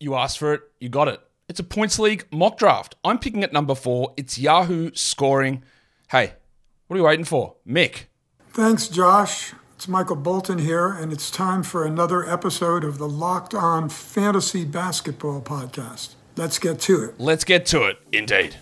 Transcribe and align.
You 0.00 0.14
asked 0.14 0.38
for 0.38 0.54
it, 0.54 0.62
you 0.78 0.88
got 0.88 1.08
it. 1.08 1.20
It's 1.48 1.58
a 1.58 1.64
points 1.64 1.98
league 1.98 2.26
mock 2.30 2.58
draft. 2.58 2.94
I'm 3.02 3.18
picking 3.18 3.42
at 3.42 3.52
number 3.52 3.74
four. 3.74 4.14
It's 4.16 4.38
Yahoo 4.38 4.92
scoring. 4.94 5.64
Hey, 6.10 6.34
what 6.86 6.94
are 6.94 6.98
you 6.98 7.04
waiting 7.04 7.24
for? 7.24 7.56
Mick. 7.66 8.04
Thanks, 8.50 8.86
Josh. 8.86 9.54
It's 9.74 9.88
Michael 9.88 10.16
Bolton 10.16 10.58
here, 10.58 10.88
and 10.88 11.12
it's 11.12 11.30
time 11.30 11.62
for 11.64 11.84
another 11.84 12.28
episode 12.28 12.84
of 12.84 12.98
the 12.98 13.08
Locked 13.08 13.54
On 13.54 13.88
Fantasy 13.88 14.64
Basketball 14.64 15.40
Podcast. 15.40 16.14
Let's 16.36 16.58
get 16.60 16.80
to 16.82 17.04
it. 17.04 17.14
Let's 17.18 17.44
get 17.44 17.66
to 17.66 17.84
it, 17.84 17.98
indeed. 18.12 18.56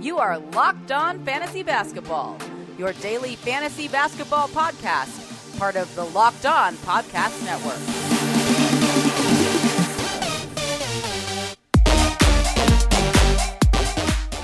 You 0.00 0.18
are 0.18 0.38
Locked 0.38 0.90
On 0.90 1.24
Fantasy 1.24 1.62
Basketball, 1.62 2.38
your 2.78 2.92
daily 2.94 3.36
fantasy 3.36 3.86
basketball 3.86 4.48
podcast, 4.48 5.58
part 5.58 5.76
of 5.76 5.92
the 5.94 6.04
Locked 6.04 6.46
On 6.46 6.74
Podcast 6.76 7.44
Network. 7.44 8.13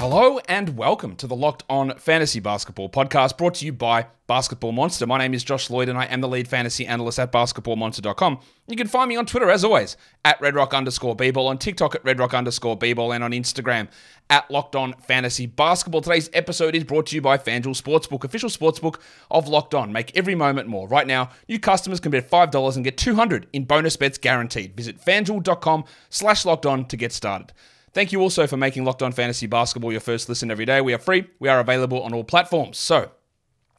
Hello 0.00 0.38
and 0.48 0.78
welcome 0.78 1.14
to 1.16 1.26
the 1.26 1.36
Locked 1.36 1.62
On 1.68 1.94
Fantasy 1.98 2.40
Basketball 2.40 2.88
podcast 2.88 3.36
brought 3.36 3.56
to 3.56 3.66
you 3.66 3.72
by 3.74 4.06
Basketball 4.28 4.72
Monster. 4.72 5.06
My 5.06 5.18
name 5.18 5.34
is 5.34 5.44
Josh 5.44 5.68
Lloyd 5.68 5.90
and 5.90 5.98
I 5.98 6.06
am 6.06 6.22
the 6.22 6.26
lead 6.26 6.48
fantasy 6.48 6.86
analyst 6.86 7.18
at 7.18 7.30
basketballmonster.com. 7.30 8.40
You 8.66 8.76
can 8.76 8.86
find 8.86 9.10
me 9.10 9.16
on 9.16 9.26
Twitter 9.26 9.50
as 9.50 9.62
always 9.62 9.98
at 10.24 10.40
redrock 10.40 10.72
underscore 10.72 11.14
bball, 11.14 11.48
on 11.48 11.58
TikTok 11.58 11.96
at 11.96 12.02
redrock 12.02 12.32
underscore 12.32 12.78
bball, 12.78 13.14
and 13.14 13.22
on 13.22 13.32
Instagram 13.32 13.88
at 14.30 14.50
Locked 14.50 14.74
On 14.74 14.94
Fantasy 15.02 15.44
Basketball. 15.44 16.00
Today's 16.00 16.30
episode 16.32 16.74
is 16.74 16.84
brought 16.84 17.04
to 17.08 17.14
you 17.14 17.20
by 17.20 17.36
FanDuel 17.36 17.78
Sportsbook, 17.78 18.24
official 18.24 18.48
sportsbook 18.48 19.00
of 19.30 19.48
Locked 19.48 19.74
On. 19.74 19.92
Make 19.92 20.16
every 20.16 20.34
moment 20.34 20.66
more. 20.66 20.88
Right 20.88 21.06
now, 21.06 21.28
new 21.46 21.58
customers 21.58 22.00
can 22.00 22.10
bet 22.10 22.30
$5 22.30 22.74
and 22.74 22.84
get 22.84 22.96
200 22.96 23.48
in 23.52 23.66
bonus 23.66 23.98
bets 23.98 24.16
guaranteed. 24.16 24.74
Visit 24.74 24.98
fanduel.com 24.98 25.84
slash 26.08 26.46
locked 26.46 26.64
on 26.64 26.86
to 26.86 26.96
get 26.96 27.12
started. 27.12 27.52
Thank 27.92 28.12
you 28.12 28.20
also 28.20 28.46
for 28.46 28.56
making 28.56 28.84
Locked 28.84 29.02
On 29.02 29.10
Fantasy 29.10 29.46
Basketball 29.46 29.90
your 29.90 30.00
first 30.00 30.28
listen 30.28 30.50
every 30.50 30.64
day. 30.64 30.80
We 30.80 30.94
are 30.94 30.98
free. 30.98 31.24
We 31.40 31.48
are 31.48 31.58
available 31.58 32.00
on 32.02 32.14
all 32.14 32.22
platforms. 32.22 32.78
So, 32.78 33.10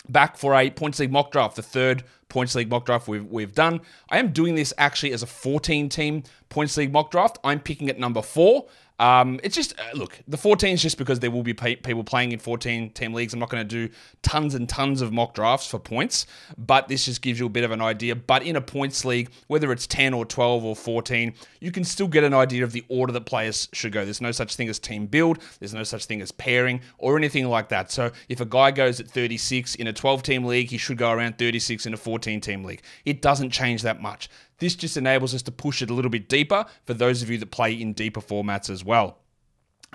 back 0.10 0.36
for 0.36 0.54
a 0.54 0.70
points 0.70 1.00
league 1.00 1.14
mock 1.14 1.32
draft, 1.32 1.56
the 1.56 1.62
third 1.62 2.04
points 2.28 2.54
league 2.54 2.70
mock 2.70 2.86
draft 2.86 3.08
we've, 3.08 3.26
we've 3.26 3.54
done. 3.54 3.80
I 4.10 4.20
am 4.20 4.34
doing 4.34 4.56
this 4.56 4.74
actually 4.78 5.14
as 5.14 5.24
a 5.24 5.28
14 5.28 5.88
team 5.88 6.24
points 6.50 6.76
league 6.76 6.92
mock 6.92 7.10
draft. 7.10 7.38
I'm 7.46 7.62
picking 7.62 7.90
at 7.90 8.00
number 8.00 8.22
four. 8.22 8.66
Um, 9.02 9.40
it's 9.44 9.56
just 9.56 9.74
uh, 9.80 9.98
look 9.98 10.20
the 10.28 10.38
14 10.38 10.76
is 10.76 10.82
just 10.82 11.00
because 11.00 11.20
there 11.20 11.32
will 11.32 11.42
be 11.42 11.56
pay- 11.56 11.76
people 11.76 12.04
playing 12.04 12.34
in 12.34 12.40
14 12.40 12.92
team 12.92 13.14
leagues. 13.16 13.34
I'm 13.34 13.40
not 13.40 13.50
going 13.50 13.68
to 13.68 13.88
do 13.88 13.92
tons 14.22 14.54
and 14.54 14.70
tons 14.70 15.02
of 15.02 15.12
mock 15.12 15.34
drafts 15.34 15.66
for 15.66 15.80
points, 15.80 16.28
but 16.56 16.88
this 16.88 17.06
just 17.06 17.24
gives 17.24 17.40
you 17.40 17.48
a 17.48 17.50
bit 17.50 17.64
of 17.64 17.72
an 17.72 17.82
idea. 17.82 18.16
But 18.16 18.44
in 18.44 18.56
a 18.56 18.62
points 18.62 19.04
league, 19.04 19.32
whether 19.48 19.72
it's 19.72 19.88
10 19.88 20.14
or 20.14 20.24
12 20.24 20.64
or 20.64 20.76
14, 20.76 21.34
you 21.60 21.72
can 21.72 21.84
still 21.84 22.08
get 22.08 22.24
an 22.24 22.36
idea 22.36 22.64
of 22.64 22.74
the 22.74 22.86
order 22.90 23.12
that 23.14 23.26
players 23.26 23.68
should 23.74 23.92
go. 23.92 24.06
There's 24.06 24.22
no 24.22 24.32
such 24.32 24.56
thing 24.56 24.70
as 24.70 24.78
team 24.78 25.08
build. 25.08 25.40
There's 25.60 25.74
no 25.74 25.84
such 25.84 26.06
thing 26.06 26.22
as 26.22 26.32
pairing 26.32 26.82
or 27.00 27.18
anything 27.18 27.48
like 27.48 27.70
that. 27.70 27.92
So 27.92 28.12
if 28.30 28.40
a 28.40 28.46
guy 28.46 28.70
goes 28.70 29.00
at 29.00 29.10
36 29.10 29.74
in 29.76 29.88
a 29.88 29.94
12 29.94 30.22
team 30.22 30.46
league, 30.46 30.70
he 30.70 30.78
should 30.78 31.00
go 31.00 31.10
around 31.12 31.40
36 31.40 31.88
in 31.88 31.96
a 31.96 31.98
14 31.98 32.40
team 32.40 32.64
league. 32.64 32.84
It 33.04 33.24
doesn't 33.24 33.50
change 33.50 33.82
that 33.82 34.00
much. 34.00 34.30
This 34.62 34.76
just 34.76 34.96
enables 34.96 35.34
us 35.34 35.42
to 35.42 35.52
push 35.52 35.82
it 35.82 35.90
a 35.90 35.94
little 35.96 36.12
bit 36.12 36.30
deeper 36.30 36.68
for 36.86 36.94
those 36.94 37.24
of 37.24 37.32
you 37.32 37.40
that 37.40 37.50
play 37.50 37.74
in 37.74 37.94
deeper 37.94 38.22
formats 38.22 38.70
as 38.70 38.86
well. 38.86 39.18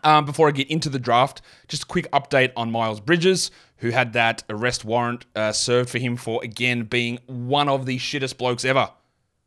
Um, 0.02 0.24
before 0.24 0.48
I 0.48 0.50
get 0.50 0.68
into 0.68 0.90
the 0.90 0.98
draft, 0.98 1.40
just 1.68 1.84
a 1.84 1.86
quick 1.86 2.10
update 2.10 2.50
on 2.56 2.72
Miles 2.72 2.98
Bridges, 2.98 3.52
who 3.76 3.90
had 3.90 4.12
that 4.14 4.42
arrest 4.50 4.84
warrant 4.84 5.24
uh, 5.36 5.52
served 5.52 5.88
for 5.88 5.98
him 5.98 6.16
for, 6.16 6.42
again, 6.42 6.82
being 6.82 7.20
one 7.26 7.68
of 7.68 7.86
the 7.86 7.96
shittest 7.98 8.38
blokes 8.38 8.64
ever. 8.64 8.90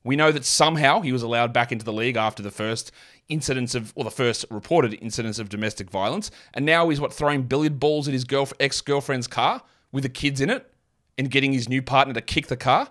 We 0.05 0.15
know 0.15 0.31
that 0.31 0.45
somehow 0.45 1.01
he 1.01 1.11
was 1.11 1.21
allowed 1.21 1.51
back 1.51 1.73
into 1.73 1.83
the 1.83 1.91
league 1.91 2.15
after 2.15 2.41
the 2.41 2.49
first 2.49 2.89
incidents 3.27 3.75
of, 3.75 3.91
or 3.97 4.05
the 4.05 4.11
first 4.11 4.45
reported 4.49 4.97
incidents 5.01 5.37
of 5.37 5.49
domestic 5.49 5.89
violence, 5.89 6.31
and 6.53 6.65
now 6.65 6.87
he's 6.87 7.01
what 7.01 7.11
throwing 7.11 7.43
billiard 7.43 7.77
balls 7.77 8.07
at 8.07 8.13
his 8.13 8.23
girl, 8.23 8.47
ex 8.57 8.79
girlfriend's 8.79 9.27
car 9.27 9.63
with 9.91 10.03
the 10.03 10.09
kids 10.09 10.39
in 10.39 10.49
it, 10.49 10.73
and 11.17 11.29
getting 11.29 11.51
his 11.51 11.67
new 11.67 11.81
partner 11.81 12.13
to 12.13 12.21
kick 12.21 12.47
the 12.47 12.55
car. 12.55 12.87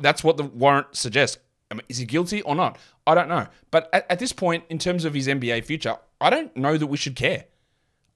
That's 0.00 0.22
what 0.22 0.36
the 0.36 0.44
warrant 0.44 0.94
suggests. 0.96 1.38
I 1.70 1.74
mean, 1.74 1.82
is 1.88 1.98
he 1.98 2.04
guilty 2.04 2.42
or 2.42 2.54
not? 2.54 2.78
I 3.06 3.14
don't 3.14 3.28
know. 3.28 3.46
But 3.70 3.88
at, 3.92 4.06
at, 4.10 4.18
this 4.18 4.32
point, 4.32 4.64
in 4.68 4.78
terms 4.78 5.04
of 5.04 5.14
his 5.14 5.26
NBA 5.26 5.64
future, 5.64 5.96
I 6.20 6.30
don't 6.30 6.56
know 6.56 6.76
that 6.76 6.86
we 6.86 6.96
should 6.96 7.16
care. 7.16 7.46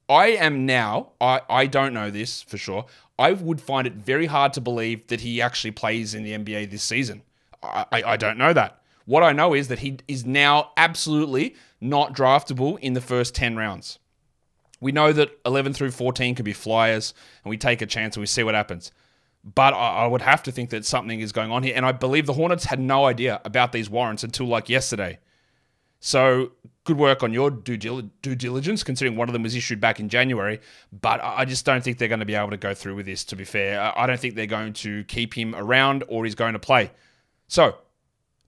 I 0.07 0.27
am 0.27 0.65
now, 0.65 1.11
I, 1.19 1.41
I 1.49 1.65
don't 1.67 1.93
know 1.93 2.09
this 2.09 2.41
for 2.41 2.57
sure. 2.57 2.85
I 3.17 3.33
would 3.33 3.61
find 3.61 3.85
it 3.85 3.93
very 3.93 4.27
hard 4.27 4.53
to 4.53 4.61
believe 4.61 5.07
that 5.07 5.21
he 5.21 5.41
actually 5.41 5.71
plays 5.71 6.15
in 6.15 6.23
the 6.23 6.31
NBA 6.31 6.71
this 6.71 6.83
season. 6.83 7.21
I, 7.61 7.85
I, 7.91 8.03
I 8.03 8.17
don't 8.17 8.37
know 8.37 8.53
that. 8.53 8.81
What 9.05 9.23
I 9.23 9.33
know 9.33 9.53
is 9.53 9.67
that 9.67 9.79
he 9.79 9.97
is 10.07 10.25
now 10.25 10.71
absolutely 10.77 11.55
not 11.81 12.13
draftable 12.13 12.79
in 12.79 12.93
the 12.93 13.01
first 13.01 13.35
10 13.35 13.55
rounds. 13.55 13.99
We 14.79 14.91
know 14.91 15.11
that 15.11 15.37
11 15.45 15.73
through 15.73 15.91
14 15.91 16.35
can 16.35 16.45
be 16.45 16.53
flyers, 16.53 17.13
and 17.43 17.49
we 17.49 17.57
take 17.57 17.81
a 17.81 17.85
chance 17.85 18.15
and 18.15 18.21
we 18.21 18.27
see 18.27 18.43
what 18.43 18.55
happens. 18.55 18.91
But 19.55 19.73
I, 19.73 20.03
I 20.03 20.07
would 20.07 20.21
have 20.21 20.43
to 20.43 20.51
think 20.51 20.69
that 20.71 20.85
something 20.85 21.19
is 21.19 21.31
going 21.31 21.51
on 21.51 21.63
here. 21.63 21.73
And 21.75 21.85
I 21.85 21.91
believe 21.91 22.25
the 22.25 22.33
Hornets 22.33 22.65
had 22.65 22.79
no 22.79 23.05
idea 23.05 23.41
about 23.45 23.71
these 23.71 23.89
warrants 23.89 24.23
until 24.23 24.47
like 24.47 24.69
yesterday. 24.69 25.19
So 25.99 26.51
good 26.83 26.97
work 26.97 27.23
on 27.23 27.33
your 27.33 27.51
due, 27.51 27.77
due 27.77 28.35
diligence, 28.35 28.83
considering 28.83 29.17
one 29.17 29.29
of 29.29 29.33
them 29.33 29.43
was 29.43 29.55
issued 29.55 29.79
back 29.79 29.99
in 29.99 30.09
January. 30.09 30.59
But 30.91 31.19
I 31.23 31.45
just 31.45 31.65
don't 31.65 31.83
think 31.83 31.97
they're 31.97 32.07
going 32.07 32.19
to 32.19 32.25
be 32.25 32.35
able 32.35 32.51
to 32.51 32.57
go 32.57 32.73
through 32.73 32.95
with 32.95 33.05
this, 33.05 33.23
to 33.25 33.35
be 33.35 33.43
fair. 33.43 33.91
I 33.97 34.07
don't 34.07 34.19
think 34.19 34.35
they're 34.35 34.45
going 34.45 34.73
to 34.73 35.03
keep 35.05 35.33
him 35.33 35.53
around 35.55 36.03
or 36.07 36.25
he's 36.25 36.35
going 36.35 36.53
to 36.53 36.59
play. 36.59 36.91
So 37.47 37.75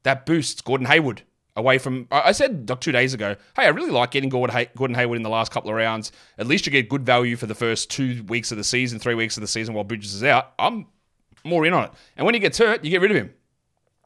that 0.03 0.25
boosts 0.25 0.61
Gordon 0.61 0.87
Hayward 0.87 1.23
away 1.55 1.77
from. 1.77 2.07
I 2.11 2.31
said 2.31 2.69
two 2.79 2.91
days 2.91 3.13
ago, 3.13 3.35
hey, 3.55 3.63
I 3.63 3.69
really 3.69 3.91
like 3.91 4.11
getting 4.11 4.29
Gordon, 4.29 4.55
Hay- 4.55 4.69
Gordon 4.75 4.95
Hayward 4.95 5.17
in 5.17 5.23
the 5.23 5.29
last 5.29 5.51
couple 5.51 5.69
of 5.69 5.75
rounds. 5.75 6.11
At 6.37 6.47
least 6.47 6.65
you 6.65 6.71
get 6.71 6.89
good 6.89 7.05
value 7.05 7.35
for 7.35 7.45
the 7.45 7.55
first 7.55 7.89
two 7.89 8.23
weeks 8.23 8.51
of 8.51 8.57
the 8.57 8.63
season, 8.63 8.99
three 8.99 9.15
weeks 9.15 9.37
of 9.37 9.41
the 9.41 9.47
season 9.47 9.73
while 9.73 9.83
Bridges 9.83 10.13
is 10.13 10.23
out. 10.23 10.53
I'm 10.59 10.87
more 11.43 11.65
in 11.65 11.73
on 11.73 11.85
it. 11.85 11.91
And 12.17 12.25
when 12.25 12.33
he 12.33 12.39
gets 12.39 12.57
hurt, 12.57 12.83
you 12.83 12.91
get 12.91 13.01
rid 13.01 13.11
of 13.11 13.17
him. 13.17 13.33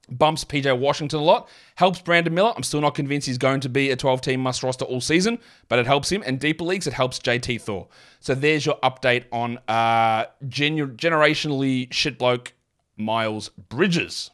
Bumps 0.08 0.46
PJ 0.46 0.78
Washington 0.78 1.20
a 1.20 1.24
lot, 1.24 1.50
helps 1.76 2.00
Brandon 2.00 2.34
Miller. 2.34 2.54
I'm 2.56 2.62
still 2.62 2.82
not 2.82 2.94
convinced 2.94 3.26
he's 3.26 3.40
going 3.40 3.60
to 3.62 3.70
be 3.70 3.90
a 3.90 3.96
12 3.96 4.22
team 4.22 4.40
must 4.40 4.62
roster 4.62 4.86
all 4.86 5.02
season, 5.02 5.40
but 5.68 5.80
it 5.80 5.88
helps 5.88 6.12
him. 6.12 6.22
And 6.26 6.40
deeper 6.40 6.64
leagues, 6.64 6.86
it 6.86 6.94
helps 6.94 7.18
JT 7.18 7.62
Thor. 7.62 7.88
So 8.20 8.36
there's 8.36 8.66
your 8.68 8.78
update 8.84 9.26
on 9.32 9.58
uh, 9.68 10.26
generationally 10.48 11.92
shit 11.92 12.20
bloke 12.20 12.54
Miles 12.98 13.50
Bridges. 13.50 14.30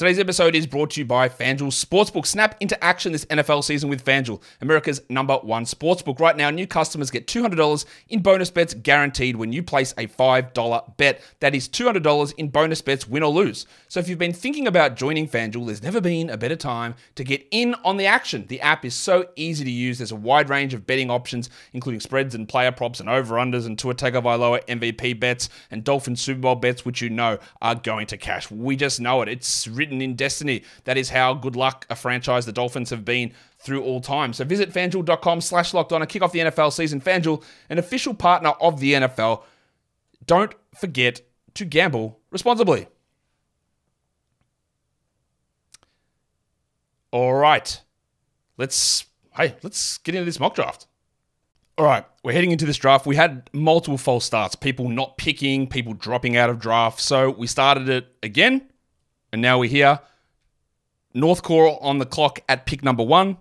Today's 0.00 0.18
episode 0.18 0.54
is 0.54 0.66
brought 0.66 0.92
to 0.92 1.00
you 1.02 1.04
by 1.04 1.28
FanDuel 1.28 1.68
Sportsbook. 1.68 2.24
Snap 2.24 2.56
into 2.60 2.82
action 2.82 3.12
this 3.12 3.26
NFL 3.26 3.62
season 3.62 3.90
with 3.90 4.02
FanDuel, 4.02 4.40
America's 4.62 5.02
number 5.10 5.36
one 5.36 5.66
sportsbook. 5.66 6.18
Right 6.18 6.38
now, 6.38 6.48
new 6.48 6.66
customers 6.66 7.10
get 7.10 7.26
$200 7.26 7.84
in 8.08 8.22
bonus 8.22 8.48
bets 8.48 8.72
guaranteed 8.72 9.36
when 9.36 9.52
you 9.52 9.62
place 9.62 9.92
a 9.98 10.06
$5 10.06 10.96
bet. 10.96 11.20
That 11.40 11.54
is 11.54 11.68
$200 11.68 12.32
in 12.38 12.48
bonus 12.48 12.80
bets, 12.80 13.06
win 13.06 13.22
or 13.22 13.30
lose. 13.30 13.66
So 13.88 14.00
if 14.00 14.08
you've 14.08 14.18
been 14.18 14.32
thinking 14.32 14.66
about 14.66 14.96
joining 14.96 15.28
FanDuel, 15.28 15.66
there's 15.66 15.82
never 15.82 16.00
been 16.00 16.30
a 16.30 16.38
better 16.38 16.56
time 16.56 16.94
to 17.16 17.22
get 17.22 17.46
in 17.50 17.74
on 17.84 17.98
the 17.98 18.06
action. 18.06 18.46
The 18.46 18.62
app 18.62 18.86
is 18.86 18.94
so 18.94 19.26
easy 19.36 19.66
to 19.66 19.70
use. 19.70 19.98
There's 19.98 20.12
a 20.12 20.16
wide 20.16 20.48
range 20.48 20.72
of 20.72 20.86
betting 20.86 21.10
options, 21.10 21.50
including 21.74 22.00
spreads 22.00 22.34
and 22.34 22.48
player 22.48 22.72
props 22.72 23.00
and 23.00 23.10
over-unders 23.10 23.66
and 23.66 23.78
Tua 23.78 23.94
Tagovailoa 23.96 24.64
MVP 24.64 25.20
bets 25.20 25.50
and 25.70 25.84
Dolphin 25.84 26.16
Super 26.16 26.40
Bowl 26.40 26.54
bets, 26.54 26.86
which 26.86 27.02
you 27.02 27.10
know 27.10 27.38
are 27.60 27.74
going 27.74 28.06
to 28.06 28.16
cash. 28.16 28.50
We 28.50 28.76
just 28.76 28.98
know 28.98 29.20
it. 29.20 29.28
It's 29.28 29.68
written 29.68 29.89
written 29.90 30.00
in 30.00 30.14
destiny. 30.14 30.62
That 30.84 30.96
is 30.96 31.10
how 31.10 31.34
good 31.34 31.56
luck 31.56 31.84
a 31.90 31.96
franchise 31.96 32.46
the 32.46 32.52
Dolphins 32.52 32.90
have 32.90 33.04
been 33.04 33.32
through 33.58 33.82
all 33.82 34.00
time. 34.00 34.32
So 34.32 34.44
visit 34.44 34.72
fanduel.com 34.72 35.40
slash 35.40 35.74
locked 35.74 35.92
on 35.92 36.00
and 36.00 36.08
kick 36.08 36.22
off 36.22 36.32
the 36.32 36.38
NFL 36.38 36.72
season. 36.72 37.00
Fanduel, 37.00 37.42
an 37.68 37.78
official 37.78 38.14
partner 38.14 38.50
of 38.60 38.78
the 38.78 38.94
NFL. 38.94 39.42
Don't 40.26 40.54
forget 40.76 41.22
to 41.54 41.64
gamble 41.64 42.20
responsibly. 42.30 42.86
All 47.10 47.34
right. 47.34 47.80
Let's 48.56 49.06
hey, 49.36 49.56
let's 49.62 49.98
get 49.98 50.14
into 50.14 50.24
this 50.26 50.38
mock 50.38 50.54
draft. 50.54 50.86
All 51.78 51.86
right, 51.86 52.04
we're 52.22 52.32
heading 52.32 52.50
into 52.50 52.66
this 52.66 52.76
draft. 52.76 53.06
We 53.06 53.16
had 53.16 53.48
multiple 53.54 53.96
false 53.96 54.26
starts, 54.26 54.54
people 54.54 54.90
not 54.90 55.16
picking, 55.16 55.66
people 55.66 55.94
dropping 55.94 56.36
out 56.36 56.50
of 56.50 56.58
draft. 56.58 57.00
So 57.00 57.30
we 57.30 57.46
started 57.46 57.88
it 57.88 58.06
again 58.22 58.69
and 59.32 59.40
now 59.42 59.58
we're 59.58 59.70
here. 59.70 60.00
Northcore 61.14 61.78
on 61.82 61.98
the 61.98 62.06
clock 62.06 62.40
at 62.48 62.66
pick 62.66 62.82
number 62.82 63.02
one. 63.02 63.38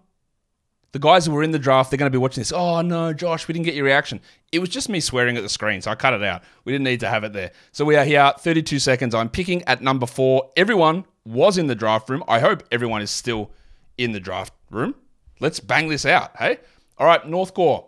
The 0.91 0.99
guys 0.99 1.27
who 1.27 1.33
were 1.33 1.43
in 1.43 1.51
the 1.51 1.59
draft, 1.59 1.91
they're 1.91 1.99
going 1.99 2.11
to 2.11 2.15
be 2.15 2.21
watching 2.21 2.41
this. 2.41 2.51
Oh 2.51 2.81
no, 2.81 3.13
Josh, 3.13 3.47
we 3.47 3.53
didn't 3.53 3.65
get 3.65 3.75
your 3.75 3.85
reaction. 3.85 4.19
It 4.51 4.57
was 4.57 4.69
just 4.69 4.89
me 4.89 4.99
swearing 4.99 5.37
at 5.37 5.43
the 5.43 5.49
screen, 5.49 5.81
so 5.81 5.91
I 5.91 5.95
cut 5.95 6.13
it 6.13 6.23
out. 6.23 6.41
We 6.65 6.71
didn't 6.71 6.85
need 6.85 6.99
to 7.01 7.09
have 7.09 7.23
it 7.23 7.31
there. 7.33 7.51
So 7.71 7.85
we 7.85 7.95
are 7.95 8.03
here, 8.03 8.33
32 8.39 8.79
seconds. 8.79 9.13
I'm 9.13 9.29
picking 9.29 9.61
at 9.65 9.83
number 9.83 10.07
four. 10.07 10.49
Everyone 10.57 11.05
was 11.25 11.59
in 11.59 11.67
the 11.67 11.75
draft 11.75 12.09
room. 12.09 12.23
I 12.27 12.39
hope 12.39 12.63
everyone 12.71 13.03
is 13.03 13.11
still 13.11 13.51
in 13.99 14.13
the 14.13 14.19
draft 14.19 14.53
room. 14.71 14.95
Let's 15.39 15.59
bang 15.59 15.89
this 15.89 16.05
out, 16.07 16.35
hey? 16.37 16.57
All 16.97 17.05
right, 17.05 17.21
Northcore, 17.23 17.85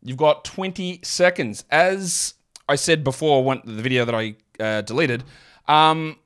you've 0.00 0.16
got 0.16 0.44
20 0.44 1.00
seconds. 1.02 1.64
As 1.68 2.34
I 2.68 2.76
said 2.76 3.02
before, 3.02 3.60
the 3.64 3.82
video 3.82 4.04
that 4.04 4.14
I 4.14 4.36
uh, 4.60 4.82
deleted, 4.82 5.24
Um, 5.66 6.16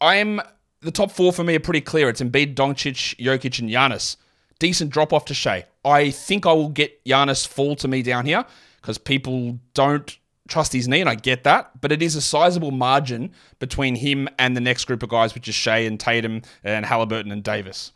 I'm 0.00 0.40
the 0.80 0.90
top 0.90 1.10
four 1.10 1.32
for 1.32 1.44
me 1.44 1.54
are 1.54 1.60
pretty 1.60 1.80
clear. 1.80 2.08
It's 2.08 2.20
Embiid, 2.20 2.54
Doncic, 2.54 3.16
Jokic, 3.16 3.58
and 3.58 3.68
Giannis. 3.68 4.16
Decent 4.58 4.90
drop 4.90 5.12
off 5.12 5.24
to 5.26 5.34
Shai. 5.34 5.66
I 5.84 6.10
think 6.10 6.46
I 6.46 6.52
will 6.52 6.68
get 6.68 7.04
Giannis 7.04 7.46
fall 7.46 7.76
to 7.76 7.88
me 7.88 8.02
down 8.02 8.26
here 8.26 8.44
because 8.80 8.98
people 8.98 9.58
don't 9.74 10.18
trust 10.48 10.72
his 10.72 10.88
knee, 10.88 11.00
and 11.00 11.08
I 11.08 11.14
get 11.14 11.44
that. 11.44 11.80
But 11.80 11.92
it 11.92 12.02
is 12.02 12.16
a 12.16 12.20
sizable 12.20 12.70
margin 12.70 13.32
between 13.58 13.94
him 13.96 14.28
and 14.38 14.56
the 14.56 14.60
next 14.60 14.84
group 14.84 15.02
of 15.02 15.08
guys, 15.08 15.34
which 15.34 15.48
is 15.48 15.54
Shai 15.54 15.78
and 15.78 15.98
Tatum 15.98 16.42
and 16.64 16.84
Halliburton 16.84 17.32
and 17.32 17.42
Davis. 17.42 17.92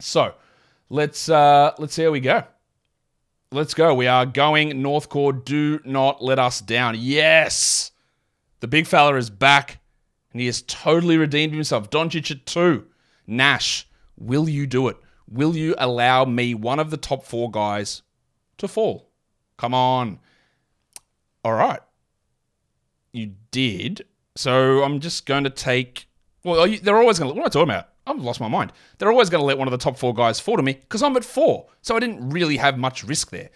So 0.00 0.34
let's 0.90 1.28
uh, 1.28 1.72
let's 1.78 1.94
see 1.94 2.04
how 2.04 2.10
we 2.10 2.20
go. 2.20 2.44
Let's 3.50 3.74
go. 3.74 3.94
We 3.94 4.06
are 4.06 4.26
going 4.26 4.82
North 4.82 5.08
Core. 5.08 5.32
Do 5.32 5.80
not 5.84 6.22
let 6.22 6.38
us 6.38 6.60
down. 6.60 6.96
Yes, 6.98 7.92
the 8.60 8.68
big 8.68 8.86
fella 8.86 9.16
is 9.16 9.30
back, 9.30 9.80
and 10.34 10.40
he 10.40 10.46
has 10.46 10.62
totally 10.62 11.16
redeemed 11.16 11.54
himself. 11.54 11.88
Doncic 11.88 12.30
at 12.32 12.44
two. 12.44 12.86
Nash, 13.24 13.88
will 14.18 14.48
you 14.48 14.66
do 14.66 14.88
it? 14.88 14.96
Will 15.30 15.56
you 15.56 15.76
allow 15.78 16.24
me, 16.24 16.54
one 16.54 16.80
of 16.80 16.90
the 16.90 16.96
top 16.96 17.24
four 17.24 17.50
guys, 17.50 18.02
to 18.58 18.68
fall? 18.68 19.08
Come 19.56 19.72
on. 19.72 20.18
All 21.44 21.54
right. 21.54 21.80
You 23.12 23.34
did. 23.52 24.04
So 24.34 24.82
I'm 24.82 24.98
just 24.98 25.24
going 25.24 25.44
to 25.44 25.50
take. 25.50 26.08
Well, 26.42 26.66
you, 26.66 26.80
they're 26.80 26.98
always 26.98 27.20
going 27.20 27.30
to. 27.30 27.34
What 27.34 27.42
am 27.42 27.46
I 27.46 27.48
talking 27.48 27.70
about? 27.70 27.90
I've 28.06 28.20
lost 28.20 28.40
my 28.40 28.48
mind. 28.48 28.72
They're 28.98 29.10
always 29.10 29.30
going 29.30 29.40
to 29.40 29.46
let 29.46 29.56
one 29.56 29.68
of 29.68 29.72
the 29.72 29.78
top 29.78 29.96
four 29.96 30.12
guys 30.12 30.40
fall 30.40 30.56
to 30.56 30.62
me 30.62 30.74
because 30.74 31.02
I'm 31.02 31.16
at 31.16 31.24
four. 31.24 31.68
So 31.80 31.96
I 31.96 32.00
didn't 32.00 32.30
really 32.30 32.56
have 32.56 32.76
much 32.76 33.04
risk 33.04 33.30
there. 33.30 33.50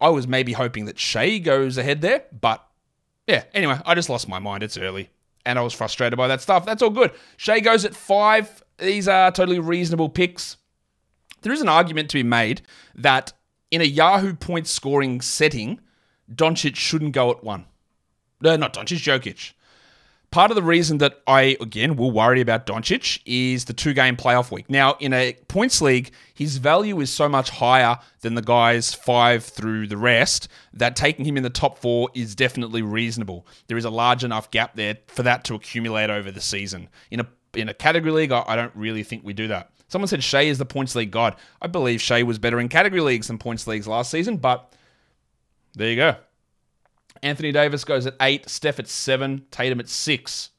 I 0.00 0.08
was 0.08 0.26
maybe 0.26 0.54
hoping 0.54 0.86
that 0.86 0.98
Shai 0.98 1.38
goes 1.38 1.76
ahead 1.78 2.00
there, 2.00 2.24
but 2.40 2.66
yeah, 3.28 3.44
anyway, 3.54 3.78
I 3.86 3.94
just 3.94 4.08
lost 4.08 4.28
my 4.28 4.40
mind. 4.40 4.64
It's 4.64 4.76
early. 4.76 5.10
And 5.44 5.58
I 5.58 5.62
was 5.62 5.72
frustrated 5.72 6.16
by 6.16 6.28
that 6.28 6.40
stuff. 6.40 6.64
That's 6.64 6.82
all 6.82 6.90
good. 6.90 7.12
Shai 7.36 7.60
goes 7.60 7.84
at 7.84 7.94
five. 7.94 8.62
These 8.78 9.08
are 9.08 9.30
totally 9.32 9.58
reasonable 9.58 10.08
picks. 10.08 10.56
There 11.42 11.52
is 11.52 11.60
an 11.60 11.68
argument 11.68 12.10
to 12.10 12.18
be 12.18 12.22
made 12.22 12.62
that 12.94 13.32
in 13.70 13.80
a 13.80 13.84
Yahoo 13.84 14.34
point 14.34 14.66
scoring 14.68 15.20
setting, 15.20 15.80
Doncic 16.32 16.76
shouldn't 16.76 17.12
go 17.12 17.30
at 17.30 17.42
one. 17.42 17.66
No, 18.40 18.56
not 18.56 18.74
Doncic, 18.74 18.98
Jokic. 18.98 19.52
Part 20.32 20.50
of 20.50 20.54
the 20.54 20.62
reason 20.62 20.96
that 20.98 21.20
I, 21.26 21.58
again, 21.60 21.94
will 21.94 22.10
worry 22.10 22.40
about 22.40 22.64
Doncic 22.64 23.20
is 23.26 23.66
the 23.66 23.74
two 23.74 23.92
game 23.92 24.16
playoff 24.16 24.50
week. 24.50 24.70
Now, 24.70 24.96
in 24.98 25.12
a 25.12 25.36
points 25.46 25.82
league, 25.82 26.10
his 26.32 26.56
value 26.56 26.98
is 27.00 27.12
so 27.12 27.28
much 27.28 27.50
higher 27.50 27.98
than 28.22 28.34
the 28.34 28.40
guys 28.40 28.94
five 28.94 29.44
through 29.44 29.88
the 29.88 29.98
rest 29.98 30.48
that 30.72 30.96
taking 30.96 31.26
him 31.26 31.36
in 31.36 31.42
the 31.42 31.50
top 31.50 31.78
four 31.78 32.08
is 32.14 32.34
definitely 32.34 32.80
reasonable. 32.80 33.46
There 33.66 33.76
is 33.76 33.84
a 33.84 33.90
large 33.90 34.24
enough 34.24 34.50
gap 34.50 34.74
there 34.74 34.96
for 35.06 35.22
that 35.22 35.44
to 35.44 35.54
accumulate 35.54 36.08
over 36.08 36.30
the 36.30 36.40
season. 36.40 36.88
In 37.10 37.20
a 37.20 37.26
in 37.52 37.68
a 37.68 37.74
category 37.74 38.12
league, 38.12 38.32
I 38.32 38.56
don't 38.56 38.74
really 38.74 39.02
think 39.02 39.24
we 39.24 39.34
do 39.34 39.48
that. 39.48 39.70
Someone 39.88 40.08
said 40.08 40.24
Shai 40.24 40.42
is 40.42 40.56
the 40.56 40.64
points 40.64 40.94
league 40.94 41.10
god. 41.10 41.36
I 41.60 41.66
believe 41.66 42.00
Shai 42.00 42.22
was 42.22 42.38
better 42.38 42.58
in 42.58 42.70
category 42.70 43.02
leagues 43.02 43.26
than 43.26 43.36
points 43.36 43.66
leagues 43.66 43.86
last 43.86 44.10
season, 44.10 44.38
but 44.38 44.72
there 45.74 45.90
you 45.90 45.96
go. 45.96 46.16
Anthony 47.22 47.52
Davis 47.52 47.84
goes 47.84 48.06
at 48.06 48.14
eight, 48.20 48.48
Steph 48.48 48.78
at 48.78 48.88
seven, 48.88 49.46
Tatum 49.50 49.80
at 49.80 49.88
six. 49.88 50.50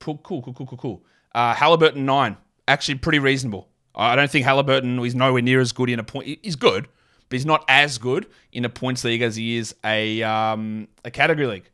Cool, 0.00 0.18
cool, 0.18 0.42
cool, 0.42 0.54
cool, 0.54 0.78
cool. 0.78 1.04
Uh, 1.34 1.54
Halliburton 1.54 2.04
nine, 2.04 2.36
actually 2.66 2.96
pretty 2.96 3.18
reasonable. 3.18 3.68
I 3.94 4.14
don't 4.14 4.30
think 4.30 4.44
Halliburton 4.44 4.98
is 5.00 5.14
nowhere 5.14 5.42
near 5.42 5.60
as 5.60 5.72
good 5.72 5.90
in 5.90 5.98
a 5.98 6.04
point. 6.04 6.38
He's 6.42 6.56
good, 6.56 6.88
but 7.28 7.36
he's 7.36 7.46
not 7.46 7.64
as 7.68 7.98
good 7.98 8.26
in 8.52 8.64
a 8.64 8.68
points 8.68 9.02
league 9.02 9.22
as 9.22 9.36
he 9.36 9.56
is 9.56 9.74
a 9.84 10.22
um, 10.22 10.88
a 11.04 11.10
category 11.10 11.46
league. 11.46 11.70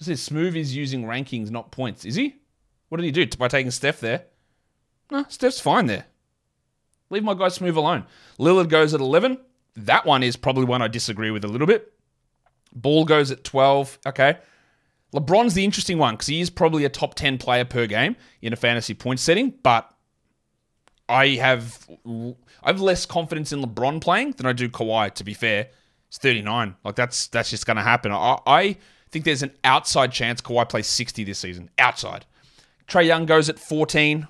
It 0.00 0.04
says 0.04 0.22
Smooth 0.22 0.56
is 0.56 0.74
using 0.74 1.04
rankings, 1.04 1.50
not 1.50 1.70
points. 1.70 2.04
Is 2.04 2.14
he? 2.14 2.36
What 2.88 2.98
did 2.98 3.04
he 3.04 3.12
do 3.12 3.26
by 3.36 3.48
taking 3.48 3.70
Steph 3.70 4.00
there? 4.00 4.24
No, 5.10 5.24
Steph's 5.28 5.60
fine 5.60 5.86
there. 5.86 6.06
Leave 7.10 7.24
my 7.24 7.34
guy 7.34 7.48
Smooth 7.48 7.76
alone. 7.76 8.04
Lillard 8.38 8.68
goes 8.68 8.94
at 8.94 9.00
11. 9.00 9.38
That 9.76 10.04
one 10.04 10.22
is 10.22 10.36
probably 10.36 10.64
one 10.64 10.82
I 10.82 10.88
disagree 10.88 11.30
with 11.30 11.44
a 11.44 11.48
little 11.48 11.66
bit. 11.66 11.92
Ball 12.72 13.04
goes 13.04 13.30
at 13.30 13.44
12. 13.44 13.98
Okay. 14.06 14.38
LeBron's 15.14 15.54
the 15.54 15.64
interesting 15.64 15.98
one 15.98 16.14
because 16.14 16.26
he 16.26 16.40
is 16.40 16.50
probably 16.50 16.84
a 16.84 16.88
top 16.88 17.14
10 17.14 17.38
player 17.38 17.64
per 17.64 17.86
game 17.86 18.14
in 18.42 18.52
a 18.52 18.56
fantasy 18.56 18.92
point 18.92 19.20
setting, 19.20 19.54
but 19.62 19.90
I 21.08 21.28
have 21.36 21.88
I 22.06 22.34
have 22.64 22.80
less 22.80 23.06
confidence 23.06 23.52
in 23.52 23.62
LeBron 23.62 24.00
playing 24.00 24.32
than 24.32 24.44
I 24.44 24.52
do 24.52 24.68
Kawhi, 24.68 25.14
to 25.14 25.24
be 25.24 25.32
fair. 25.32 25.68
It's 26.08 26.18
39. 26.18 26.76
Like 26.84 26.94
that's 26.94 27.26
that's 27.28 27.48
just 27.50 27.66
gonna 27.66 27.82
happen. 27.82 28.12
I, 28.12 28.38
I 28.46 28.76
think 29.10 29.24
there's 29.24 29.42
an 29.42 29.52
outside 29.64 30.12
chance 30.12 30.40
Kawhi 30.40 30.68
plays 30.68 30.86
60 30.86 31.24
this 31.24 31.38
season. 31.38 31.70
Outside. 31.78 32.26
Trae 32.86 33.06
Young 33.06 33.26
goes 33.26 33.48
at 33.48 33.58
14. 33.58 34.28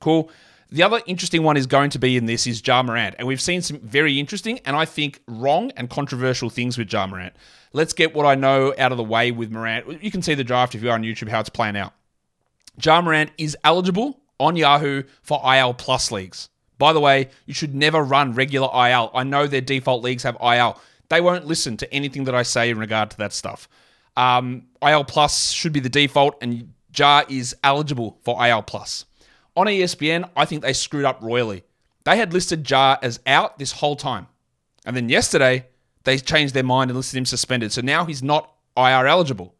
Cool. 0.00 0.30
The 0.70 0.84
other 0.84 1.00
interesting 1.06 1.42
one 1.42 1.56
is 1.56 1.66
going 1.66 1.90
to 1.90 1.98
be 1.98 2.16
in 2.16 2.26
this 2.26 2.46
is 2.46 2.64
Ja 2.64 2.82
Morant. 2.82 3.16
And 3.18 3.26
we've 3.26 3.40
seen 3.40 3.60
some 3.60 3.80
very 3.80 4.20
interesting 4.20 4.60
and 4.60 4.76
I 4.76 4.84
think 4.84 5.20
wrong 5.26 5.72
and 5.76 5.90
controversial 5.90 6.48
things 6.48 6.78
with 6.78 6.92
Ja 6.92 7.06
Morant. 7.06 7.34
Let's 7.72 7.92
get 7.92 8.14
what 8.14 8.26
I 8.26 8.34
know 8.34 8.74
out 8.78 8.90
of 8.90 8.98
the 8.98 9.04
way 9.04 9.30
with 9.30 9.50
Morant. 9.50 10.02
You 10.02 10.10
can 10.10 10.22
see 10.22 10.34
the 10.34 10.44
draft 10.44 10.74
if 10.74 10.82
you 10.82 10.90
are 10.90 10.94
on 10.94 11.02
YouTube 11.02 11.28
how 11.28 11.40
it's 11.40 11.48
playing 11.48 11.76
out. 11.76 11.92
Ja 12.82 13.00
Morant 13.00 13.30
is 13.38 13.56
eligible 13.62 14.20
on 14.38 14.56
Yahoo 14.56 15.04
for 15.22 15.40
IL 15.54 15.74
plus 15.74 16.10
leagues. 16.10 16.48
By 16.78 16.92
the 16.92 17.00
way, 17.00 17.28
you 17.46 17.54
should 17.54 17.74
never 17.74 18.02
run 18.02 18.32
regular 18.32 18.68
IL. 18.68 19.10
I 19.14 19.22
know 19.22 19.46
their 19.46 19.60
default 19.60 20.02
leagues 20.02 20.22
have 20.22 20.36
IL. 20.42 20.80
They 21.10 21.20
won't 21.20 21.46
listen 21.46 21.76
to 21.76 21.94
anything 21.94 22.24
that 22.24 22.34
I 22.34 22.42
say 22.42 22.70
in 22.70 22.78
regard 22.78 23.10
to 23.10 23.18
that 23.18 23.32
stuff. 23.32 23.68
Um, 24.16 24.64
IL 24.82 25.04
plus 25.04 25.50
should 25.50 25.72
be 25.72 25.80
the 25.80 25.88
default, 25.88 26.38
and 26.40 26.72
Ja 26.96 27.22
is 27.28 27.54
eligible 27.62 28.18
for 28.24 28.44
IL 28.44 28.62
plus. 28.62 29.04
On 29.56 29.66
ESPN, 29.66 30.28
I 30.34 30.44
think 30.44 30.62
they 30.62 30.72
screwed 30.72 31.04
up 31.04 31.20
royally. 31.20 31.64
They 32.04 32.16
had 32.16 32.32
listed 32.32 32.68
Ja 32.68 32.96
as 33.02 33.20
out 33.26 33.58
this 33.58 33.72
whole 33.72 33.96
time. 33.96 34.26
And 34.86 34.96
then 34.96 35.08
yesterday, 35.08 35.66
they 36.04 36.18
changed 36.18 36.54
their 36.54 36.62
mind 36.62 36.90
and 36.90 36.96
listed 36.96 37.18
him 37.18 37.26
suspended. 37.26 37.72
So 37.72 37.80
now 37.80 38.04
he's 38.04 38.22
not 38.22 38.52
IR 38.76 39.06
eligible. 39.06 39.54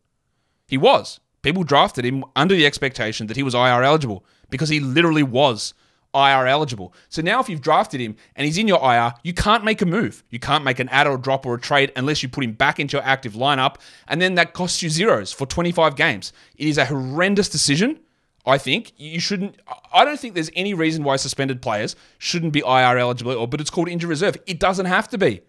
He 0.66 0.78
was. 0.78 1.20
People 1.42 1.64
drafted 1.64 2.04
him 2.04 2.24
under 2.36 2.54
the 2.54 2.66
expectation 2.66 3.26
that 3.26 3.36
he 3.36 3.42
was 3.42 3.54
IR 3.54 3.82
eligible 3.82 4.24
because 4.50 4.68
he 4.68 4.80
literally 4.80 5.22
was 5.22 5.74
IR 6.14 6.46
eligible. 6.46 6.92
So 7.08 7.22
now 7.22 7.40
if 7.40 7.48
you've 7.48 7.60
drafted 7.60 8.00
him 8.00 8.16
and 8.36 8.44
he's 8.44 8.58
in 8.58 8.68
your 8.68 8.80
IR, 8.82 9.14
you 9.22 9.32
can't 9.32 9.64
make 9.64 9.80
a 9.80 9.86
move. 9.86 10.24
You 10.30 10.38
can't 10.38 10.64
make 10.64 10.78
an 10.78 10.88
add 10.88 11.06
or 11.06 11.16
drop 11.16 11.46
or 11.46 11.54
a 11.54 11.60
trade 11.60 11.92
unless 11.96 12.22
you 12.22 12.28
put 12.28 12.44
him 12.44 12.52
back 12.52 12.80
into 12.80 12.96
your 12.96 13.04
active 13.04 13.34
lineup. 13.34 13.76
And 14.08 14.20
then 14.20 14.34
that 14.34 14.52
costs 14.52 14.82
you 14.82 14.90
zeros 14.90 15.32
for 15.32 15.46
25 15.46 15.96
games. 15.96 16.32
It 16.56 16.68
is 16.68 16.78
a 16.78 16.84
horrendous 16.84 17.48
decision. 17.48 18.00
I 18.46 18.58
think 18.58 18.92
you 18.96 19.20
shouldn't. 19.20 19.56
I 19.92 20.04
don't 20.04 20.18
think 20.18 20.34
there's 20.34 20.50
any 20.56 20.72
reason 20.72 21.04
why 21.04 21.16
suspended 21.16 21.60
players 21.60 21.94
shouldn't 22.18 22.54
be 22.54 22.60
IR 22.60 22.98
eligible, 22.98 23.32
or 23.32 23.46
but 23.46 23.60
it's 23.60 23.68
called 23.68 23.88
injury 23.88 24.08
reserve. 24.08 24.36
It 24.46 24.58
doesn't 24.58 24.86
have 24.86 25.08
to 25.08 25.18
be. 25.18 25.42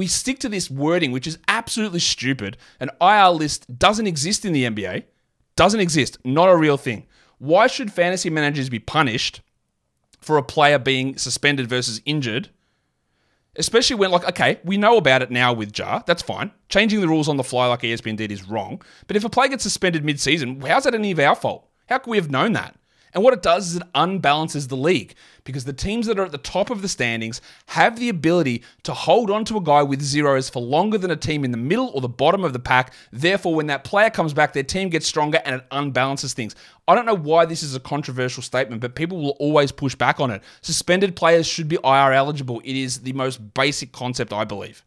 We 0.00 0.06
stick 0.06 0.38
to 0.38 0.48
this 0.48 0.70
wording, 0.70 1.12
which 1.12 1.26
is 1.26 1.36
absolutely 1.46 2.00
stupid. 2.00 2.56
An 2.80 2.88
IR 3.02 3.32
list 3.32 3.78
doesn't 3.78 4.06
exist 4.06 4.46
in 4.46 4.54
the 4.54 4.64
NBA. 4.64 5.04
Doesn't 5.56 5.80
exist. 5.80 6.16
Not 6.24 6.48
a 6.48 6.56
real 6.56 6.78
thing. 6.78 7.06
Why 7.36 7.66
should 7.66 7.92
fantasy 7.92 8.30
managers 8.30 8.70
be 8.70 8.78
punished 8.78 9.42
for 10.18 10.38
a 10.38 10.42
player 10.42 10.78
being 10.78 11.18
suspended 11.18 11.68
versus 11.68 12.00
injured? 12.06 12.48
Especially 13.56 13.94
when, 13.94 14.10
like, 14.10 14.26
okay, 14.26 14.58
we 14.64 14.78
know 14.78 14.96
about 14.96 15.20
it 15.20 15.30
now 15.30 15.52
with 15.52 15.78
Ja. 15.78 16.00
That's 16.06 16.22
fine. 16.22 16.50
Changing 16.70 17.02
the 17.02 17.08
rules 17.08 17.28
on 17.28 17.36
the 17.36 17.44
fly, 17.44 17.66
like 17.66 17.82
ESPN 17.82 18.16
did, 18.16 18.32
is 18.32 18.48
wrong. 18.48 18.80
But 19.06 19.16
if 19.16 19.24
a 19.24 19.28
player 19.28 19.50
gets 19.50 19.64
suspended 19.64 20.02
mid 20.02 20.18
season, 20.18 20.62
how's 20.62 20.84
that 20.84 20.94
any 20.94 21.10
of 21.10 21.18
our 21.18 21.34
fault? 21.34 21.68
How 21.90 21.98
could 21.98 22.12
we 22.12 22.16
have 22.16 22.30
known 22.30 22.54
that? 22.54 22.74
And 23.12 23.24
what 23.24 23.34
it 23.34 23.42
does 23.42 23.70
is 23.70 23.76
it 23.76 23.92
unbalances 23.94 24.68
the 24.68 24.76
league 24.76 25.14
because 25.44 25.64
the 25.64 25.72
teams 25.72 26.06
that 26.06 26.18
are 26.18 26.24
at 26.24 26.32
the 26.32 26.38
top 26.38 26.70
of 26.70 26.82
the 26.82 26.88
standings 26.88 27.40
have 27.66 27.98
the 27.98 28.08
ability 28.08 28.62
to 28.84 28.92
hold 28.92 29.30
on 29.30 29.44
to 29.46 29.56
a 29.56 29.62
guy 29.62 29.82
with 29.82 30.00
zeros 30.00 30.48
for 30.48 30.62
longer 30.62 30.98
than 30.98 31.10
a 31.10 31.16
team 31.16 31.44
in 31.44 31.50
the 31.50 31.56
middle 31.56 31.90
or 31.94 32.00
the 32.00 32.08
bottom 32.08 32.44
of 32.44 32.52
the 32.52 32.58
pack. 32.58 32.92
Therefore, 33.10 33.54
when 33.54 33.66
that 33.66 33.84
player 33.84 34.10
comes 34.10 34.32
back, 34.32 34.52
their 34.52 34.62
team 34.62 34.88
gets 34.88 35.06
stronger 35.06 35.40
and 35.44 35.56
it 35.56 35.70
unbalances 35.70 36.32
things. 36.32 36.54
I 36.86 36.94
don't 36.94 37.06
know 37.06 37.16
why 37.16 37.44
this 37.44 37.62
is 37.62 37.74
a 37.74 37.80
controversial 37.80 38.42
statement, 38.42 38.80
but 38.80 38.94
people 38.94 39.18
will 39.18 39.36
always 39.38 39.72
push 39.72 39.94
back 39.94 40.20
on 40.20 40.30
it. 40.30 40.42
Suspended 40.62 41.16
players 41.16 41.46
should 41.46 41.68
be 41.68 41.78
IR 41.84 42.12
eligible. 42.12 42.60
It 42.64 42.76
is 42.76 43.00
the 43.00 43.12
most 43.12 43.54
basic 43.54 43.92
concept, 43.92 44.32
I 44.32 44.44
believe. 44.44 44.84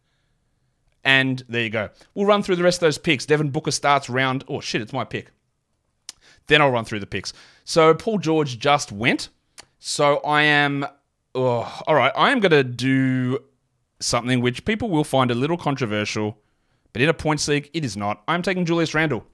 And 1.03 1.43
there 1.49 1.63
you 1.63 1.69
go. 1.69 1.89
We'll 2.13 2.25
run 2.25 2.43
through 2.43 2.55
the 2.55 2.63
rest 2.63 2.77
of 2.77 2.87
those 2.87 2.97
picks. 2.97 3.25
Devin 3.25 3.49
Booker 3.49 3.71
starts 3.71 4.09
round. 4.09 4.45
Oh, 4.47 4.61
shit, 4.61 4.81
it's 4.81 4.93
my 4.93 5.03
pick. 5.03 5.31
Then 6.47 6.61
I'll 6.61 6.71
run 6.71 6.85
through 6.85 6.99
the 6.99 7.05
picks. 7.05 7.33
So 7.65 7.93
Paul 7.93 8.17
George 8.17 8.59
just 8.59 8.91
went. 8.91 9.29
So 9.79 10.17
I 10.17 10.43
am. 10.43 10.85
Oh, 11.35 11.81
all 11.87 11.95
right. 11.95 12.11
I 12.15 12.31
am 12.31 12.39
going 12.39 12.51
to 12.51 12.63
do 12.63 13.39
something 13.99 14.41
which 14.41 14.65
people 14.65 14.89
will 14.89 15.03
find 15.03 15.31
a 15.31 15.35
little 15.35 15.57
controversial, 15.57 16.37
but 16.91 17.01
in 17.01 17.09
a 17.09 17.13
points 17.13 17.47
league, 17.47 17.69
it 17.73 17.83
is 17.83 17.97
not. 17.97 18.21
I'm 18.27 18.41
taking 18.41 18.65
Julius 18.65 18.93
Randle 18.93 19.25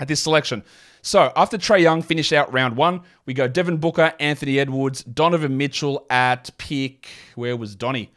at 0.00 0.08
this 0.08 0.22
selection. 0.22 0.64
So 1.02 1.32
after 1.36 1.58
Trae 1.58 1.82
Young 1.82 2.02
finished 2.02 2.32
out 2.32 2.52
round 2.52 2.76
one, 2.76 3.02
we 3.26 3.34
go 3.34 3.46
Devin 3.46 3.76
Booker, 3.76 4.12
Anthony 4.18 4.58
Edwards, 4.58 5.04
Donovan 5.04 5.56
Mitchell 5.56 6.06
at 6.10 6.50
pick. 6.58 7.08
Where 7.34 7.56
was 7.56 7.76
Donnie? 7.76 8.10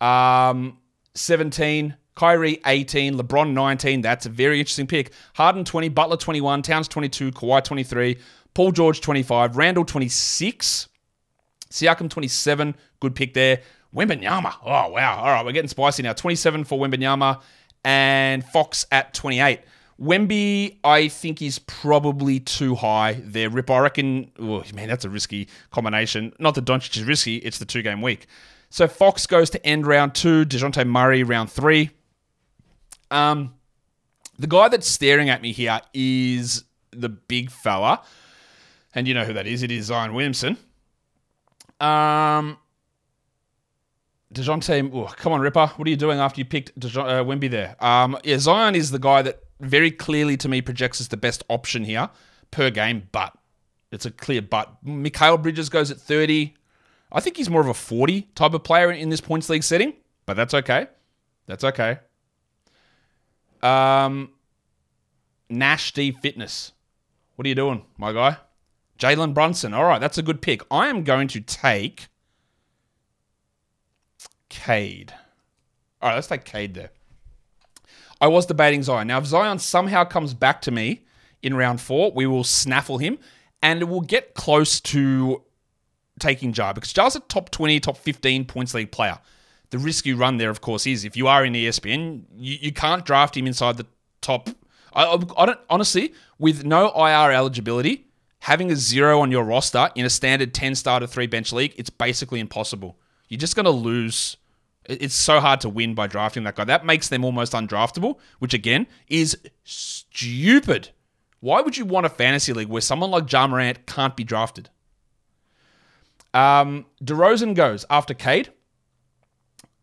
Um, 0.00 0.78
17. 1.14 1.96
Kyrie 2.18 2.60
18, 2.66 3.14
LeBron 3.14 3.52
19. 3.52 4.00
That's 4.00 4.26
a 4.26 4.28
very 4.28 4.58
interesting 4.58 4.88
pick. 4.88 5.12
Harden 5.34 5.64
20, 5.64 5.88
Butler 5.90 6.16
21, 6.16 6.62
Towns 6.62 6.88
22, 6.88 7.30
Kawhi 7.30 7.62
23, 7.62 8.18
Paul 8.54 8.72
George 8.72 9.00
25, 9.00 9.56
Randle 9.56 9.84
26, 9.84 10.88
Siakam 11.70 12.10
27. 12.10 12.74
Good 12.98 13.14
pick 13.14 13.34
there. 13.34 13.60
Wembanyama. 13.94 14.52
Oh, 14.64 14.88
wow. 14.88 15.18
All 15.18 15.30
right, 15.30 15.44
we're 15.44 15.52
getting 15.52 15.68
spicy 15.68 16.02
now. 16.02 16.12
27 16.12 16.64
for 16.64 16.76
Wembanyama 16.76 17.40
and 17.84 18.44
Fox 18.44 18.84
at 18.90 19.14
28. 19.14 19.60
Wemby, 20.00 20.78
I 20.82 21.06
think 21.06 21.40
is 21.40 21.60
probably 21.60 22.40
too 22.40 22.74
high 22.74 23.20
there. 23.24 23.48
Rip, 23.48 23.70
I 23.70 23.78
reckon. 23.78 24.32
Oh, 24.40 24.64
man, 24.74 24.88
that's 24.88 25.04
a 25.04 25.10
risky 25.10 25.48
combination. 25.70 26.32
Not 26.40 26.56
that 26.56 26.64
Doncic 26.64 26.96
is 26.96 27.04
risky; 27.04 27.36
it's 27.38 27.58
the 27.58 27.64
two-game 27.64 28.00
week. 28.00 28.26
So 28.70 28.86
Fox 28.86 29.26
goes 29.26 29.50
to 29.50 29.66
end 29.66 29.86
round 29.86 30.14
two. 30.14 30.44
Dejounte 30.44 30.86
Murray 30.86 31.24
round 31.24 31.50
three. 31.50 31.90
Um, 33.10 33.54
the 34.38 34.46
guy 34.46 34.68
that's 34.68 34.88
staring 34.88 35.28
at 35.30 35.42
me 35.42 35.52
here 35.52 35.80
is 35.92 36.64
the 36.90 37.08
big 37.08 37.50
fella, 37.50 38.02
and 38.94 39.08
you 39.08 39.14
know 39.14 39.24
who 39.24 39.32
that 39.32 39.46
is. 39.46 39.62
It 39.62 39.70
is 39.70 39.86
Zion 39.86 40.14
Williamson. 40.14 40.56
Um, 41.80 42.58
Dejounte, 44.32 44.90
oh, 44.94 45.06
come 45.16 45.32
on, 45.32 45.40
Ripper. 45.40 45.68
What 45.76 45.86
are 45.86 45.90
you 45.90 45.96
doing 45.96 46.18
after 46.18 46.40
you 46.40 46.44
picked 46.44 46.78
Dejo- 46.78 47.04
uh, 47.04 47.24
Wemby 47.24 47.50
there? 47.50 47.82
Um, 47.84 48.18
yeah, 48.24 48.38
Zion 48.38 48.74
is 48.74 48.90
the 48.90 48.98
guy 48.98 49.22
that 49.22 49.40
very 49.60 49.90
clearly 49.90 50.36
to 50.36 50.48
me 50.48 50.60
projects 50.60 51.00
as 51.00 51.08
the 51.08 51.16
best 51.16 51.42
option 51.48 51.84
here 51.84 52.10
per 52.50 52.70
game, 52.70 53.08
but 53.12 53.32
it's 53.90 54.06
a 54.06 54.10
clear 54.10 54.42
but. 54.42 54.84
Mikal 54.84 55.42
Bridges 55.42 55.68
goes 55.68 55.90
at 55.90 55.98
30. 55.98 56.54
I 57.10 57.20
think 57.20 57.36
he's 57.38 57.48
more 57.48 57.62
of 57.62 57.68
a 57.68 57.74
40 57.74 58.22
type 58.34 58.52
of 58.52 58.62
player 58.62 58.90
in 58.90 59.08
this 59.08 59.20
points 59.20 59.48
league 59.48 59.64
setting, 59.64 59.94
but 60.26 60.34
that's 60.34 60.52
okay. 60.52 60.88
That's 61.46 61.64
okay. 61.64 61.98
Um, 63.62 64.30
Nash 65.48 65.92
D 65.92 66.12
Fitness. 66.12 66.72
What 67.36 67.46
are 67.46 67.48
you 67.48 67.54
doing, 67.54 67.84
my 67.96 68.12
guy? 68.12 68.38
Jalen 68.98 69.32
Brunson. 69.32 69.74
All 69.74 69.84
right, 69.84 70.00
that's 70.00 70.18
a 70.18 70.22
good 70.22 70.42
pick. 70.42 70.62
I 70.70 70.88
am 70.88 71.04
going 71.04 71.28
to 71.28 71.40
take 71.40 72.08
Cade. 74.48 75.14
All 76.02 76.08
right, 76.08 76.16
let's 76.16 76.26
take 76.26 76.44
Cade 76.44 76.74
there. 76.74 76.90
I 78.20 78.26
was 78.26 78.46
debating 78.46 78.82
Zion. 78.82 79.06
Now, 79.06 79.18
if 79.18 79.26
Zion 79.26 79.58
somehow 79.58 80.04
comes 80.04 80.34
back 80.34 80.60
to 80.62 80.70
me 80.70 81.04
in 81.42 81.54
round 81.54 81.80
four, 81.80 82.10
we 82.12 82.26
will 82.26 82.44
snaffle 82.44 82.98
him 82.98 83.18
and 83.62 83.84
we'll 83.84 84.00
get 84.00 84.34
close 84.34 84.80
to 84.80 85.42
taking 86.18 86.52
Ja 86.52 86.72
because 86.72 86.92
Ja's 86.92 87.14
a 87.14 87.20
top 87.20 87.50
20, 87.50 87.78
top 87.80 87.96
15 87.96 88.44
points 88.44 88.74
league 88.74 88.90
player. 88.90 89.18
The 89.70 89.78
risk 89.78 90.06
you 90.06 90.16
run 90.16 90.38
there, 90.38 90.50
of 90.50 90.60
course, 90.60 90.86
is 90.86 91.04
if 91.04 91.16
you 91.16 91.28
are 91.28 91.44
in 91.44 91.52
ESPN, 91.52 92.22
you, 92.36 92.58
you 92.60 92.72
can't 92.72 93.04
draft 93.04 93.36
him 93.36 93.46
inside 93.46 93.76
the 93.76 93.86
top. 94.20 94.48
I, 94.94 95.04
I 95.36 95.46
don't 95.46 95.60
honestly, 95.68 96.14
with 96.38 96.64
no 96.64 96.90
IR 96.90 97.32
eligibility, 97.32 98.06
having 98.40 98.70
a 98.70 98.76
zero 98.76 99.20
on 99.20 99.30
your 99.30 99.44
roster 99.44 99.90
in 99.94 100.06
a 100.06 100.10
standard 100.10 100.54
10 100.54 100.74
starter 100.74 101.06
three 101.06 101.26
bench 101.26 101.52
league, 101.52 101.74
it's 101.76 101.90
basically 101.90 102.40
impossible. 102.40 102.96
You're 103.28 103.38
just 103.38 103.56
going 103.56 103.64
to 103.64 103.70
lose 103.70 104.36
it's 104.88 105.14
so 105.14 105.38
hard 105.38 105.60
to 105.60 105.68
win 105.68 105.94
by 105.94 106.06
drafting 106.06 106.44
that 106.44 106.56
guy. 106.56 106.64
That 106.64 106.84
makes 106.84 107.08
them 107.08 107.24
almost 107.24 107.52
undraftable, 107.52 108.18
which 108.38 108.54
again 108.54 108.86
is 109.06 109.36
stupid. 109.64 110.90
Why 111.40 111.60
would 111.60 111.76
you 111.76 111.84
want 111.84 112.06
a 112.06 112.08
fantasy 112.08 112.52
league 112.52 112.68
where 112.68 112.80
someone 112.80 113.10
like 113.10 113.30
Ja 113.30 113.46
Morant 113.46 113.86
can't 113.86 114.16
be 114.16 114.24
drafted? 114.24 114.70
Um, 116.32 116.86
DeRozan 117.04 117.54
goes 117.54 117.84
after 117.90 118.14
Cade 118.14 118.50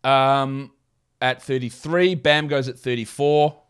um, 0.04 0.72
at 1.20 1.42
33. 1.42 2.14
Bam 2.14 2.48
goes 2.48 2.68
at 2.68 2.78
34. 2.78 3.62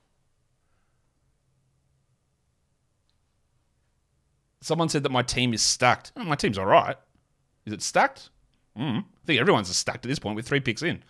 Someone 4.61 4.89
said 4.89 5.05
that 5.05 5.13
my 5.13 5.23
team 5.23 5.55
is 5.55 5.63
stacked. 5.63 6.13
Oh, 6.17 6.25
my 6.25 6.35
team's 6.35 6.59
all 6.59 6.67
right. 6.67 6.97
Is 7.67 7.73
it 7.73 7.83
stacked? 7.83 8.31
Mm. 8.77 9.01
I 9.01 9.27
think 9.27 9.41
everyone's 9.41 9.75
stacked 9.75 10.05
at 10.05 10.09
this 10.09 10.19
point 10.19 10.37
with 10.37 10.47
three 10.47 10.61
picks 10.61 10.83
in. 10.83 11.03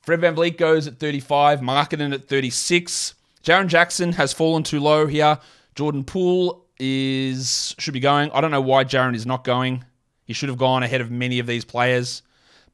Fred 0.00 0.20
VanVleet 0.20 0.56
goes 0.58 0.86
at 0.86 0.98
35, 0.98 1.60
Markkanen 1.60 2.12
at 2.12 2.28
36. 2.28 3.14
Jaren 3.42 3.66
Jackson 3.68 4.12
has 4.12 4.32
fallen 4.32 4.62
too 4.62 4.80
low 4.80 5.06
here. 5.06 5.38
Jordan 5.74 6.04
Poole 6.04 6.66
is 6.78 7.74
should 7.78 7.94
be 7.94 8.00
going. 8.00 8.30
I 8.32 8.40
don't 8.40 8.50
know 8.50 8.60
why 8.60 8.84
Jaren 8.84 9.14
is 9.14 9.26
not 9.26 9.44
going. 9.44 9.84
He 10.24 10.32
should 10.32 10.48
have 10.48 10.58
gone 10.58 10.82
ahead 10.82 11.00
of 11.00 11.10
many 11.10 11.38
of 11.38 11.46
these 11.46 11.64
players. 11.64 12.22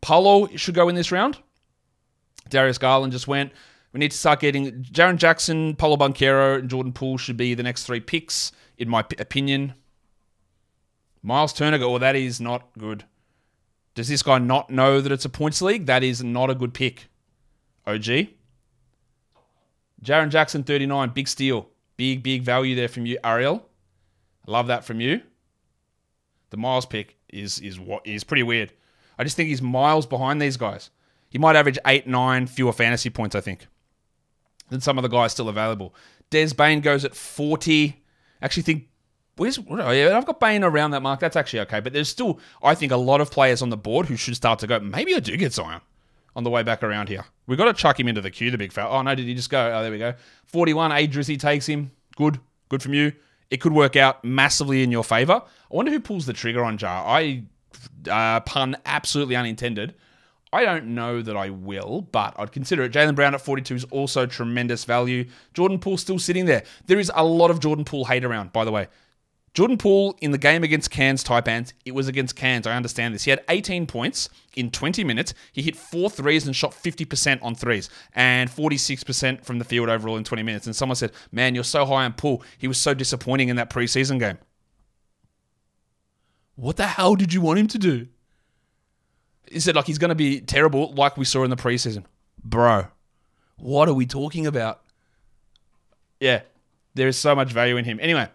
Paolo 0.01 0.49
should 0.57 0.75
go 0.75 0.89
in 0.89 0.95
this 0.95 1.13
round. 1.13 1.39
Darius 2.49 2.79
Garland 2.79 3.13
just 3.13 3.29
went. 3.29 3.53
We 3.93 4.01
need 4.01 4.11
to 4.11 4.17
start 4.17 4.41
getting 4.41 4.83
Jaren 4.85 5.17
Jackson, 5.17 5.75
Paolo 5.75 5.97
Banchero, 5.97 6.59
and 6.59 6.69
Jordan 6.69 6.93
Poole 6.93 7.19
should 7.19 7.37
be 7.37 7.55
the 7.55 7.63
next 7.63 7.85
three 7.85 8.01
picks, 8.01 8.53
in 8.77 8.89
my 8.89 9.01
opinion. 9.19 9.75
Miles 11.23 11.53
Turner, 11.53 11.83
oh, 11.83 11.99
that 11.99 12.15
is 12.15 12.41
not 12.41 12.69
good. 12.79 13.05
Does 13.95 14.09
this 14.09 14.23
guy 14.23 14.39
not 14.39 14.71
know 14.71 15.01
that 15.01 15.11
it's 15.11 15.25
a 15.25 15.29
points 15.29 15.61
league? 15.61 15.87
That 15.87 16.03
is 16.03 16.23
not 16.23 16.51
a 16.51 16.55
good 16.55 16.75
pick. 16.75 17.09
OG. 17.87 18.29
Jaren 20.05 20.29
Jackson, 20.29 20.63
39. 20.63 21.11
Big 21.11 21.27
steal. 21.27 21.69
Big, 21.97 22.23
big 22.23 22.43
value 22.43 22.77
there 22.77 22.89
from 22.89 23.07
you, 23.07 23.19
Ariel. 23.25 23.67
Love 24.47 24.69
that 24.69 24.85
from 24.85 25.01
you. 25.01 25.21
The 26.51 26.57
Miles 26.57 26.87
pick 26.87 27.17
is 27.29 27.59
is 27.59 27.79
what 27.79 28.07
is 28.07 28.25
pretty 28.25 28.43
weird. 28.43 28.73
I 29.19 29.25
just 29.25 29.37
think 29.37 29.49
he's 29.49 29.63
miles 29.63 30.07
behind 30.07 30.41
these 30.41 30.57
guys. 30.57 30.91
He 31.29 31.39
might 31.39 31.57
average 31.57 31.79
eight, 31.87 32.07
nine 32.07 32.47
fewer 32.47 32.73
fantasy 32.73 33.11
points, 33.11 33.35
I 33.35 33.41
think, 33.41 33.67
than 34.71 34.81
some 34.81 34.99
of 34.99 35.03
the 35.03 35.09
guys 35.09 35.33
still 35.33 35.49
available. 35.49 35.95
Des 36.31 36.55
Bane 36.55 36.81
goes 36.81 37.05
at 37.05 37.15
40. 37.15 38.03
Actually, 38.41 38.63
think 38.63 38.89
where's 39.37 39.59
oh, 39.59 39.91
yeah, 39.91 40.17
I've 40.17 40.27
got 40.27 40.41
Bane 40.41 40.65
around 40.65 40.93
that 40.93 41.03
mark. 41.03 41.21
That's 41.21 41.37
actually 41.37 41.61
okay, 41.61 41.81
but 41.81 41.93
there's 41.93 42.09
still 42.09 42.41
I 42.63 42.75
think 42.75 42.93
a 42.93 42.97
lot 42.97 43.21
of 43.21 43.31
players 43.31 43.63
on 43.63 43.71
the 43.71 43.77
board 43.77 44.07
who 44.07 44.17
should 44.17 44.37
start 44.37 44.59
to 44.61 44.67
go. 44.67 44.81
Maybe 44.81 45.15
I 45.15 45.21
do 45.21 45.37
get 45.37 45.53
Zion 45.53 45.81
on 46.37 46.45
the 46.45 46.51
way 46.51 46.63
back 46.63 46.83
around 46.83 47.09
here. 47.09 47.25
We've 47.47 47.59
got 47.59 47.65
to 47.65 47.73
chuck 47.73 47.99
him 47.99 48.07
into 48.07 48.21
the 48.21 48.31
queue, 48.31 48.51
the 48.51 48.59
big 48.59 48.73
fella. 48.73 48.91
Oh, 48.91 49.03
no, 49.03 49.15
did 49.15 49.27
he 49.27 49.35
just 49.35 49.51
go? 49.51 49.73
Oh, 49.75 49.83
there 49.83 49.91
we 49.91 49.99
go. 49.99 50.15
41, 50.45 50.93
A. 50.93 51.09
Drizzy 51.09 51.39
takes 51.39 51.67
him. 51.67 51.91
Good. 52.17 52.39
Good 52.69 52.83
from 52.83 52.95
you. 52.95 53.13
It 53.51 53.61
could 53.61 53.73
work 53.73 53.97
out 53.97 54.23
massively 54.25 54.83
in 54.83 54.93
your 54.93 55.03
favor. 55.03 55.43
I 55.43 55.75
wonder 55.75 55.91
who 55.91 55.99
pulls 55.99 56.27
the 56.27 56.33
trigger 56.33 56.63
on 56.63 56.79
Ja. 56.79 57.03
I, 57.07 57.43
uh, 58.11 58.41
pun 58.41 58.77
absolutely 58.87 59.37
unintended. 59.37 59.95
I 60.53 60.65
don't 60.65 60.95
know 60.95 61.21
that 61.21 61.37
I 61.37 61.51
will, 61.51 62.09
but 62.11 62.35
I'd 62.39 62.53
consider 62.53 62.83
it. 62.85 62.93
Jaylen 62.93 63.15
Brown 63.15 63.35
at 63.35 63.41
42 63.41 63.75
is 63.75 63.85
also 63.85 64.25
tremendous 64.25 64.85
value. 64.85 65.27
Jordan 65.53 65.79
Poole 65.79 65.99
still 65.99 66.19
sitting 66.19 66.47
there. 66.47 66.63
There 66.87 66.99
is 66.99 67.13
a 67.15 67.25
lot 67.25 67.51
of 67.51 67.61
Jordan 67.61 67.85
Poole 67.85 68.07
hate 68.07 68.25
around, 68.25 68.53
by 68.53 68.65
the 68.65 68.73
way. 68.73 68.89
Jordan 69.55 69.77
Poole 69.77 70.17
in 70.21 70.31
the 70.31 70.39
game 70.39 70.63
against 70.63 70.91
Cairns 70.91 71.25
Taipans, 71.25 71.73
it 71.85 71.93
was 71.93 72.07
against 72.07 72.37
Cairns. 72.37 72.67
I 72.67 72.77
understand 72.77 73.15
this. 73.15 73.25
He 73.25 73.31
had 73.31 73.43
18 73.49 73.87
points 73.87 74.29
in 74.55 74.71
20 74.71 75.03
minutes. 75.05 75.35
He 75.53 75.63
hit 75.63 75.75
four 75.75 76.09
threes 76.09 76.47
and 76.47 76.55
shot 76.55 76.73
50% 76.73 77.43
on 77.43 77.55
threes 77.55 77.91
and 78.15 78.49
46% 78.49 79.45
from 79.45 79.59
the 79.59 79.65
field 79.65 79.89
overall 79.89 80.17
in 80.17 80.25
20 80.25 80.43
minutes. 80.43 80.67
And 80.67 80.77
someone 80.77 80.97
said, 80.97 81.13
Man, 81.33 81.55
you're 81.55 81.65
so 81.65 81.85
high 81.85 82.05
on 82.05 82.13
Poole. 82.13 82.43
He 82.57 82.69
was 82.69 82.79
so 82.79 82.95
disappointing 82.95 83.49
in 83.49 83.57
that 83.57 83.71
preseason 83.71 84.19
game. 84.19 84.39
What 86.59 86.77
the 86.77 86.89
hell 86.89 87.15
did 87.15 87.33
you 87.33 87.41
want 87.41 87.61
him 87.61 87.69
to 87.69 87.79
do? 87.79 88.09
He 89.49 89.61
said, 89.61 89.77
like, 89.77 89.87
he's 89.87 89.99
going 89.99 90.09
to 90.09 90.17
be 90.17 90.41
terrible, 90.41 90.93
like 90.93 91.17
we 91.17 91.25
saw 91.25 91.45
in 91.45 91.51
the 91.51 91.57
preseason. 91.57 92.03
Bro, 92.43 92.89
what 93.59 93.89
are 93.89 93.95
we 93.95 94.07
talking 94.07 94.45
about? 94.45 94.83
Yeah, 96.19 96.41
there 96.95 97.07
is 97.07 97.17
so 97.17 97.37
much 97.37 97.53
value 97.53 97.77
in 97.77 97.85
him. 97.85 98.01
Anyway, 98.03 98.29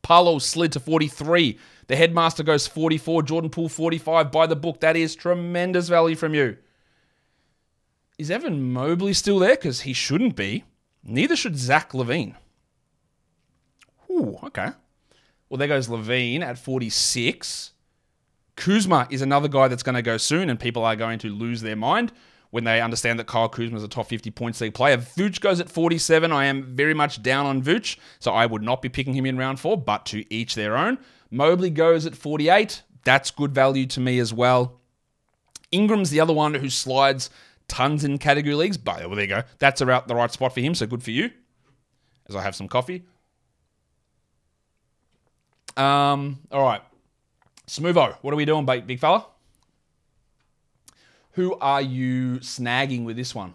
Paolo 0.00 0.38
slid 0.38 0.72
to 0.72 0.80
43. 0.80 1.58
The 1.86 1.96
headmaster 1.96 2.42
goes 2.42 2.66
44. 2.66 3.22
Jordan 3.24 3.50
Poole 3.50 3.68
45. 3.68 4.32
By 4.32 4.46
the 4.46 4.56
book, 4.56 4.80
that 4.80 4.96
is 4.96 5.14
tremendous 5.14 5.90
value 5.90 6.16
from 6.16 6.34
you. 6.34 6.56
Is 8.16 8.30
Evan 8.30 8.72
Mobley 8.72 9.12
still 9.12 9.38
there? 9.38 9.54
Because 9.54 9.82
he 9.82 9.92
shouldn't 9.92 10.34
be. 10.34 10.64
Neither 11.02 11.36
should 11.36 11.58
Zach 11.58 11.92
LaVine. 11.92 12.36
Ooh, 14.10 14.38
okay. 14.44 14.70
Well, 15.54 15.60
there 15.60 15.68
goes 15.68 15.86
LaVine 15.86 16.42
at 16.42 16.58
46. 16.58 17.70
Kuzma 18.56 19.06
is 19.08 19.22
another 19.22 19.46
guy 19.46 19.68
that's 19.68 19.84
going 19.84 19.94
to 19.94 20.02
go 20.02 20.16
soon, 20.16 20.50
and 20.50 20.58
people 20.58 20.84
are 20.84 20.96
going 20.96 21.20
to 21.20 21.28
lose 21.28 21.60
their 21.60 21.76
mind 21.76 22.10
when 22.50 22.64
they 22.64 22.80
understand 22.80 23.20
that 23.20 23.28
Kyle 23.28 23.48
Kuzma 23.48 23.76
is 23.76 23.84
a 23.84 23.88
top 23.88 24.08
50 24.08 24.32
points 24.32 24.60
league 24.60 24.74
player. 24.74 24.96
Vooch 24.96 25.40
goes 25.40 25.60
at 25.60 25.70
47. 25.70 26.32
I 26.32 26.46
am 26.46 26.74
very 26.74 26.92
much 26.92 27.22
down 27.22 27.46
on 27.46 27.62
Vooch, 27.62 27.98
so 28.18 28.32
I 28.32 28.46
would 28.46 28.62
not 28.62 28.82
be 28.82 28.88
picking 28.88 29.14
him 29.14 29.26
in 29.26 29.38
round 29.38 29.60
four, 29.60 29.76
but 29.76 30.06
to 30.06 30.24
each 30.34 30.56
their 30.56 30.76
own. 30.76 30.98
Mobley 31.30 31.70
goes 31.70 32.04
at 32.04 32.16
48. 32.16 32.82
That's 33.04 33.30
good 33.30 33.54
value 33.54 33.86
to 33.86 34.00
me 34.00 34.18
as 34.18 34.34
well. 34.34 34.80
Ingram's 35.70 36.10
the 36.10 36.18
other 36.18 36.34
one 36.34 36.54
who 36.54 36.68
slides 36.68 37.30
tons 37.68 38.02
in 38.02 38.18
category 38.18 38.56
leagues, 38.56 38.76
but 38.76 38.98
well, 39.06 39.10
there 39.10 39.20
you 39.20 39.28
go. 39.28 39.44
That's 39.60 39.80
about 39.80 40.08
the 40.08 40.16
right 40.16 40.32
spot 40.32 40.52
for 40.52 40.60
him, 40.60 40.74
so 40.74 40.88
good 40.88 41.04
for 41.04 41.12
you. 41.12 41.30
As 42.28 42.34
I 42.34 42.42
have 42.42 42.56
some 42.56 42.66
coffee. 42.66 43.04
Um, 45.76 46.40
all 46.50 46.62
right. 46.62 46.82
Smootho, 47.66 48.16
what 48.20 48.34
are 48.34 48.36
we 48.36 48.44
doing, 48.44 48.64
big 48.64 49.00
fella? 49.00 49.26
Who 51.32 51.56
are 51.60 51.82
you 51.82 52.38
snagging 52.40 53.04
with 53.04 53.16
this 53.16 53.34
one? 53.34 53.54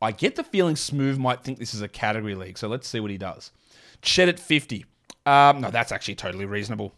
I 0.00 0.12
get 0.12 0.36
the 0.36 0.44
feeling 0.44 0.76
Smooth 0.76 1.18
might 1.18 1.42
think 1.42 1.58
this 1.58 1.74
is 1.74 1.82
a 1.82 1.88
category 1.88 2.34
league, 2.34 2.58
so 2.58 2.68
let's 2.68 2.88
see 2.88 3.00
what 3.00 3.10
he 3.10 3.18
does. 3.18 3.52
Chet 4.00 4.28
at 4.28 4.38
50. 4.38 4.84
Um, 5.26 5.60
no, 5.60 5.70
that's 5.70 5.92
actually 5.92 6.14
totally 6.14 6.46
reasonable. 6.46 6.92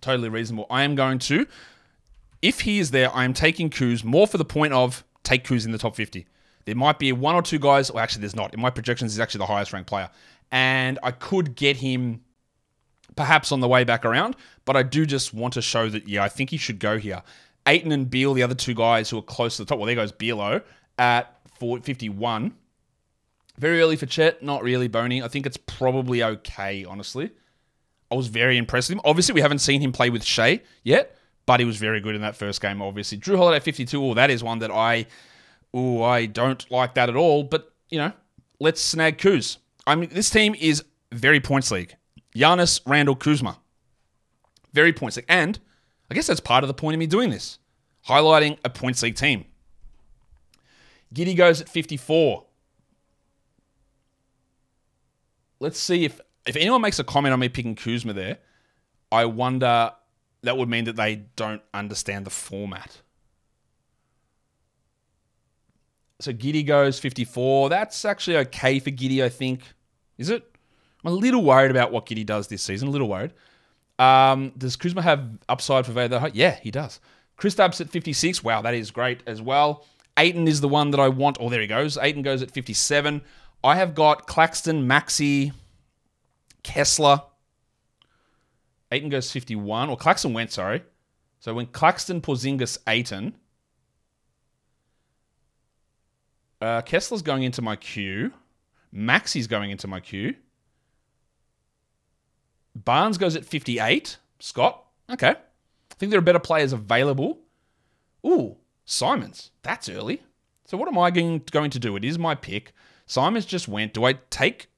Totally 0.00 0.28
reasonable. 0.28 0.66
I 0.70 0.82
am 0.82 0.94
going 0.94 1.18
to, 1.20 1.46
if 2.42 2.60
he 2.60 2.78
is 2.78 2.90
there, 2.90 3.14
I 3.14 3.24
am 3.24 3.32
taking 3.32 3.70
Kuz 3.70 4.04
more 4.04 4.26
for 4.26 4.38
the 4.38 4.44
point 4.44 4.72
of 4.72 5.04
take 5.22 5.44
Kuz 5.44 5.64
in 5.64 5.72
the 5.72 5.78
top 5.78 5.96
50. 5.96 6.26
There 6.64 6.74
might 6.74 6.98
be 6.98 7.12
one 7.12 7.34
or 7.34 7.42
two 7.42 7.58
guys, 7.58 7.90
or 7.90 8.00
actually, 8.00 8.20
there's 8.20 8.36
not. 8.36 8.54
In 8.54 8.60
my 8.60 8.70
projections, 8.70 9.12
he's 9.12 9.20
actually 9.20 9.38
the 9.38 9.46
highest 9.46 9.72
ranked 9.72 9.88
player. 9.88 10.10
And 10.50 10.98
I 11.02 11.10
could 11.10 11.56
get 11.56 11.76
him 11.76 12.20
perhaps 13.16 13.52
on 13.52 13.60
the 13.60 13.68
way 13.68 13.84
back 13.84 14.04
around, 14.04 14.36
but 14.64 14.76
I 14.76 14.82
do 14.82 15.06
just 15.06 15.34
want 15.34 15.54
to 15.54 15.62
show 15.62 15.88
that, 15.88 16.08
yeah, 16.08 16.24
I 16.24 16.28
think 16.28 16.50
he 16.50 16.56
should 16.56 16.78
go 16.78 16.98
here. 16.98 17.22
Ayton 17.66 17.92
and 17.92 18.10
Beal, 18.10 18.34
the 18.34 18.42
other 18.42 18.54
two 18.54 18.74
guys 18.74 19.10
who 19.10 19.18
are 19.18 19.22
close 19.22 19.56
to 19.56 19.64
the 19.64 19.68
top. 19.68 19.78
Well, 19.78 19.86
there 19.86 19.94
goes 19.94 20.12
Bealo 20.12 20.62
at 20.98 21.36
51. 21.60 22.54
Very 23.58 23.80
early 23.80 23.96
for 23.96 24.06
Chet, 24.06 24.42
not 24.42 24.62
really 24.62 24.88
bony. 24.88 25.22
I 25.22 25.28
think 25.28 25.46
it's 25.46 25.58
probably 25.58 26.22
okay, 26.22 26.84
honestly. 26.84 27.30
I 28.10 28.14
was 28.14 28.26
very 28.26 28.56
impressed 28.56 28.88
with 28.88 28.96
him. 28.96 29.02
Obviously, 29.04 29.34
we 29.34 29.40
haven't 29.40 29.60
seen 29.60 29.80
him 29.80 29.92
play 29.92 30.10
with 30.10 30.24
Shai 30.24 30.60
yet, 30.82 31.16
but 31.46 31.60
he 31.60 31.66
was 31.66 31.76
very 31.76 32.00
good 32.00 32.14
in 32.14 32.22
that 32.22 32.36
first 32.36 32.60
game, 32.60 32.82
obviously. 32.82 33.18
Jrue 33.18 33.36
Holiday 33.36 33.62
52, 33.62 34.04
oh, 34.04 34.14
that 34.14 34.30
is 34.30 34.42
one 34.42 34.58
that 34.58 34.70
I 34.70 35.06
oh, 35.74 36.02
I 36.02 36.26
don't 36.26 36.70
like 36.70 36.94
that 36.94 37.08
at 37.08 37.16
all. 37.16 37.44
But, 37.44 37.72
you 37.88 37.98
know, 37.98 38.12
let's 38.60 38.80
snag 38.80 39.18
Kuz. 39.18 39.58
I 39.86 39.94
mean, 39.94 40.10
this 40.12 40.30
team 40.30 40.54
is 40.58 40.84
very 41.10 41.40
points 41.40 41.70
league. 41.70 41.96
Giannis, 42.34 42.80
Randle, 42.86 43.16
Kuzma. 43.16 43.58
Very 44.72 44.92
points 44.92 45.16
league. 45.16 45.26
And 45.28 45.58
I 46.10 46.14
guess 46.14 46.26
that's 46.26 46.40
part 46.40 46.64
of 46.64 46.68
the 46.68 46.74
point 46.74 46.94
of 46.94 46.98
me 46.98 47.06
doing 47.06 47.30
this. 47.30 47.58
Highlighting 48.08 48.58
a 48.64 48.70
points 48.70 49.02
league 49.02 49.16
team. 49.16 49.44
Giddey 51.14 51.36
goes 51.36 51.60
at 51.60 51.68
54. 51.68 52.44
Let's 55.60 55.78
see 55.78 56.04
if 56.04 56.20
if 56.46 56.56
anyone 56.56 56.80
makes 56.80 56.98
a 56.98 57.04
comment 57.04 57.32
on 57.32 57.38
me 57.38 57.48
picking 57.48 57.76
Kuzma 57.76 58.12
there, 58.12 58.38
I 59.12 59.26
wonder 59.26 59.92
that 60.42 60.56
would 60.56 60.68
mean 60.68 60.84
that 60.86 60.96
they 60.96 61.16
don't 61.36 61.62
understand 61.72 62.26
the 62.26 62.30
format. 62.30 63.00
So 66.18 66.32
Giddey 66.32 66.66
goes 66.66 66.98
54. 66.98 67.68
That's 67.68 68.04
actually 68.04 68.36
okay 68.38 68.78
for 68.78 68.90
Giddey, 68.90 69.22
I 69.22 69.28
think. 69.28 69.62
Is 70.18 70.30
it? 70.30 70.51
I'm 71.04 71.12
a 71.12 71.14
little 71.14 71.42
worried 71.42 71.70
about 71.70 71.92
what 71.92 72.06
Giddey 72.06 72.24
does 72.24 72.48
this 72.48 72.62
season. 72.62 72.88
A 72.88 72.90
little 72.90 73.08
worried. 73.08 73.32
Um, 73.98 74.52
does 74.56 74.76
Kuzma 74.76 75.02
have 75.02 75.28
upside 75.48 75.86
for 75.86 75.92
Vader? 75.92 76.30
Yeah, 76.32 76.56
he 76.56 76.70
does. 76.70 77.00
Kristaps 77.38 77.80
at 77.80 77.90
56. 77.90 78.44
Wow, 78.44 78.62
that 78.62 78.74
is 78.74 78.90
great 78.90 79.22
as 79.26 79.42
well. 79.42 79.84
Ayton 80.16 80.46
is 80.46 80.60
the 80.60 80.68
one 80.68 80.90
that 80.90 81.00
I 81.00 81.08
want. 81.08 81.38
Oh, 81.40 81.48
there 81.48 81.60
he 81.60 81.66
goes. 81.66 81.98
Ayton 81.98 82.22
goes 82.22 82.42
at 82.42 82.50
57. 82.50 83.22
I 83.64 83.76
have 83.76 83.94
got 83.94 84.26
Claxton, 84.26 84.86
Maxey, 84.86 85.52
Kessler. 86.62 87.22
Ayton 88.90 89.08
goes 89.08 89.30
51. 89.30 89.88
Or 89.88 89.96
Claxton 89.96 90.34
went, 90.34 90.52
sorry. 90.52 90.82
So 91.40 91.54
when 91.54 91.66
Claxton, 91.66 92.20
Porzingis, 92.20 92.78
Ayton. 92.86 93.34
Uh, 96.60 96.82
Kessler's 96.82 97.22
going 97.22 97.42
into 97.42 97.62
my 97.62 97.74
queue. 97.74 98.32
Maxey's 98.92 99.46
going 99.46 99.70
into 99.70 99.88
my 99.88 99.98
queue. 99.98 100.36
Barnes 102.74 103.18
goes 103.18 103.36
at 103.36 103.44
58. 103.44 104.16
Scott, 104.38 104.84
okay. 105.10 105.30
I 105.30 105.94
think 105.94 106.10
there 106.10 106.18
are 106.18 106.22
better 106.22 106.38
players 106.38 106.72
available. 106.72 107.38
Ooh, 108.26 108.56
Simons. 108.84 109.50
That's 109.62 109.88
early. 109.88 110.22
So 110.64 110.76
what 110.76 110.88
am 110.88 110.98
I 110.98 111.10
going 111.10 111.40
to 111.42 111.78
do? 111.78 111.96
It 111.96 112.04
is 112.04 112.18
my 112.18 112.34
pick. 112.34 112.72
Simons 113.06 113.44
just 113.44 113.68
went. 113.68 113.94
Do 113.94 114.04
I 114.04 114.14
take? 114.30 114.68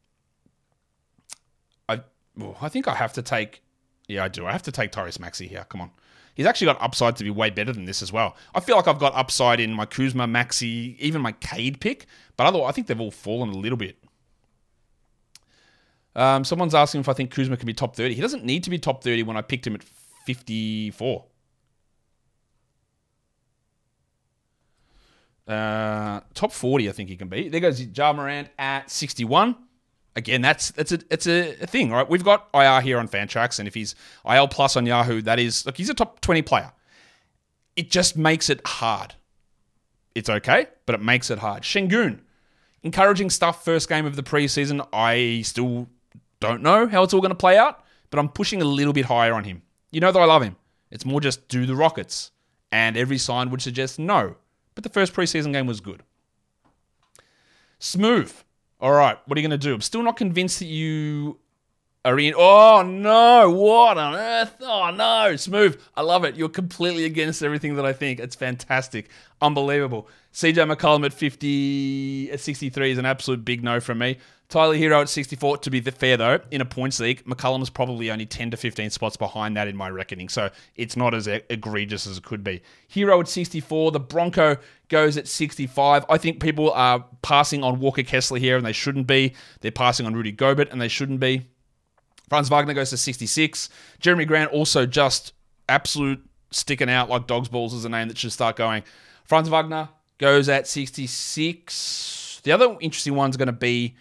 I 1.89 2.01
I 2.61 2.69
think 2.69 2.89
I 2.89 2.95
have 2.95 3.13
to 3.15 3.23
take. 3.23 3.63
Yeah, 4.09 4.25
I 4.25 4.29
do. 4.29 4.47
I 4.47 4.53
have 4.53 4.63
to 4.65 4.73
take 4.73 4.93
Tyrese 4.93 5.21
Maxey 5.21 5.47
here. 5.47 5.65
Come 5.69 5.81
on. 5.81 5.91
He's 6.35 6.47
actually 6.47 6.67
got 6.67 6.83
upside 6.83 7.17
to 7.17 7.25
be 7.25 7.31
way 7.31 7.51
better 7.51 7.73
than 7.73 7.85
this 7.85 8.03
as 8.03 8.13
well. 8.13 8.37
I 8.55 8.61
feel 8.61 8.77
like 8.77 8.89
I've 8.89 8.99
got 8.99 9.15
upside 9.15 9.61
in 9.61 9.73
my 9.73 9.87
Kuzma, 9.87 10.27
Maxey, 10.27 10.97
even 10.99 11.23
my 11.23 11.33
Cade 11.33 11.81
pick, 11.81 12.07
but 12.37 12.45
otherwise, 12.45 12.71
I 12.71 12.73
think 12.73 12.89
they've 12.89 13.01
all 13.01 13.13
fallen 13.13 13.51
a 13.51 13.57
little 13.57 13.79
bit. 13.79 14.04
Um, 16.17 16.45
someone's 16.45 16.75
asking 16.75 17.01
if 17.01 17.09
I 17.09 17.13
think 17.13 17.31
Kuzma 17.31 17.57
can 17.57 17.67
be 17.67 17.75
top 17.75 17.97
30. 17.97 18.15
He 18.15 18.21
doesn't 18.21 18.45
need 18.45 18.65
to 18.65 18.71
be 18.71 18.79
top 18.79 19.03
30 19.03 19.25
when 19.25 19.37
I 19.37 19.43
picked 19.43 19.67
him 19.67 19.75
at 19.75 19.83
54. 20.27 21.25
Uh, 25.47 26.21
top 26.33 26.53
40, 26.53 26.89
I 26.89 26.93
think 26.93 27.09
he 27.09 27.17
can 27.17 27.29
be. 27.29 27.49
There 27.49 27.61
goes 27.61 27.81
Ja 27.81 28.13
Morant 28.13 28.49
at 28.59 28.91
61. 28.91 29.57
Again, 30.17 30.43
that's 30.43 30.71
that's 30.71 30.93
a 30.93 31.01
it's 31.11 31.27
a, 31.27 31.57
a 31.61 31.67
thing, 31.67 31.91
right? 31.91 32.09
We've 32.09 32.23
got 32.23 32.49
IR 32.55 32.81
here 32.81 32.99
on 32.99 33.09
Fantrax, 33.09 33.59
and 33.59 33.67
if 33.67 33.75
he's 33.75 33.97
IL 34.25 34.47
plus 34.47 34.77
on 34.77 34.87
Yahoo, 34.87 35.21
that 35.23 35.41
is 35.41 35.67
look, 35.67 35.77
he's 35.77 35.91
a 35.91 35.95
top 35.95 36.21
20 36.21 36.41
player. 36.43 36.71
It 37.75 37.91
just 37.91 38.17
makes 38.17 38.49
it 38.49 38.65
hard. 38.65 39.17
It's 40.15 40.29
okay, 40.29 40.69
but 40.87 40.95
it 40.95 41.03
makes 41.03 41.31
it 41.31 41.41
hard. 41.41 41.65
Sengun, 41.65 42.21
encouraging 42.85 43.29
stuff 43.29 43.65
first 43.65 43.89
game 43.89 44.07
of 44.07 44.15
the 44.15 44.23
preseason. 44.23 44.87
I 44.93 45.43
still 45.43 45.89
don't 46.47 46.63
know 46.63 46.87
how 46.87 47.03
it's 47.03 47.15
all 47.15 47.21
going 47.21 47.31
to 47.31 47.35
play 47.35 47.59
out, 47.59 47.85
but 48.11 48.19
I'm 48.19 48.29
pushing 48.29 48.63
a 48.63 48.65
little 48.65 48.93
bit 48.93 49.07
higher 49.07 49.35
on 49.35 49.45
him. 49.45 49.63
You 49.91 50.01
know 50.01 50.13
that 50.13 50.19
I 50.19 50.25
love 50.25 50.43
him. 50.43 50.57
It's 50.91 51.05
more 51.05 51.21
just 51.21 51.49
do 51.49 51.67
the 51.67 51.75
Rockets. 51.75 52.31
And 52.71 52.97
every 52.97 53.19
sign 53.19 53.51
would 53.51 53.63
suggest 53.63 53.99
no 53.99 54.37
but 54.75 54.85
the 54.85 54.91
first 54.91 55.15
preseason 55.15 55.53
game 55.53 55.67
was 55.67 55.81
good. 55.81 56.03
Smooth. 57.79 58.33
All 58.81 58.93
right, 58.93 59.19
what 59.27 59.39
are 59.39 59.41
you 59.41 59.49
going 59.49 59.59
to 59.59 59.67
do? 59.67 59.75
I'm 59.75 59.81
still 59.81 60.03
not 60.03 60.17
convinced 60.17 60.59
that 60.59 60.67
you 60.67 61.39
are 62.05 62.19
in. 62.19 62.35
Oh 62.37 62.83
no! 62.83 63.51
What 63.51 63.97
on 63.97 64.15
earth? 64.15 64.57
Oh 64.61 64.91
no! 64.91 65.37
Smooth. 65.37 65.81
I 65.97 66.03
love 66.03 66.25
it. 66.25 66.37
You're 66.37 66.49
completely 66.49 67.05
against 67.05 67.43
everything 67.43 67.77
that 67.77 67.87
I 67.87 67.93
think. 67.93 68.21
It's 68.21 68.37
fantastic, 68.37 69.09
unbelievable. 69.41 70.09
CJ 70.35 70.71
McCollum 70.71 71.07
at 71.07 71.13
50, 71.13 72.33
at 72.33 72.41
63 72.41 72.91
is 72.91 72.99
an 72.99 73.07
absolute 73.07 73.45
big 73.45 73.63
no 73.63 73.81
from 73.81 73.99
me. 73.99 74.19
Tyler 74.49 74.77
Herro 74.77 75.01
at 75.01 75.09
64. 75.09 75.59
To 75.59 75.71
be 75.71 75.81
fair, 75.81 76.17
though, 76.17 76.39
in 76.51 76.61
a 76.61 76.65
points 76.65 77.01
league, 77.01 77.25
McCollum 77.25 77.63
is 77.63 77.71
probably 77.71 78.11
only 78.11 78.27
10 78.27 78.51
to 78.53 78.57
15 78.57 78.91
spots 78.91 79.17
behind 79.17 79.57
that 79.57 79.69
in 79.69 79.77
my 79.77 79.89
reckoning, 79.91 80.29
so 80.29 80.51
it's 80.77 80.97
not 80.97 81.15
as 81.15 81.27
egregious 81.27 82.07
as 82.07 82.19
it 82.19 82.25
could 82.25 82.45
be. 82.45 82.63
Herro 82.95 83.21
at 83.21 83.29
64. 83.29 83.93
The 83.93 84.01
Bronco 84.01 84.57
goes 84.89 85.17
at 85.17 85.27
65. 85.27 86.05
I 86.09 86.19
think 86.19 86.41
people 86.41 86.71
are 86.73 87.05
passing 87.23 87.65
on 87.65 87.81
Walker 87.81 88.03
Kessler 88.03 88.39
here, 88.39 88.57
and 88.57 88.65
they 88.65 88.73
shouldn't 88.73 89.07
be. 89.07 89.35
They're 89.61 89.73
passing 89.73 90.07
on 90.07 90.15
Rudy 90.15 90.33
Gobert, 90.33 90.71
and 90.71 90.81
they 90.81 90.89
shouldn't 90.89 91.21
be. 91.21 91.47
Franz 92.29 92.49
Wagner 92.49 92.75
goes 92.75 92.91
to 92.91 92.97
66. 92.97 93.69
Jerami 94.01 94.27
Grant 94.27 94.53
also 94.53 94.87
just 94.87 95.33
absolute 95.69 96.25
sticking 96.51 96.91
out 96.91 97.09
like 97.09 97.27
dog's 97.27 97.49
balls 97.49 97.75
is 97.75 97.85
a 97.85 97.89
name 97.89 98.09
that 98.09 98.19
should 98.19 98.33
start 98.33 98.57
going. 98.57 98.83
Franz 99.25 99.49
Wagner 99.49 99.89
goes 100.19 100.49
at 100.49 100.67
66. 100.69 102.41
The 102.45 102.53
other 102.53 102.77
interesting 102.81 103.15
one's 103.15 103.37
going 103.37 103.47
to 103.47 103.53
be 103.53 103.97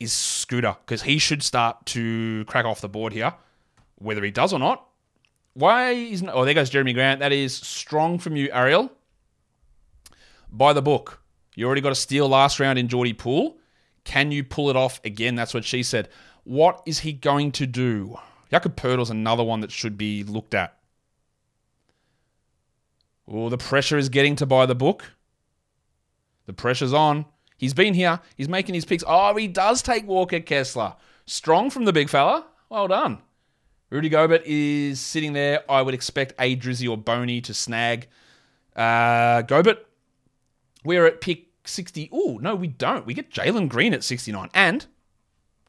is 0.00 0.12
Scooter 0.12 0.76
because 0.84 1.02
he 1.02 1.18
should 1.18 1.42
start 1.42 1.84
to 1.86 2.44
crack 2.46 2.64
off 2.64 2.80
the 2.80 2.88
board 2.88 3.12
here, 3.12 3.34
whether 3.96 4.22
he 4.22 4.30
does 4.30 4.52
or 4.52 4.58
not. 4.58 4.86
Why 5.54 5.90
isn't? 5.90 6.28
Oh, 6.28 6.44
there 6.44 6.54
goes 6.54 6.70
Jerami 6.70 6.94
Grant. 6.94 7.20
That 7.20 7.32
is 7.32 7.54
strong 7.54 8.18
from 8.18 8.36
you, 8.36 8.48
Ariel. 8.52 8.92
By 10.52 10.72
the 10.72 10.82
book. 10.82 11.20
You 11.56 11.66
already 11.66 11.80
got 11.80 11.92
a 11.92 11.96
steal 11.96 12.28
last 12.28 12.60
round 12.60 12.78
in 12.78 12.86
Jordy 12.86 13.12
Poole. 13.12 13.58
Can 14.04 14.30
you 14.30 14.44
pull 14.44 14.70
it 14.70 14.76
off 14.76 15.00
again? 15.04 15.34
That's 15.34 15.52
what 15.52 15.64
she 15.64 15.82
said. 15.82 16.08
What 16.44 16.80
is 16.86 17.00
he 17.00 17.12
going 17.12 17.52
to 17.52 17.66
do? 17.66 18.16
Jakob 18.50 18.76
Poeltl's 18.76 19.10
another 19.10 19.42
one 19.42 19.60
that 19.60 19.72
should 19.72 19.98
be 19.98 20.22
looked 20.22 20.54
at. 20.54 20.78
Oh, 23.26 23.48
the 23.48 23.58
pressure 23.58 23.98
is 23.98 24.08
getting 24.08 24.36
to 24.36 24.46
buy 24.46 24.64
the 24.64 24.74
book. 24.74 25.12
The 26.46 26.52
pressure's 26.54 26.94
on. 26.94 27.26
He's 27.58 27.74
been 27.74 27.92
here. 27.92 28.20
He's 28.36 28.48
making 28.48 28.74
his 28.74 28.84
picks. 28.84 29.04
Oh, 29.06 29.36
he 29.36 29.48
does 29.48 29.82
take 29.82 30.06
Walker 30.06 30.40
Kessler. 30.40 30.94
Strong 31.26 31.70
from 31.70 31.84
the 31.84 31.92
big 31.92 32.08
fella. 32.08 32.46
Well 32.70 32.88
done. 32.88 33.18
Rudy 33.90 34.08
Gobert 34.08 34.46
is 34.46 35.00
sitting 35.00 35.32
there. 35.32 35.62
I 35.70 35.82
would 35.82 35.94
expect 35.94 36.34
a 36.38 36.56
Drizzy 36.56 36.88
or 36.88 36.96
Boney 36.96 37.40
to 37.42 37.52
snag 37.52 38.06
uh, 38.76 39.42
Gobert. 39.42 39.86
We're 40.84 41.06
at 41.06 41.20
pick 41.20 41.48
60. 41.64 42.10
Oh, 42.12 42.38
no, 42.40 42.54
we 42.54 42.68
don't. 42.68 43.04
We 43.06 43.14
get 43.14 43.30
Jalen 43.30 43.68
Green 43.68 43.92
at 43.92 44.04
69. 44.04 44.50
And 44.54 44.86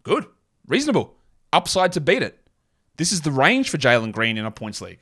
good. 0.03 0.25
Reasonable. 0.67 1.15
Upside 1.51 1.91
to 1.93 2.01
beat 2.01 2.21
it. 2.21 2.39
This 2.97 3.11
is 3.11 3.21
the 3.21 3.31
range 3.31 3.69
for 3.69 3.77
Jalen 3.77 4.11
Green 4.11 4.37
in 4.37 4.45
a 4.45 4.51
points 4.51 4.81
league. 4.81 4.99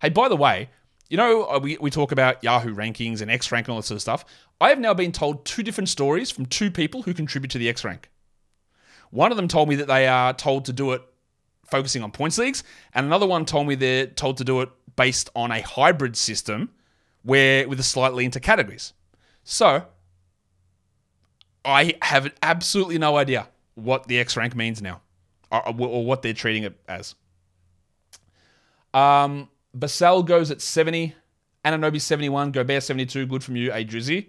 Hey, 0.00 0.08
by 0.08 0.28
the 0.28 0.36
way, 0.36 0.70
you 1.10 1.16
know, 1.16 1.44
uh, 1.50 1.58
we, 1.58 1.76
we 1.78 1.90
talk 1.90 2.12
about 2.12 2.42
Yahoo 2.42 2.74
rankings 2.74 3.20
and 3.20 3.30
X 3.30 3.50
rank 3.50 3.66
and 3.66 3.72
all 3.72 3.80
that 3.80 3.86
sort 3.86 3.96
of 3.96 4.02
stuff. 4.02 4.24
I 4.60 4.68
have 4.68 4.78
now 4.78 4.94
been 4.94 5.10
told 5.10 5.44
two 5.44 5.64
different 5.64 5.88
stories 5.88 6.30
from 6.30 6.46
two 6.46 6.70
people 6.70 7.02
who 7.02 7.12
contribute 7.12 7.50
to 7.50 7.58
the 7.58 7.68
X 7.68 7.84
rank. 7.84 8.08
One 9.10 9.32
of 9.32 9.36
them 9.36 9.48
told 9.48 9.68
me 9.68 9.74
that 9.74 9.88
they 9.88 10.06
are 10.06 10.32
told 10.32 10.66
to 10.66 10.72
do 10.72 10.92
it 10.92 11.02
focusing 11.66 12.02
on 12.02 12.12
points 12.12 12.38
leagues, 12.38 12.62
and 12.94 13.06
another 13.06 13.26
one 13.26 13.44
told 13.44 13.66
me 13.66 13.74
they're 13.74 14.06
told 14.06 14.36
to 14.38 14.44
do 14.44 14.60
it 14.60 14.70
based 14.94 15.30
on 15.34 15.50
a 15.50 15.60
hybrid 15.60 16.16
system 16.16 16.70
where 17.22 17.68
with 17.68 17.80
a 17.80 17.82
slightly 17.82 18.24
into 18.24 18.38
categories. 18.38 18.92
So, 19.42 19.86
I 21.64 21.94
have 22.02 22.32
absolutely 22.40 22.98
no 22.98 23.16
idea 23.16 23.48
what 23.74 24.06
the 24.06 24.20
X 24.20 24.36
rank 24.36 24.54
means 24.54 24.80
now, 24.80 25.00
or, 25.50 25.68
or 25.68 26.04
what 26.04 26.22
they're 26.22 26.32
treating 26.34 26.62
it 26.62 26.78
as. 26.88 27.16
Um, 28.94 29.48
Vassell 29.76 30.24
goes 30.24 30.50
at 30.50 30.60
70. 30.60 31.14
Anunoby 31.64 32.00
71. 32.00 32.52
Gobert 32.52 32.82
72. 32.82 33.26
Good 33.26 33.44
from 33.44 33.56
you, 33.56 33.72
A 33.72 33.84
Drizzy. 33.84 34.28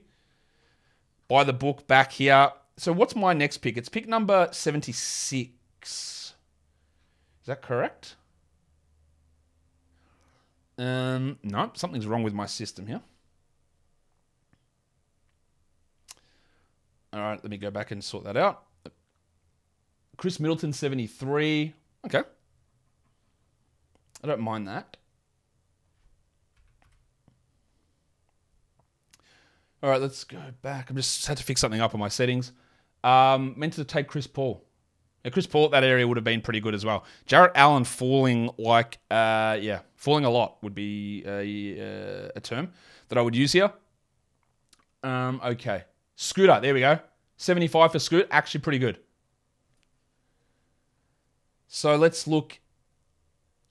Buy 1.27 1.43
the 1.43 1.53
book 1.53 1.87
back 1.87 2.11
here. 2.13 2.51
So 2.77 2.91
what's 2.91 3.15
my 3.15 3.33
next 3.33 3.59
pick? 3.59 3.77
It's 3.77 3.89
pick 3.89 4.07
number 4.07 4.49
76. 4.51 5.51
Is 5.83 6.33
that 7.45 7.61
correct? 7.61 8.15
Um, 10.77 11.37
no, 11.43 11.71
something's 11.73 12.07
wrong 12.07 12.23
with 12.23 12.33
my 12.33 12.45
system 12.45 12.87
here. 12.87 13.01
All 17.13 17.19
right, 17.19 17.43
let 17.43 17.51
me 17.51 17.57
go 17.57 17.69
back 17.69 17.91
and 17.91 18.03
sort 18.03 18.23
that 18.23 18.37
out. 18.37 18.63
Khris 20.17 20.39
Middleton, 20.39 20.71
73. 20.71 21.73
Okay. 22.05 22.23
I 24.23 24.27
don't 24.27 24.41
mind 24.41 24.67
that. 24.67 24.97
All 29.83 29.89
right, 29.89 29.99
let's 29.99 30.23
go 30.23 30.39
back. 30.61 30.91
I 30.91 30.93
just 30.93 31.25
had 31.25 31.37
to 31.37 31.43
fix 31.43 31.61
something 31.61 31.81
up 31.81 31.93
on 31.93 31.99
my 31.99 32.07
settings. 32.07 32.51
Um, 33.03 33.55
meant 33.57 33.73
to 33.73 33.83
take 33.83 34.07
Chris 34.07 34.27
Paul. 34.27 34.63
Chris 35.31 35.45
Paul 35.45 35.65
at 35.65 35.71
that 35.71 35.83
area 35.83 36.07
would 36.07 36.17
have 36.17 36.23
been 36.23 36.41
pretty 36.41 36.59
good 36.59 36.73
as 36.73 36.83
well. 36.83 37.05
Jarrett 37.25 37.51
Allen 37.55 37.83
falling 37.83 38.49
like, 38.57 38.97
uh, 39.11 39.57
yeah, 39.59 39.81
falling 39.95 40.25
a 40.25 40.29
lot 40.29 40.57
would 40.63 40.73
be 40.73 41.23
a, 41.25 42.25
uh, 42.25 42.31
a 42.35 42.39
term 42.39 42.71
that 43.09 43.17
I 43.17 43.21
would 43.21 43.35
use 43.35 43.51
here. 43.51 43.71
Um, 45.03 45.39
okay. 45.43 45.83
Scooter, 46.15 46.59
there 46.59 46.73
we 46.73 46.79
go. 46.79 46.99
75 47.37 47.91
for 47.91 47.99
Scoot, 47.99 48.27
actually 48.31 48.61
pretty 48.61 48.79
good. 48.79 48.99
So 51.67 51.95
let's 51.95 52.27
look. 52.27 52.59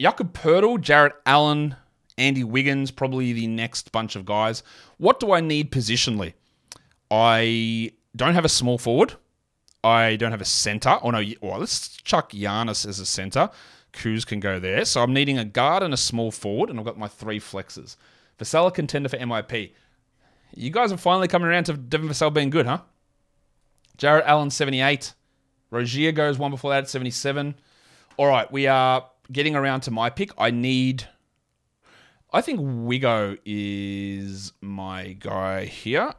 Jakob 0.01 0.33
Poeltl, 0.33 0.81
Jarrett 0.81 1.15
Allen, 1.27 1.77
Andy 2.21 2.45
Wiggins, 2.45 2.91
probably 2.91 3.33
the 3.33 3.47
next 3.47 3.91
bunch 3.93 4.15
of 4.15 4.25
guys. 4.25 4.63
What 4.99 5.19
do 5.21 5.33
I 5.33 5.41
need 5.41 5.73
positionally? 5.73 6.35
I 7.11 7.93
don't 8.15 8.35
have 8.35 8.45
a 8.45 8.49
small 8.51 8.79
forward. 8.79 9.15
I 9.83 10.17
don't 10.17 10.31
have 10.31 10.41
a 10.41 10.47
center. 10.47 10.99
Oh 11.03 11.11
no, 11.11 11.25
well, 11.41 11.59
let's 11.59 11.89
chuck 11.97 12.33
Giannis 12.33 12.87
as 12.87 13.01
a 13.01 13.07
center. 13.07 13.51
Kuz 13.93 14.27
can 14.27 14.39
go 14.39 14.61
there. 14.61 14.85
So 14.85 15.03
I'm 15.03 15.15
needing 15.15 15.39
a 15.39 15.45
guard 15.45 15.83
and 15.83 15.95
a 15.95 15.97
small 15.97 16.31
forward, 16.31 16.71
and 16.71 16.79
I've 16.79 16.85
got 16.85 16.99
my 16.99 17.09
three 17.09 17.41
flexes. 17.41 17.97
Vassell 18.39 18.73
contender 18.73 19.09
for 19.09 19.17
MIP. 19.17 19.73
You 20.55 20.71
guys 20.71 20.93
are 20.93 20.97
finally 20.97 21.29
coming 21.29 21.49
around 21.49 21.65
to 21.65 21.75
Devin 21.75 22.09
Vassell 22.09 22.33
being 22.33 22.51
good, 22.51 22.67
huh? 22.67 22.81
Jarrett 23.97 24.25
Allen, 24.27 24.51
78. 24.51 25.15
Rozier 25.71 26.13
goes 26.13 26.39
one 26.39 26.51
before 26.51 26.71
that 26.71 26.85
at 26.85 26.91
77. 26.91 27.55
All 28.17 28.27
right, 28.27 28.51
we 28.51 28.67
are 28.67 29.07
getting 29.31 29.55
around 29.55 29.83
to 29.83 29.91
my 29.91 30.11
pick. 30.11 30.31
I 30.37 30.51
need. 30.51 31.09
I 32.33 32.41
think 32.41 32.61
Wigo 32.61 33.39
is 33.45 34.53
my 34.61 35.17
guy 35.19 35.65
here. 35.65 36.15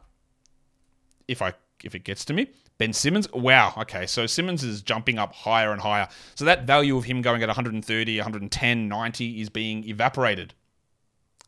If 1.26 1.40
I 1.40 1.54
if 1.84 1.94
it 1.94 2.04
gets 2.04 2.24
to 2.26 2.32
me. 2.32 2.48
Ben 2.78 2.92
Simmons, 2.92 3.30
wow. 3.32 3.74
Okay, 3.78 4.06
so 4.06 4.26
Simmons 4.26 4.64
is 4.64 4.82
jumping 4.82 5.18
up 5.18 5.34
higher 5.34 5.72
and 5.72 5.80
higher. 5.80 6.08
So 6.34 6.44
that 6.44 6.66
value 6.66 6.96
of 6.96 7.04
him 7.04 7.22
going 7.22 7.42
at 7.42 7.48
130, 7.48 8.18
110, 8.18 8.88
90 8.88 9.40
is 9.40 9.48
being 9.48 9.84
evaporated. 9.84 10.54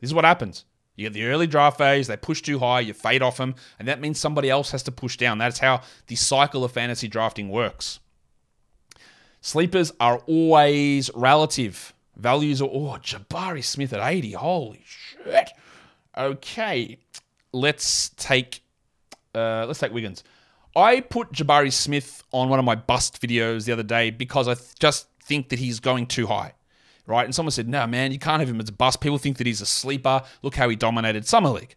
This 0.00 0.10
is 0.10 0.14
what 0.14 0.24
happens. 0.24 0.64
You 0.96 1.06
get 1.06 1.12
the 1.12 1.24
early 1.24 1.48
draft 1.48 1.78
phase, 1.78 2.06
they 2.06 2.16
push 2.16 2.40
too 2.40 2.60
high, 2.60 2.80
you 2.80 2.92
fade 2.92 3.22
off 3.22 3.38
them, 3.38 3.56
and 3.78 3.88
that 3.88 4.00
means 4.00 4.18
somebody 4.20 4.48
else 4.48 4.70
has 4.70 4.84
to 4.84 4.92
push 4.92 5.16
down. 5.16 5.38
That's 5.38 5.58
how 5.58 5.80
the 6.06 6.14
cycle 6.14 6.62
of 6.62 6.70
fantasy 6.70 7.08
drafting 7.08 7.48
works. 7.48 7.98
Sleepers 9.40 9.92
are 9.98 10.18
always 10.26 11.10
relative. 11.14 11.93
Values 12.16 12.62
are, 12.62 12.68
oh, 12.70 12.98
Jabari 13.02 13.62
Smith 13.64 13.92
at 13.92 14.00
80. 14.00 14.32
Holy 14.32 14.84
shit. 14.86 15.50
Okay, 16.16 16.98
let's 17.52 18.10
take, 18.10 18.62
uh, 19.34 19.64
let's 19.66 19.80
take 19.80 19.92
Wiggins. 19.92 20.22
I 20.76 21.00
put 21.00 21.32
Jabari 21.32 21.72
Smith 21.72 22.22
on 22.32 22.48
one 22.48 22.58
of 22.58 22.64
my 22.64 22.74
bust 22.74 23.20
videos 23.20 23.64
the 23.64 23.72
other 23.72 23.82
day 23.82 24.10
because 24.10 24.48
I 24.48 24.54
th- 24.54 24.74
just 24.78 25.08
think 25.22 25.48
that 25.48 25.58
he's 25.58 25.80
going 25.80 26.06
too 26.06 26.26
high, 26.26 26.54
right? 27.06 27.24
And 27.24 27.34
someone 27.34 27.52
said, 27.52 27.68
no, 27.68 27.86
man, 27.86 28.12
you 28.12 28.18
can't 28.18 28.40
have 28.40 28.48
him 28.48 28.60
as 28.60 28.68
a 28.68 28.72
bust. 28.72 29.00
People 29.00 29.18
think 29.18 29.38
that 29.38 29.46
he's 29.46 29.60
a 29.60 29.66
sleeper. 29.66 30.22
Look 30.42 30.56
how 30.56 30.68
he 30.68 30.76
dominated 30.76 31.26
Summer 31.26 31.50
League. 31.50 31.74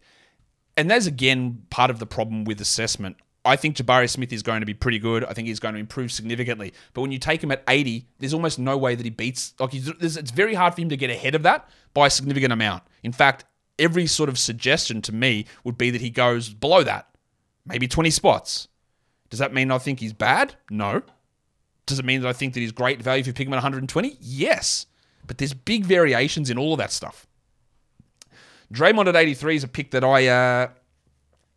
And 0.76 0.90
that's, 0.90 1.06
again, 1.06 1.64
part 1.70 1.90
of 1.90 1.98
the 1.98 2.06
problem 2.06 2.44
with 2.44 2.60
assessment. 2.60 3.16
I 3.44 3.56
think 3.56 3.76
Jabari 3.76 4.10
Smith 4.10 4.32
is 4.32 4.42
going 4.42 4.60
to 4.60 4.66
be 4.66 4.74
pretty 4.74 4.98
good. 4.98 5.24
I 5.24 5.32
think 5.32 5.48
he's 5.48 5.60
going 5.60 5.74
to 5.74 5.80
improve 5.80 6.12
significantly. 6.12 6.74
But 6.92 7.02
when 7.02 7.12
you 7.12 7.18
take 7.18 7.42
him 7.42 7.50
at 7.50 7.62
80, 7.68 8.06
there's 8.18 8.34
almost 8.34 8.58
no 8.58 8.76
way 8.76 8.94
that 8.94 9.04
he 9.04 9.10
beats. 9.10 9.54
Like, 9.58 9.70
it's 9.74 10.30
very 10.30 10.54
hard 10.54 10.74
for 10.74 10.82
him 10.82 10.88
to 10.90 10.96
get 10.96 11.10
ahead 11.10 11.34
of 11.34 11.42
that 11.44 11.68
by 11.94 12.08
a 12.08 12.10
significant 12.10 12.52
amount. 12.52 12.82
In 13.02 13.12
fact, 13.12 13.44
every 13.78 14.06
sort 14.06 14.28
of 14.28 14.38
suggestion 14.38 15.00
to 15.02 15.14
me 15.14 15.46
would 15.64 15.78
be 15.78 15.90
that 15.90 16.00
he 16.00 16.10
goes 16.10 16.50
below 16.50 16.82
that, 16.82 17.08
maybe 17.64 17.88
20 17.88 18.10
spots. 18.10 18.68
Does 19.30 19.38
that 19.38 19.54
mean 19.54 19.70
I 19.70 19.78
think 19.78 20.00
he's 20.00 20.12
bad? 20.12 20.56
No. 20.70 21.02
Does 21.86 21.98
it 21.98 22.04
mean 22.04 22.20
that 22.22 22.28
I 22.28 22.32
think 22.32 22.54
that 22.54 22.60
he's 22.60 22.72
great 22.72 23.00
value 23.00 23.20
if 23.20 23.26
you 23.26 23.32
pick 23.32 23.46
him 23.46 23.52
at 23.54 23.56
120? 23.56 24.18
Yes. 24.20 24.86
But 25.26 25.38
there's 25.38 25.54
big 25.54 25.84
variations 25.84 26.50
in 26.50 26.58
all 26.58 26.72
of 26.72 26.78
that 26.78 26.92
stuff. 26.92 27.26
Draymond 28.72 29.06
at 29.06 29.16
83 29.16 29.56
is 29.56 29.64
a 29.64 29.68
pick 29.68 29.92
that 29.92 30.04
I 30.04 30.26
uh, 30.26 30.68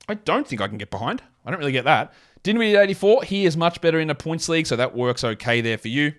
I 0.07 0.13
don't 0.13 0.47
think 0.47 0.61
I 0.61 0.67
can 0.67 0.77
get 0.77 0.89
behind. 0.89 1.21
I 1.45 1.51
don't 1.51 1.59
really 1.59 1.71
get 1.71 1.85
that. 1.85 2.13
Dinwiddie 2.43 2.75
at 2.75 2.83
84, 2.83 3.23
he 3.23 3.45
is 3.45 3.55
much 3.55 3.81
better 3.81 3.99
in 3.99 4.09
a 4.09 4.15
points 4.15 4.49
league, 4.49 4.67
so 4.67 4.75
that 4.75 4.95
works 4.95 5.23
okay 5.23 5.61
there 5.61 5.77
for 5.77 5.89
you. 5.89 6.13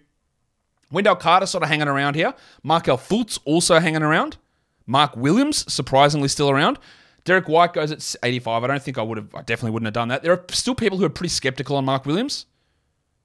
Wendell 0.90 1.16
Carter 1.16 1.46
sort 1.46 1.64
of 1.64 1.68
hanging 1.68 1.88
around 1.88 2.14
here. 2.14 2.34
Markelle 2.62 2.98
Fultz 2.98 3.38
also 3.44 3.80
hanging 3.80 4.02
around. 4.02 4.36
Mark 4.86 5.16
Williams 5.16 5.70
surprisingly 5.72 6.28
still 6.28 6.50
around. 6.50 6.78
Derrick 7.24 7.48
White 7.48 7.72
goes 7.72 7.90
at 7.90 8.14
85. 8.22 8.64
I 8.64 8.66
don't 8.66 8.82
think 8.82 8.98
I 8.98 9.02
would 9.02 9.16
have. 9.16 9.34
I 9.34 9.42
definitely 9.42 9.70
wouldn't 9.70 9.86
have 9.86 9.94
done 9.94 10.08
that. 10.08 10.22
There 10.22 10.32
are 10.32 10.44
still 10.50 10.74
people 10.74 10.98
who 10.98 11.04
are 11.04 11.10
pretty 11.10 11.30
skeptical 11.30 11.76
on 11.76 11.84
Mark 11.84 12.04
Williams. 12.04 12.46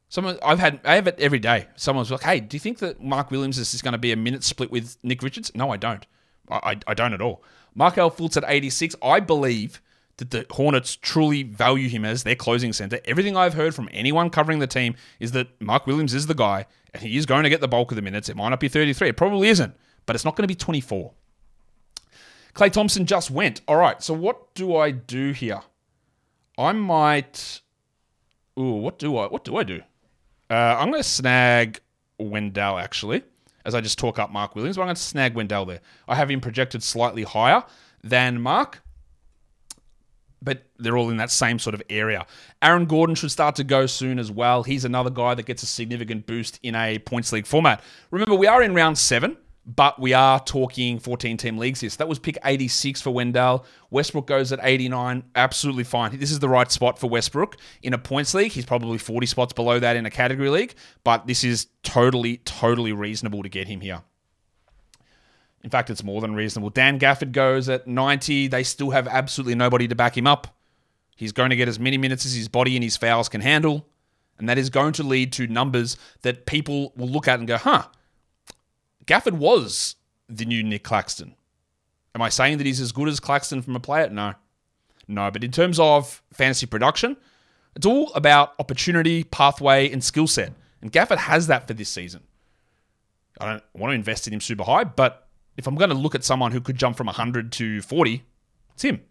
Someone 0.10 0.38
I've 0.44 0.60
had, 0.60 0.80
I 0.86 0.96
have 0.96 1.08
it 1.08 1.20
every 1.20 1.40
day. 1.40 1.68
Someone's 1.76 2.12
like, 2.12 2.22
"Hey, 2.22 2.40
do 2.40 2.56
you 2.56 2.60
think 2.60 2.78
that 2.80 3.04
Mark 3.04 3.32
Williams 3.32 3.58
is 3.58 3.82
going 3.82 3.94
to 3.94 3.98
be 3.98 4.12
a 4.12 4.16
minute 4.16 4.44
split 4.44 4.72
with 4.72 4.98
Nick 5.04 5.22
Richards?" 5.22 5.52
No, 5.54 5.72
I 5.72 5.78
don't. 5.78 6.06
I, 6.50 6.56
I, 6.64 6.80
I 6.88 6.94
don't 6.94 7.14
at 7.14 7.22
all. 7.22 7.44
Markelle 7.76 8.12
Fultz 8.12 8.38
at 8.38 8.46
86. 8.48 8.96
I 9.04 9.20
believe 9.20 9.82
that 10.18 10.32
the 10.32 10.46
Hornets 10.52 10.96
truly 10.96 11.44
value 11.44 11.90
him 11.90 12.04
as 12.04 12.24
their 12.24 12.36
closing 12.36 12.74
center. 12.74 13.00
Everything 13.06 13.38
I've 13.38 13.54
heard 13.54 13.74
from 13.76 13.90
anyone 13.92 14.30
covering 14.30 14.60
the 14.60 14.68
team 14.68 14.96
is 15.20 15.32
that 15.34 15.62
Mark 15.62 15.88
Williams 15.88 16.14
is 16.14 16.28
the 16.28 16.34
guy, 16.34 16.66
and 16.94 17.04
he 17.04 17.18
is 17.18 17.26
going 17.26 17.44
to 17.44 17.50
get 17.50 17.62
the 17.62 17.68
bulk 17.68 17.92
of 17.92 17.96
the 17.96 18.02
minutes. 18.02 18.30
It 18.30 18.36
might 18.36 18.50
not 18.50 18.60
be 18.60 18.68
33. 18.68 19.10
It 19.10 19.18
probably 19.18 19.48
isn't, 19.50 19.76
but 20.06 20.16
it's 20.16 20.26
not 20.26 20.36
going 20.36 20.44
to 20.44 20.48
be 20.48 20.56
24. 20.56 21.12
Klay 22.54 22.72
Thompson 22.72 23.06
just 23.06 23.30
went. 23.30 23.62
All 23.68 23.76
right, 23.76 24.02
so 24.02 24.14
what 24.14 24.54
do 24.56 24.76
I 24.76 24.90
do 24.92 25.32
here? 25.32 25.62
I 26.58 26.72
might. 26.72 27.62
Ooh, 28.60 28.72
what 28.72 28.98
do 28.98 29.16
I? 29.18 29.28
What 29.28 29.44
do 29.44 29.58
I 29.58 29.64
do? 29.64 29.82
Uh, 30.50 30.76
I'm 30.80 30.90
going 30.90 31.04
to 31.04 31.08
snag 31.08 31.82
Wendell 32.18 32.80
actually, 32.80 33.22
as 33.64 33.76
I 33.76 33.82
just 33.82 34.00
talk 34.00 34.18
up 34.18 34.32
Mark 34.32 34.56
Williams. 34.56 34.78
But 34.78 34.84
I'm 34.84 34.88
going 34.88 34.96
to 34.96 35.02
snag 35.02 35.36
Wendell 35.36 35.66
there. 35.66 35.82
I 36.08 36.16
have 36.16 36.32
him 36.32 36.42
projected 36.42 36.82
slightly 36.82 37.22
higher 37.22 37.64
than 38.04 38.42
Mark, 38.42 38.82
but 40.42 40.64
they're 40.78 40.98
all 40.98 41.10
in 41.10 41.18
that 41.18 41.32
same 41.32 41.60
sort 41.60 41.74
of 41.74 41.82
area. 41.90 42.26
Aaron 42.62 42.86
Gordon 42.86 43.16
should 43.16 43.32
start 43.32 43.56
to 43.56 43.64
go 43.64 43.86
soon 43.86 44.20
as 44.20 44.32
well. 44.32 44.64
He's 44.64 44.86
another 44.86 45.10
guy 45.10 45.34
that 45.34 45.46
gets 45.46 45.64
a 45.64 45.66
significant 45.66 46.26
boost 46.26 46.60
in 46.64 46.76
a 46.76 47.00
points 47.00 47.32
league 47.32 47.48
format. 47.48 47.82
Remember, 48.12 48.36
we 48.36 48.48
are 48.48 48.62
in 48.62 48.74
round 48.74 48.98
seven 48.98 49.38
but 49.68 50.00
we 50.00 50.14
are 50.14 50.40
talking 50.40 50.98
14 50.98 51.36
team 51.36 51.58
leagues 51.58 51.82
here. 51.82 51.90
So 51.90 51.98
that 51.98 52.08
was 52.08 52.20
pick 52.20 52.38
86 52.44 53.02
for 53.02 53.12
Wendell. 53.12 53.66
Westbrook 53.90 54.26
goes 54.26 54.54
at 54.54 54.60
89. 54.64 55.24
Absolutely 55.36 55.84
fine. 55.84 56.18
This 56.18 56.32
is 56.32 56.40
the 56.40 56.48
right 56.48 56.72
spot 56.72 56.98
for 56.98 57.10
Westbrook 57.10 57.58
in 57.84 57.94
a 57.94 57.98
points 57.98 58.34
league. 58.34 58.54
He's 58.54 58.66
probably 58.66 58.98
40 58.98 59.28
spots 59.28 59.52
below 59.52 59.78
that 59.80 59.98
in 59.98 60.06
a 60.06 60.10
category 60.10 60.50
league, 60.50 60.74
but 61.04 61.28
this 61.28 61.44
is 61.44 61.68
totally, 61.84 62.38
totally 62.38 62.94
reasonable 62.94 63.44
to 63.44 63.50
get 63.50 63.68
him 63.68 63.82
here. 63.82 64.04
In 65.68 65.70
fact, 65.70 65.90
it's 65.90 66.02
more 66.02 66.22
than 66.22 66.34
reasonable. 66.34 66.70
Dan 66.70 66.98
Gafford 66.98 67.34
goes 67.34 67.68
at 67.68 67.88
90. 67.88 68.48
They 68.48 68.64
still 68.64 68.92
have 68.92 69.06
absolutely 69.06 69.54
nobody 69.54 69.86
to 69.90 69.96
back 69.96 70.18
him 70.18 70.26
up. 70.26 70.56
He's 71.18 71.34
going 71.34 71.50
to 71.50 71.58
get 71.58 71.68
as 71.68 71.78
many 71.78 71.98
minutes 71.98 72.26
as 72.26 72.34
his 72.34 72.48
body 72.48 72.78
and 72.78 72.84
his 72.86 72.96
fouls 72.96 73.28
can 73.28 73.42
handle. 73.42 73.86
And 74.40 74.48
that 74.48 74.58
is 74.58 74.70
going 74.70 74.94
to 74.94 75.04
lead 75.04 75.34
to 75.34 75.46
numbers 75.46 75.98
that 76.22 76.46
people 76.46 76.94
will 76.96 77.10
look 77.10 77.28
at 77.28 77.40
and 77.40 77.50
go, 77.50 77.58
huh, 77.58 77.84
Gafford 79.06 79.34
was 79.34 79.98
the 80.30 80.46
new 80.46 80.64
Nick 80.64 80.86
Claxton. 80.86 81.36
Am 82.16 82.22
I 82.22 82.30
saying 82.30 82.60
that 82.60 82.66
he's 82.66 82.80
as 82.80 82.94
good 82.94 83.10
as 83.10 83.20
Claxton 83.20 83.62
from 83.62 83.76
a 83.76 83.82
player? 83.82 84.08
No. 84.10 84.36
No, 85.06 85.30
but 85.32 85.44
in 85.44 85.52
terms 85.52 85.82
of 85.82 86.24
fantasy 86.32 86.66
production, 86.66 87.18
it's 87.76 87.86
all 87.86 88.14
about 88.14 88.54
opportunity, 88.58 89.26
pathway, 89.26 89.92
and 89.92 90.02
skill 90.02 90.28
set. 90.28 90.54
And 90.82 90.94
Gafford 90.94 91.18
has 91.18 91.48
that 91.48 91.68
for 91.68 91.74
this 91.74 91.90
season. 91.90 92.24
I 93.42 93.50
don't 93.50 93.64
want 93.74 93.92
to 93.92 93.96
invest 93.96 94.28
in 94.28 94.34
him 94.34 94.40
super 94.40 94.64
high, 94.64 94.86
but 94.86 95.27
if 95.58 95.68
I'm 95.68 95.76
going 95.76 95.90
to 95.90 95.96
look 95.96 96.16
at 96.16 96.24
someone 96.24 96.52
who 96.52 96.62
could 96.62 96.78
jump 96.78 96.96
from 96.96 97.08
100 97.08 97.52
to 97.54 97.82
40, 97.82 98.24
it's 98.74 98.84
him. 98.84 99.02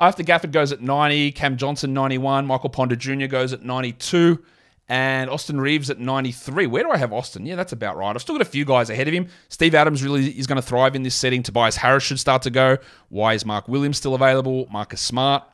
After 0.00 0.22
Gafford 0.22 0.52
goes 0.52 0.72
at 0.72 0.80
90, 0.80 1.32
Cam 1.32 1.56
Johnson 1.56 1.94
91, 1.94 2.46
Michael 2.46 2.70
Porter 2.70 2.96
Jr. 2.96 3.26
goes 3.26 3.52
at 3.52 3.62
92, 3.62 4.42
and 4.88 5.30
Austin 5.30 5.60
Reaves 5.60 5.90
at 5.90 5.98
93. 5.98 6.66
Where 6.66 6.82
do 6.82 6.90
I 6.90 6.96
have 6.96 7.12
Austin? 7.12 7.46
Yeah, 7.46 7.56
that's 7.56 7.72
about 7.72 7.96
right. 7.96 8.14
I've 8.14 8.22
still 8.22 8.36
got 8.36 8.42
a 8.42 8.50
few 8.50 8.64
guys 8.64 8.90
ahead 8.90 9.08
of 9.08 9.14
him. 9.14 9.28
Steve 9.48 9.74
Adams 9.74 10.02
really 10.02 10.28
is 10.38 10.46
going 10.46 10.56
to 10.56 10.66
thrive 10.66 10.94
in 10.94 11.02
this 11.02 11.14
setting. 11.14 11.42
Tobias 11.42 11.76
Harris 11.76 12.04
should 12.04 12.20
start 12.20 12.42
to 12.42 12.50
go. 12.50 12.78
Why 13.08 13.34
is 13.34 13.44
Mark 13.44 13.68
Williams 13.68 13.96
still 13.96 14.14
available? 14.14 14.66
Marcus 14.70 15.00
Smart. 15.00 15.44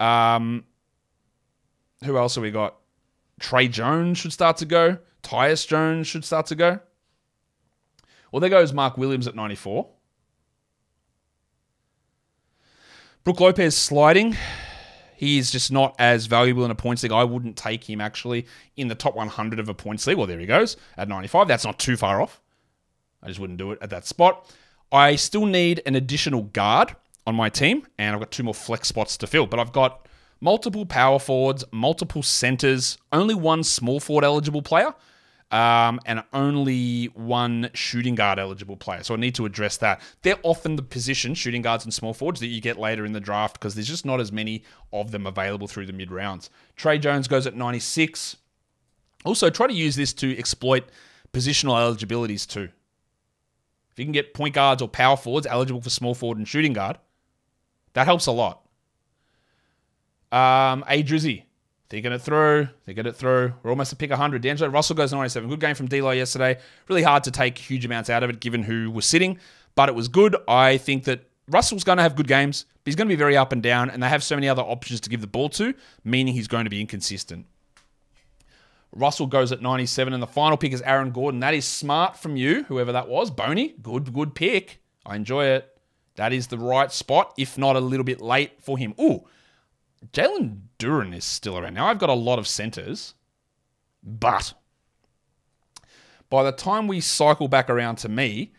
Um, 0.00 0.64
who 2.04 2.16
else 2.16 2.34
have 2.34 2.42
we 2.42 2.50
got? 2.50 2.76
Tre 3.40 3.68
Jones 3.68 4.18
should 4.18 4.32
start 4.32 4.56
to 4.58 4.64
go. 4.64 4.98
Tyus 5.22 5.66
Jones 5.66 6.06
should 6.06 6.24
start 6.24 6.46
to 6.46 6.54
go. 6.54 6.80
Well, 8.32 8.40
there 8.40 8.50
goes 8.50 8.72
Mark 8.72 8.96
Williams 8.96 9.26
at 9.26 9.36
94. 9.36 9.86
Brook 13.24 13.40
Lopez 13.40 13.76
sliding. 13.76 14.36
He 15.14 15.38
is 15.38 15.52
just 15.52 15.70
not 15.70 15.94
as 15.98 16.26
valuable 16.26 16.64
in 16.64 16.70
a 16.70 16.74
points 16.74 17.02
league. 17.02 17.12
I 17.12 17.24
wouldn't 17.24 17.56
take 17.56 17.88
him 17.88 18.00
actually 18.00 18.46
in 18.76 18.88
the 18.88 18.94
top 18.94 19.14
100 19.14 19.60
of 19.60 19.68
a 19.68 19.74
points 19.74 20.06
league. 20.06 20.16
Well, 20.16 20.26
there 20.26 20.40
he 20.40 20.46
goes 20.46 20.76
at 20.96 21.08
95. 21.08 21.46
That's 21.46 21.64
not 21.64 21.78
too 21.78 21.96
far 21.96 22.20
off. 22.22 22.40
I 23.22 23.28
just 23.28 23.38
wouldn't 23.38 23.58
do 23.58 23.70
it 23.70 23.78
at 23.82 23.90
that 23.90 24.06
spot. 24.06 24.50
I 24.90 25.14
still 25.16 25.46
need 25.46 25.82
an 25.86 25.94
additional 25.94 26.42
guard 26.42 26.96
on 27.26 27.36
my 27.36 27.48
team, 27.48 27.86
and 27.98 28.14
I've 28.14 28.20
got 28.20 28.32
two 28.32 28.42
more 28.42 28.54
flex 28.54 28.88
spots 28.88 29.16
to 29.18 29.26
fill. 29.26 29.46
But 29.46 29.60
I've 29.60 29.72
got 29.72 30.08
multiple 30.40 30.84
power 30.84 31.18
forwards, 31.18 31.64
multiple 31.70 32.22
centers, 32.22 32.98
only 33.12 33.34
one 33.34 33.62
small 33.62 34.00
forward 34.00 34.24
eligible 34.24 34.62
player, 34.62 34.94
um, 35.52 36.00
and 36.06 36.24
only 36.32 37.06
one 37.14 37.68
shooting 37.74 38.14
guard 38.14 38.38
eligible 38.38 38.76
player. 38.76 39.04
So 39.04 39.14
I 39.14 39.18
need 39.18 39.34
to 39.34 39.44
address 39.44 39.76
that. 39.76 40.00
They're 40.22 40.38
often 40.42 40.76
the 40.76 40.82
position, 40.82 41.34
shooting 41.34 41.60
guards 41.60 41.84
and 41.84 41.92
small 41.92 42.14
forwards, 42.14 42.40
that 42.40 42.46
you 42.46 42.60
get 42.62 42.78
later 42.78 43.04
in 43.04 43.12
the 43.12 43.20
draft 43.20 43.60
because 43.60 43.74
there's 43.74 43.86
just 43.86 44.06
not 44.06 44.18
as 44.18 44.32
many 44.32 44.64
of 44.92 45.10
them 45.10 45.26
available 45.26 45.68
through 45.68 45.86
the 45.86 45.92
mid 45.92 46.10
rounds. 46.10 46.48
Tre 46.74 46.98
Jones 46.98 47.28
goes 47.28 47.46
at 47.46 47.54
96. 47.54 48.36
Also, 49.24 49.50
try 49.50 49.66
to 49.66 49.74
use 49.74 49.94
this 49.94 50.14
to 50.14 50.36
exploit 50.36 50.84
positional 51.32 51.78
eligibilities 51.78 52.46
too. 52.46 52.70
If 53.92 53.98
you 53.98 54.06
can 54.06 54.12
get 54.12 54.32
point 54.32 54.54
guards 54.54 54.80
or 54.80 54.88
power 54.88 55.18
forwards 55.18 55.46
eligible 55.46 55.82
for 55.82 55.90
small 55.90 56.14
forward 56.14 56.38
and 56.38 56.48
shooting 56.48 56.72
guard, 56.72 56.96
that 57.92 58.06
helps 58.06 58.26
a 58.26 58.32
lot. 58.32 58.62
Um, 60.32 60.82
A 60.88 61.02
Drizzy, 61.02 61.44
Thinking 61.92 62.12
it 62.12 62.22
through, 62.22 62.64
They 62.86 62.94
thinking 62.94 63.04
it 63.04 63.16
through. 63.16 63.52
We're 63.62 63.68
almost 63.68 63.90
to 63.90 63.96
pick 63.96 64.08
100. 64.08 64.40
D'Angelo 64.40 64.70
Russell 64.70 64.96
goes 64.96 65.12
97. 65.12 65.46
Good 65.50 65.60
game 65.60 65.74
from 65.74 65.88
D'Lo 65.88 66.10
yesterday. 66.12 66.58
Really 66.88 67.02
hard 67.02 67.22
to 67.24 67.30
take 67.30 67.58
huge 67.58 67.84
amounts 67.84 68.08
out 68.08 68.22
of 68.22 68.30
it 68.30 68.40
given 68.40 68.62
who 68.62 68.90
was 68.90 69.04
sitting, 69.04 69.38
but 69.74 69.90
it 69.90 69.94
was 69.94 70.08
good. 70.08 70.34
I 70.48 70.78
think 70.78 71.04
that 71.04 71.28
Russell's 71.48 71.84
going 71.84 71.98
to 71.98 72.02
have 72.02 72.16
good 72.16 72.28
games, 72.28 72.64
but 72.82 72.88
he's 72.88 72.96
going 72.96 73.08
to 73.08 73.12
be 73.12 73.18
very 73.18 73.36
up 73.36 73.52
and 73.52 73.62
down, 73.62 73.90
and 73.90 74.02
they 74.02 74.08
have 74.08 74.22
so 74.22 74.36
many 74.36 74.48
other 74.48 74.62
options 74.62 75.02
to 75.02 75.10
give 75.10 75.20
the 75.20 75.26
ball 75.26 75.50
to, 75.50 75.74
meaning 76.02 76.32
he's 76.32 76.48
going 76.48 76.64
to 76.64 76.70
be 76.70 76.80
inconsistent. 76.80 77.44
Russell 78.92 79.26
goes 79.26 79.52
at 79.52 79.60
97, 79.60 80.14
and 80.14 80.22
the 80.22 80.26
final 80.26 80.56
pick 80.56 80.72
is 80.72 80.80
Aaron 80.80 81.10
Gordon. 81.10 81.40
That 81.40 81.52
is 81.52 81.66
smart 81.66 82.16
from 82.16 82.36
you, 82.36 82.62
whoever 82.68 82.92
that 82.92 83.06
was. 83.06 83.30
Boney, 83.30 83.74
good, 83.82 84.14
good 84.14 84.34
pick. 84.34 84.80
I 85.04 85.16
enjoy 85.16 85.44
it. 85.44 85.76
That 86.14 86.32
is 86.32 86.46
the 86.46 86.56
right 86.56 86.90
spot, 86.90 87.34
if 87.36 87.58
not 87.58 87.76
a 87.76 87.80
little 87.80 88.04
bit 88.04 88.22
late 88.22 88.62
for 88.62 88.78
him. 88.78 88.94
Ooh, 88.98 89.26
Jalen 90.14 90.60
Duren 90.82 91.14
is 91.14 91.24
still 91.24 91.56
around. 91.56 91.74
Now, 91.74 91.86
I've 91.86 91.98
got 91.98 92.08
a 92.08 92.14
lot 92.14 92.38
of 92.38 92.48
centers, 92.48 93.14
but 94.02 94.54
by 96.28 96.42
the 96.42 96.52
time 96.52 96.88
we 96.88 97.00
cycle 97.00 97.46
back 97.46 97.70
around 97.70 97.96
to 97.96 98.08
me 98.08 98.52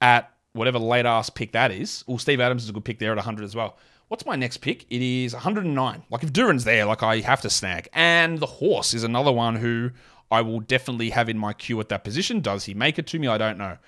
at 0.00 0.30
whatever 0.52 0.78
late 0.78 1.06
ass 1.06 1.30
pick 1.30 1.52
that 1.52 1.70
is, 1.70 2.04
well, 2.06 2.18
Steve 2.18 2.40
Adams 2.40 2.64
is 2.64 2.68
a 2.68 2.72
good 2.72 2.84
pick 2.84 2.98
there 2.98 3.12
at 3.12 3.16
100 3.16 3.44
as 3.44 3.56
well. 3.56 3.78
What's 4.08 4.26
my 4.26 4.36
next 4.36 4.58
pick? 4.58 4.84
It 4.90 5.00
is 5.00 5.32
109. 5.32 6.02
Like, 6.10 6.22
if 6.22 6.32
Duren's 6.32 6.64
there, 6.64 6.84
like, 6.84 7.02
I 7.02 7.20
have 7.20 7.40
to 7.42 7.50
snag. 7.50 7.88
And 7.94 8.38
the 8.38 8.46
horse 8.46 8.92
is 8.92 9.04
another 9.04 9.32
one 9.32 9.56
who 9.56 9.92
I 10.30 10.42
will 10.42 10.60
definitely 10.60 11.10
have 11.10 11.28
in 11.28 11.38
my 11.38 11.52
queue 11.52 11.80
at 11.80 11.88
that 11.88 12.04
position. 12.04 12.40
Does 12.40 12.64
he 12.64 12.74
make 12.74 12.98
it 12.98 13.06
to 13.08 13.18
me? 13.18 13.28
I 13.28 13.38
don't 13.38 13.56
know. 13.56 13.78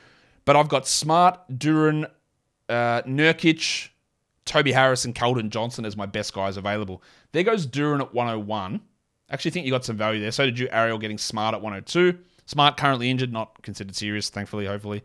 But 0.44 0.56
I've 0.56 0.68
got 0.68 0.86
Smart, 0.86 1.40
Duren, 1.50 2.08
uh, 2.68 3.02
Nurkic, 3.02 3.88
Toby 4.44 4.72
Harris 4.72 5.04
and 5.04 5.14
Keldon 5.14 5.50
Johnson 5.50 5.84
as 5.84 5.96
my 5.96 6.06
best 6.06 6.34
guys 6.34 6.56
available. 6.56 7.02
There 7.32 7.42
goes 7.42 7.66
Duren 7.66 8.00
at 8.00 8.12
101. 8.14 8.80
Actually, 9.30 9.50
think 9.50 9.66
you 9.66 9.72
got 9.72 9.84
some 9.84 9.96
value 9.96 10.20
there. 10.20 10.30
So 10.30 10.44
did 10.44 10.58
you, 10.58 10.68
Ariel, 10.70 10.98
getting 10.98 11.18
Smart 11.18 11.54
at 11.54 11.62
102. 11.62 12.18
Smart 12.46 12.76
currently 12.76 13.10
injured, 13.10 13.32
not 13.32 13.62
considered 13.62 13.94
serious, 13.96 14.28
thankfully, 14.28 14.66
hopefully. 14.66 15.02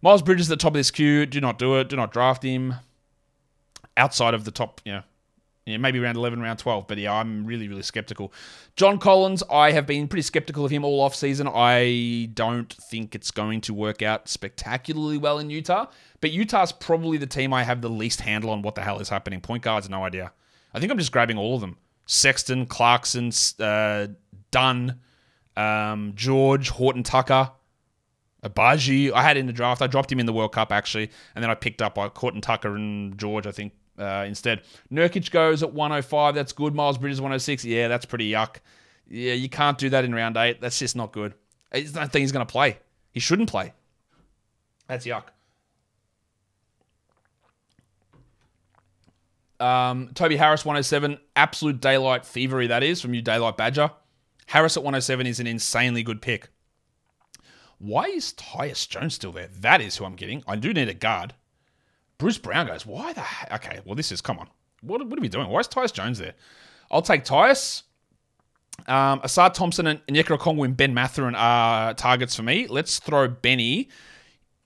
Miles 0.00 0.22
Bridges 0.22 0.50
at 0.50 0.58
the 0.58 0.62
top 0.62 0.70
of 0.70 0.78
this 0.78 0.90
queue. 0.90 1.26
Do 1.26 1.40
not 1.40 1.58
do 1.58 1.76
it. 1.76 1.88
Do 1.88 1.96
not 1.96 2.12
draft 2.12 2.42
him. 2.42 2.74
Outside 3.96 4.32
of 4.34 4.44
the 4.44 4.50
top, 4.50 4.80
you 4.84 4.92
know, 4.92 5.02
yeah, 5.70 5.76
maybe 5.78 5.98
around 5.98 6.16
11, 6.16 6.40
round 6.40 6.58
12. 6.58 6.86
But 6.86 6.98
yeah, 6.98 7.12
I'm 7.12 7.44
really, 7.44 7.68
really 7.68 7.82
skeptical. 7.82 8.32
John 8.76 8.98
Collins, 8.98 9.42
I 9.50 9.72
have 9.72 9.86
been 9.86 10.08
pretty 10.08 10.22
skeptical 10.22 10.64
of 10.64 10.70
him 10.70 10.84
all 10.84 11.00
off 11.00 11.14
season. 11.14 11.48
I 11.52 12.30
don't 12.34 12.72
think 12.72 13.14
it's 13.14 13.30
going 13.30 13.60
to 13.62 13.74
work 13.74 14.02
out 14.02 14.28
spectacularly 14.28 15.18
well 15.18 15.38
in 15.38 15.50
Utah. 15.50 15.86
But 16.20 16.32
Utah's 16.32 16.72
probably 16.72 17.18
the 17.18 17.26
team 17.26 17.52
I 17.52 17.62
have 17.62 17.80
the 17.80 17.90
least 17.90 18.20
handle 18.20 18.50
on 18.50 18.62
what 18.62 18.74
the 18.74 18.82
hell 18.82 18.98
is 19.00 19.08
happening. 19.08 19.40
Point 19.40 19.62
guards, 19.62 19.88
no 19.88 20.04
idea. 20.04 20.32
I 20.74 20.80
think 20.80 20.92
I'm 20.92 20.98
just 20.98 21.12
grabbing 21.12 21.38
all 21.38 21.54
of 21.54 21.60
them. 21.60 21.76
Sexton, 22.06 22.66
Clarkson, 22.66 23.30
uh, 23.60 24.08
Dunn, 24.50 25.00
um, 25.56 26.12
George, 26.14 26.70
Horton 26.70 27.02
Tucker, 27.02 27.50
Agbaji. 28.42 29.12
I 29.12 29.22
had 29.22 29.36
in 29.36 29.46
the 29.46 29.52
draft. 29.52 29.82
I 29.82 29.86
dropped 29.86 30.10
him 30.10 30.20
in 30.20 30.26
the 30.26 30.32
World 30.32 30.52
Cup 30.52 30.72
actually, 30.72 31.10
and 31.34 31.42
then 31.42 31.50
I 31.50 31.54
picked 31.54 31.82
up 31.82 31.98
like 31.98 32.16
Horton 32.16 32.40
Tucker 32.40 32.74
and 32.74 33.18
George. 33.18 33.46
I 33.46 33.52
think 33.52 33.72
uh, 33.98 34.24
instead. 34.26 34.62
Nurkic 34.92 35.30
goes 35.30 35.62
at 35.62 35.72
105. 35.72 36.34
That's 36.34 36.52
good. 36.52 36.74
Miles 36.74 36.98
Bridges 36.98 37.20
106. 37.20 37.64
Yeah, 37.64 37.88
that's 37.88 38.06
pretty 38.06 38.30
yuck. 38.30 38.56
Yeah, 39.08 39.34
you 39.34 39.48
can't 39.48 39.78
do 39.78 39.90
that 39.90 40.04
in 40.04 40.14
round 40.14 40.36
eight. 40.36 40.60
That's 40.60 40.78
just 40.78 40.96
not 40.96 41.12
good. 41.12 41.34
I 41.72 41.80
don't 41.80 42.10
think 42.10 42.22
he's 42.22 42.32
going 42.32 42.46
to 42.46 42.50
play. 42.50 42.78
He 43.12 43.20
shouldn't 43.20 43.50
play. 43.50 43.72
That's 44.86 45.06
yuck. 45.06 45.24
Um, 49.60 50.10
Toby 50.14 50.36
Harris 50.36 50.64
107. 50.64 51.18
Absolute 51.36 51.80
daylight 51.80 52.24
thievery, 52.24 52.68
that 52.68 52.82
is, 52.82 53.00
from 53.00 53.14
you, 53.14 53.22
Daylight 53.22 53.56
Badger. 53.56 53.90
Harris 54.46 54.76
at 54.76 54.82
107 54.82 55.26
is 55.26 55.40
an 55.40 55.46
insanely 55.46 56.02
good 56.02 56.22
pick. 56.22 56.48
Why 57.78 58.04
is 58.04 58.32
Tyus 58.32 58.88
Jones 58.88 59.14
still 59.14 59.32
there? 59.32 59.48
That 59.60 59.80
is 59.80 59.96
who 59.96 60.04
I'm 60.04 60.16
getting. 60.16 60.42
I 60.46 60.56
do 60.56 60.72
need 60.72 60.88
a 60.88 60.94
guard. 60.94 61.34
Bruce 62.18 62.38
Brown 62.38 62.66
goes, 62.66 62.84
why 62.84 63.12
the 63.12 63.20
heck? 63.20 63.52
Okay, 63.64 63.80
well, 63.84 63.94
this 63.94 64.10
is, 64.10 64.20
come 64.20 64.38
on. 64.38 64.48
What, 64.82 65.06
what 65.06 65.18
are 65.18 65.22
we 65.22 65.28
doing? 65.28 65.48
Why 65.48 65.60
is 65.60 65.68
Tyus 65.68 65.92
Jones 65.92 66.18
there? 66.18 66.34
I'll 66.90 67.02
take 67.02 67.24
Tyus. 67.24 67.82
Um, 68.86 69.20
Ausar 69.20 69.52
Thompson 69.52 69.86
and 69.86 70.06
Onyeka 70.06 70.38
Okongwu 70.38 70.64
and 70.64 70.76
Ben 70.76 70.94
Mathurin 70.94 71.34
are 71.34 71.94
targets 71.94 72.34
for 72.34 72.42
me. 72.42 72.66
Let's 72.66 72.98
throw 72.98 73.28
Benny 73.28 73.88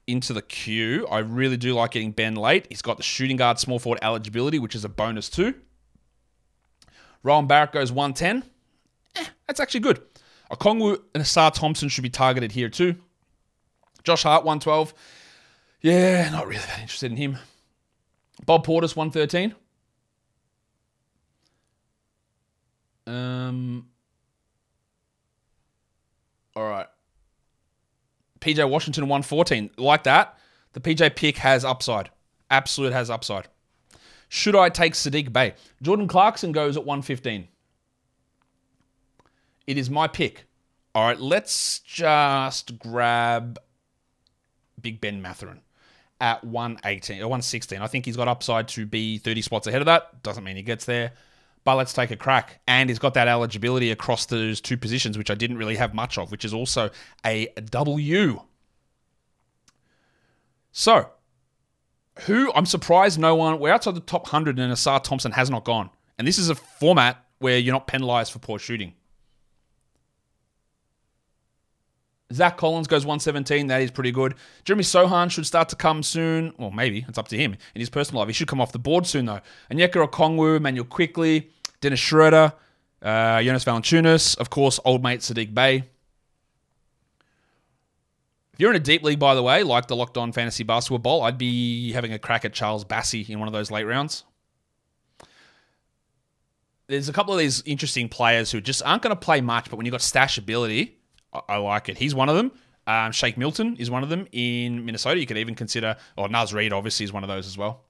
into 0.07 0.33
the 0.33 0.43
queue. 0.43 1.07
I 1.11 1.21
really 1.21 1.57
do 1.57 1.75
like 1.75 1.93
getting 1.93 2.13
Ben 2.13 2.35
late. 2.35 2.67
He's 2.69 2.83
got 2.83 2.97
the 2.97 3.03
shooting 3.03 3.37
guard 3.37 3.59
small 3.59 3.79
forward 3.79 4.01
eligibility, 4.03 4.59
which 4.59 4.75
is 4.75 4.85
a 4.85 4.89
bonus 4.89 5.29
too. 5.29 5.55
Rowan 7.23 7.47
Barrett 7.47 7.73
goes 7.73 7.93
110. 7.93 8.49
Eh, 9.17 9.25
that's 9.47 9.61
actually 9.61 9.81
good. 9.81 10.03
Okongwu 10.51 11.01
and 11.15 11.25
Ausar 11.25 11.53
Thompson 11.53 11.89
should 11.89 12.03
be 12.03 12.11
targeted 12.11 12.53
here 12.53 12.69
too. 12.69 12.97
Josh 14.05 14.25
Hart 14.25 14.45
112. 14.45 14.93
Yeah, 15.83 16.31
not 16.31 16.47
really 16.47 16.61
that 16.61 16.81
interested 16.81 17.11
in 17.11 17.17
him. 17.17 17.39
Bob 18.47 18.65
Portis, 18.65 18.95
113. 18.97 19.55
Um, 23.07 23.89
all 26.55 26.63
right. 26.63 26.87
PJ 28.41 28.69
Washington, 28.69 29.05
114. 29.05 29.71
Like 29.77 30.05
that, 30.05 30.39
the 30.73 30.81
PJ 30.81 31.17
pick 31.17 31.39
has 31.39 31.65
upside. 31.65 32.11
Absolute 32.49 32.93
has 32.93 33.11
upside. 33.11 33.49
Should 34.29 34.55
I 34.57 34.69
take 34.69 34.95
Saddiq 34.95 35.33
Bey? 35.33 35.55
Jordan 35.83 36.07
Clarkson 36.07 36.53
goes 36.53 36.77
at 36.77 36.85
115. 36.85 37.49
It 39.67 39.79
is 39.79 39.91
my 39.91 40.07
pick. 40.07 40.45
All 40.95 41.07
right, 41.07 41.19
let's 41.21 41.81
just 41.81 42.79
grab 42.79 43.59
Big 44.81 45.01
Ben 45.01 45.21
Mathurin 45.21 45.61
at 46.23 46.45
118 46.45 47.21
or 47.21 47.25
uh, 47.25 47.29
116. 47.29 47.83
I 47.83 47.87
think 47.89 48.07
he's 48.07 48.17
got 48.17 48.29
upside 48.29 48.69
to 48.69 48.87
be 48.87 49.19
30 49.19 49.43
spots 49.43 49.67
ahead 49.67 49.83
of 49.83 49.87
that. 49.87 50.23
Doesn't 50.23 50.45
mean 50.45 50.57
he 50.57 50.63
gets 50.63 50.85
there. 50.85 51.13
But 51.65 51.75
let's 51.75 51.93
take 51.93 52.13
a 52.13 52.17
crack. 52.17 52.61
And 52.67 52.89
he's 52.89 53.01
got 53.01 53.15
that 53.15 53.29
eligibility 53.29 53.91
across 53.91 54.27
those 54.27 54.61
two 54.61 54.77
positions, 54.77 55.19
which 55.19 55.31
I 55.31 55.35
didn't 55.35 55.59
really 55.59 55.77
have 55.77 55.95
much 55.95 56.17
of, 56.19 56.31
which 56.31 56.45
is 56.45 56.55
also 56.55 56.91
a 57.27 57.49
W. 57.71 58.41
So, 60.71 61.11
who 62.21 62.53
I'm 62.55 62.67
surprised 62.67 63.19
no 63.19 63.35
one, 63.35 63.59
we're 63.59 63.73
outside 63.73 63.97
the 63.97 64.01
top 64.01 64.23
100 64.23 64.59
and 64.59 64.73
Ausar 64.73 65.03
Thompson 65.03 65.33
has 65.33 65.51
not 65.51 65.65
gone. 65.65 65.91
And 66.19 66.27
this 66.27 66.39
is 66.39 66.49
a 66.49 66.55
format 66.55 67.25
where 67.39 67.59
you're 67.59 67.75
not 67.75 67.89
penalized 67.89 68.33
for 68.33 68.39
poor 68.39 68.59
shooting. 68.59 68.95
Zach 72.33 72.57
Collins 72.57 72.87
goes 72.87 73.05
117. 73.05 73.67
That 73.67 73.83
is 73.83 73.91
pretty 73.91 74.13
good. 74.13 74.35
Jeremy 74.65 74.83
Sochan 74.83 75.31
should 75.31 75.47
start 75.47 75.69
to 75.71 75.77
come 75.77 76.03
soon. 76.03 76.53
Well, 76.59 76.71
maybe. 76.71 77.05
It's 77.09 77.19
up 77.19 77.29
to 77.29 77.37
him 77.37 77.57
in 77.75 77.81
his 77.81 77.91
personal 77.91 78.21
life. 78.21 78.29
He 78.29 78.33
should 78.33 78.49
come 78.49 78.61
off 78.61 78.73
the 78.73 78.79
board 78.79 79.07
soon, 79.07 79.27
though. 79.27 79.41
Onyeka 79.71 80.09
Okongwu, 80.09 80.61
Manuel 80.61 80.85
Quickley, 80.85 81.51
Dennis 81.81 82.01
Schroeder, 82.01 82.53
uh, 83.03 83.43
Jonas 83.43 83.65
Valanciunas, 83.65 84.39
of 84.39 84.51
course, 84.51 84.79
old 84.85 85.03
mate 85.03 85.21
Saddiq 85.21 85.53
Bey. 85.53 85.85
If 88.53 88.61
you're 88.61 88.71
in 88.71 88.77
a 88.77 88.81
deep 88.81 89.03
league, 89.03 89.19
by 89.19 89.35
the 89.35 89.43
way, 89.43 89.63
like 89.63 89.89
the 89.89 89.97
Locked 89.97 90.19
On 90.19 90.31
Fantasy 90.31 90.63
Basketball 90.63 90.99
Bowl, 90.99 91.23
I'd 91.23 91.39
be 91.39 91.93
having 91.93 92.13
a 92.13 92.19
crack 92.19 92.45
at 92.45 92.53
Charles 92.53 92.85
Bassey 92.85 93.29
in 93.29 93.39
one 93.39 93.49
of 93.49 93.55
those 93.55 93.71
late 93.71 93.85
rounds. 93.85 94.25
There's 96.87 97.09
a 97.09 97.13
couple 97.13 97.33
of 97.33 97.41
these 97.41 97.63
interesting 97.65 98.09
players 98.11 98.51
who 98.51 98.61
just 98.61 98.83
aren't 98.85 99.03
going 99.03 99.17
to 99.17 99.21
play 99.21 99.41
much, 99.41 99.71
but 99.71 99.77
when 99.77 99.87
you've 99.87 99.93
got 99.93 100.03
stash 100.03 100.37
ability, 100.37 100.99
I, 101.33 101.41
I 101.49 101.57
like 101.57 101.89
it. 101.89 101.99
He's 101.99 102.15
one 102.15 102.29
of 102.29 102.37
them. 102.37 102.53
Um, 102.87 103.13
Shake 103.13 103.39
Milton 103.39 103.77
is 103.77 103.91
one 103.91 104.03
of 104.03 104.09
them 104.09 104.27
in 104.33 104.85
Minnesota. 104.85 105.21
You 105.21 105.27
could 105.27 105.39
even 105.39 105.55
consider, 105.55 105.97
or 106.17 106.29
Naz 106.29 106.53
Reid 106.53 106.73
obviously 106.73 107.05
is 107.05 107.13
one 107.13 107.23
of 107.23 107.29
those 107.29 107.47
as 107.47 107.57
well. 107.57 107.85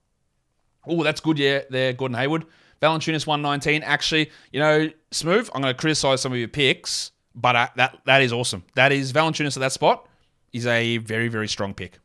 Oh, 0.86 1.02
that's 1.02 1.20
good, 1.20 1.38
yeah, 1.38 1.60
there, 1.70 1.92
Gordon 1.92 2.16
Hayward. 2.18 2.44
Valanciunas 2.82 3.26
119. 3.26 3.82
Actually, 3.84 4.30
you 4.50 4.60
know, 4.60 4.90
Smooth, 5.12 5.48
I'm 5.54 5.62
going 5.62 5.72
to 5.72 5.80
criticize 5.80 6.20
some 6.20 6.32
of 6.32 6.38
your 6.38 6.48
picks, 6.48 7.12
but 7.34 7.54
uh, 7.54 7.68
that 7.76 7.98
that 8.04 8.22
is 8.22 8.32
awesome. 8.32 8.64
That 8.74 8.90
is 8.90 9.12
Valanciunas 9.12 9.56
at 9.56 9.60
that 9.60 9.72
spot 9.72 10.08
is 10.52 10.66
a 10.66 10.98
very, 10.98 11.28
very 11.28 11.48
strong 11.48 11.74
pick. 11.74 11.98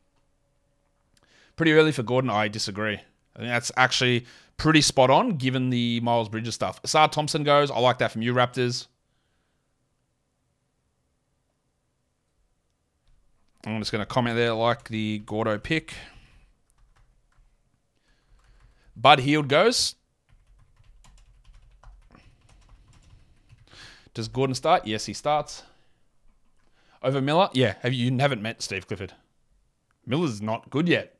Pretty 1.55 1.73
early 1.73 1.91
for 1.91 2.03
Gordon, 2.03 2.29
I 2.29 2.47
disagree. 2.47 2.99
I 3.35 3.39
think 3.39 3.49
that's 3.49 3.71
actually 3.75 4.25
pretty 4.57 4.81
spot 4.81 5.09
on 5.09 5.31
given 5.37 5.71
the 5.71 5.99
Miles 6.01 6.29
Bridges 6.29 6.55
stuff. 6.55 6.81
Ausar 6.83 7.11
Thompson 7.11 7.43
goes. 7.43 7.71
I 7.71 7.79
like 7.79 7.97
that 7.97 8.11
from 8.11 8.21
you, 8.21 8.33
Raptors. 8.33 8.87
I'm 13.67 13.79
just 13.79 13.91
going 13.91 14.01
to 14.01 14.05
comment 14.05 14.37
there 14.37 14.53
like 14.53 14.87
the 14.87 15.19
Gordo 15.25 15.57
pick. 15.57 15.93
Bud 18.95 19.19
Hield 19.19 19.49
goes. 19.49 19.95
Does 24.13 24.29
Gordon 24.29 24.55
start? 24.55 24.87
Yes, 24.87 25.05
he 25.05 25.13
starts. 25.13 25.63
Over 27.03 27.21
Miller? 27.21 27.49
Yeah. 27.53 27.75
Have 27.81 27.93
you, 27.93 28.09
you 28.09 28.17
haven't 28.17 28.41
met 28.41 28.61
Steve 28.61 28.87
Clifford? 28.87 29.13
Miller's 30.05 30.41
not 30.41 30.69
good 30.69 30.87
yet. 30.87 31.17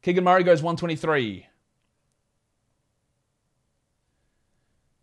Keegan 0.00 0.24
Murray 0.24 0.42
goes 0.42 0.62
123. 0.62 1.46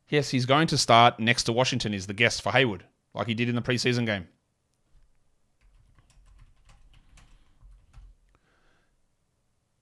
Yes, 0.09 0.29
he's 0.29 0.47
going 0.47 0.67
to 0.67 0.77
start 0.77 1.19
next 1.19 1.43
to 1.43 1.53
Washington 1.53 1.93
is 1.93 2.07
the 2.07 2.13
guest 2.13 2.41
for 2.41 2.51
Hayward, 2.51 2.85
like 3.13 3.27
he 3.27 3.35
did 3.35 3.47
in 3.47 3.55
the 3.55 3.61
preseason 3.61 4.05
game. 4.05 4.27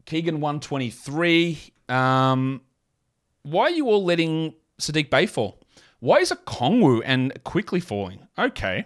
Keegan 0.09 0.41
123. 0.41 1.71
Um, 1.87 2.61
why 3.43 3.65
are 3.65 3.69
you 3.69 3.85
all 3.87 4.03
letting 4.03 4.55
Saddiq 4.81 5.11
Bey 5.11 5.27
fall? 5.27 5.59
Why 5.99 6.17
is 6.17 6.31
Okongwu 6.31 7.03
and 7.05 7.31
Quickley 7.43 7.79
falling? 7.79 8.27
Okay. 8.37 8.85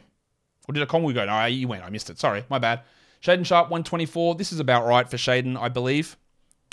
Or 0.68 0.74
did 0.74 0.86
Okongwu 0.86 1.14
go? 1.14 1.26
No, 1.26 1.46
you 1.46 1.70
went. 1.70 1.86
I 1.86 1.90
missed 1.90 2.10
it. 2.10 2.20
Sorry, 2.20 2.44
my 2.50 2.60
bad. 2.60 2.82
Shaedon 3.24 3.46
Sharpe 3.46 3.70
124. 3.70 4.36
This 4.36 4.52
is 4.52 4.60
about 4.60 4.86
right 4.86 5.10
for 5.10 5.16
Shaden, 5.16 5.58
I 5.58 5.70
believe. 5.70 6.18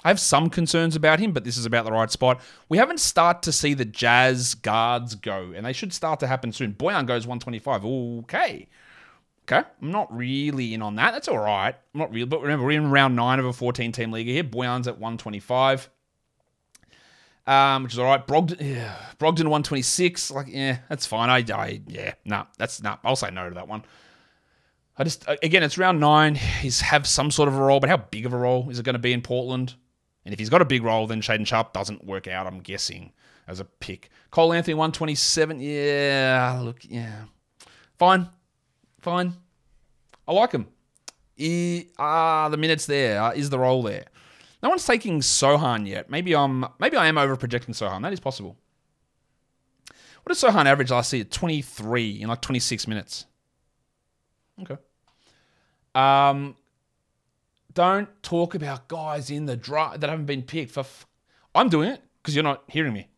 I 0.05 0.09
have 0.09 0.19
some 0.19 0.51
concerns 0.51 0.97
about 0.97 1.21
him, 1.21 1.31
but 1.31 1.45
this 1.45 1.57
is 1.57 1.65
about 1.65 1.85
the 1.85 1.93
right 1.93 2.11
spot. 2.11 2.41
We 2.69 2.79
haven't 2.79 2.99
started 2.99 3.43
to 3.43 3.53
see 3.53 3.75
the 3.75 3.85
Jazz 3.85 4.55
guards 4.55 5.15
go, 5.15 5.53
and 5.55 5.65
they 5.65 5.73
should 5.73 5.93
start 5.93 6.19
to 6.21 6.27
happen 6.27 6.51
soon. 6.53 6.75
Bojan 6.75 7.07
goes 7.07 7.25
125. 7.25 7.85
Okay. 7.85 8.67
Okay. 9.45 9.67
I'm 9.83 9.91
not 9.91 10.15
really 10.17 10.75
in 10.75 10.83
on 10.83 10.97
that. 10.97 11.13
That's 11.13 11.29
all 11.29 11.39
right. 11.39 11.75
I'm 11.95 12.01
not 12.01 12.13
really, 12.13 12.27
but 12.27 12.41
remember, 12.43 12.67
we're 12.67 12.81
in 12.81 12.91
round 12.91 13.17
nine 13.17 13.39
of 13.39 13.47
a 13.47 13.53
14 13.53 13.93
team 13.93 14.13
league 14.13 14.27
here. 14.27 14.45
Bojan's 14.45 14.87
at 14.87 14.99
125. 14.99 15.91
Um, 17.47 17.83
which 17.83 17.95
is 17.95 17.99
all 17.99 18.05
right. 18.05 18.25
Brogdon, 18.25 18.61
yeah, 18.61 18.95
Brogdon 19.19 19.49
126. 19.49 20.31
Like, 20.31 20.47
yeah, 20.49 20.79
that's 20.89 21.07
fine. 21.07 21.31
I, 21.31 21.39
I 21.53 21.81
yeah, 21.89 22.15
no, 22.25 22.37
nah, 22.37 22.47
that's 22.59 22.83
no. 22.83 22.91
Nah, 22.91 22.99
I'll 23.03 23.17
say 23.17 23.31
no 23.31 23.49
to 23.49 23.55
that 23.57 23.67
one. 23.67 23.83
I 24.97 25.05
just 25.05 25.27
again, 25.43 25.63
it's 25.63 25.79
round 25.79 25.99
nine. 25.99 26.35
He's 26.35 26.83
have 26.83 27.07
some 27.07 27.31
sort 27.31 27.49
of 27.49 27.57
a 27.57 27.63
role, 27.63 27.81
but 27.81 27.89
how 27.91 27.97
big 27.97 28.27
of 28.27 28.33
a 28.33 28.37
role 28.37 28.69
is 28.71 28.79
it 28.79 28.85
going 28.85 28.95
to 28.95 29.01
be 29.01 29.13
in 29.13 29.23
Portland? 29.23 29.75
And 30.25 30.33
if 30.33 30.39
he's 30.39 30.51
got 30.51 30.61
a 30.61 30.67
big 30.67 30.83
role, 30.83 31.07
then 31.07 31.23
Shaedon 31.23 31.47
Sharpe 31.47 31.73
doesn't 31.73 32.05
work 32.05 32.29
out, 32.29 32.47
I'm 32.47 32.61
guessing, 32.61 33.13
as 33.49 33.59
a 33.59 33.65
pick. 33.65 34.11
Cole 34.31 34.53
Anthony, 34.53 34.75
127. 34.75 35.59
Yeah, 35.61 36.61
look, 36.63 36.81
yeah. 36.83 37.23
Fine. 37.99 38.29
Fine. 39.01 39.35
I 40.29 40.33
like 40.33 40.53
him. 40.53 40.69
Ah, 41.99 42.49
the 42.51 42.57
minutes 42.57 42.87
there. 42.87 43.23
Uh, 43.23 43.31
is 43.33 43.51
the 43.51 43.59
role 43.59 43.83
there? 43.83 44.05
No 44.63 44.69
one's 44.69 44.85
taking 44.85 45.21
Sochan 45.21 45.87
yet. 45.87 46.11
Maybe 46.11 46.37
I'm 46.37 46.67
maybe 46.79 46.97
I 46.97 47.07
am 47.07 47.17
over 47.17 47.37
projecting 47.37 47.75
Sochan. 47.75 48.03
That 48.03 48.13
is 48.13 48.21
possible. 48.21 48.57
What 50.23 50.29
does 50.29 50.43
Sochan 50.43 50.67
average 50.67 50.91
last 50.91 51.13
year? 51.15 51.25
23 51.25 52.21
in 52.21 52.29
like 52.29 52.43
26 52.43 52.87
minutes. 52.87 53.25
Okay. 54.61 54.77
Um, 55.95 56.57
don't 57.73 58.23
talk 58.23 58.55
about 58.55 58.89
guys 58.89 59.31
in 59.31 59.47
the 59.47 59.57
draft 59.57 60.01
that 60.01 60.11
haven't 60.11 60.27
been 60.27 60.43
picked. 60.43 60.73
For 60.73 60.85
I'm 61.55 61.71
doing 61.71 61.89
it 61.89 62.03
because 62.23 62.35
you're 62.35 62.45
not 62.45 62.65
hearing 62.69 62.93
me. 62.93 63.09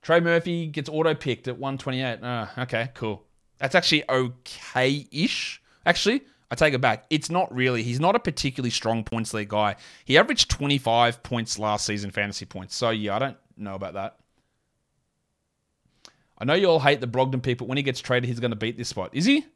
Trey 0.00 0.18
Murphy 0.20 0.66
gets 0.66 0.88
auto 0.88 1.14
picked 1.14 1.46
at 1.46 1.58
128. 1.58 2.22
Uh, 2.22 2.46
okay, 2.62 2.90
cool. 2.94 3.24
That's 3.62 3.76
actually 3.76 4.02
okay 4.10 5.06
ish. 5.12 5.62
Actually, 5.86 6.22
I 6.50 6.56
take 6.56 6.74
it 6.74 6.80
back. 6.80 7.04
It's 7.10 7.30
not 7.30 7.54
really. 7.54 7.84
He's 7.84 8.00
not 8.00 8.16
a 8.16 8.18
particularly 8.18 8.70
strong 8.70 9.04
points 9.04 9.32
league 9.32 9.50
guy. 9.50 9.76
He 10.04 10.18
averaged 10.18 10.50
25 10.50 11.22
points 11.22 11.60
last 11.60 11.86
season, 11.86 12.10
fantasy 12.10 12.44
points. 12.44 12.74
So, 12.74 12.90
yeah, 12.90 13.14
I 13.14 13.20
don't 13.20 13.36
know 13.56 13.76
about 13.76 13.94
that. 13.94 14.16
I 16.38 16.44
know 16.44 16.54
you 16.54 16.66
all 16.66 16.80
hate 16.80 17.00
the 17.00 17.06
Brogdon 17.06 17.40
people. 17.40 17.68
When 17.68 17.76
he 17.76 17.84
gets 17.84 18.00
traded, 18.00 18.28
he's 18.28 18.40
going 18.40 18.50
to 18.50 18.56
beat 18.56 18.76
this 18.76 18.88
spot. 18.88 19.10
Is 19.12 19.26
he? 19.26 19.46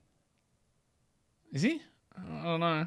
Is 1.53 1.63
he? 1.63 1.83
I 2.17 2.45
don't 2.45 2.61
know. 2.61 2.87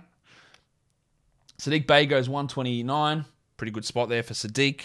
Saddiq 1.60 1.86
Bey 1.86 2.06
goes 2.06 2.30
129. 2.30 3.26
Pretty 3.58 3.72
good 3.72 3.84
spot 3.84 4.08
there 4.08 4.24
for 4.24 4.34
Saddiq. 4.34 4.84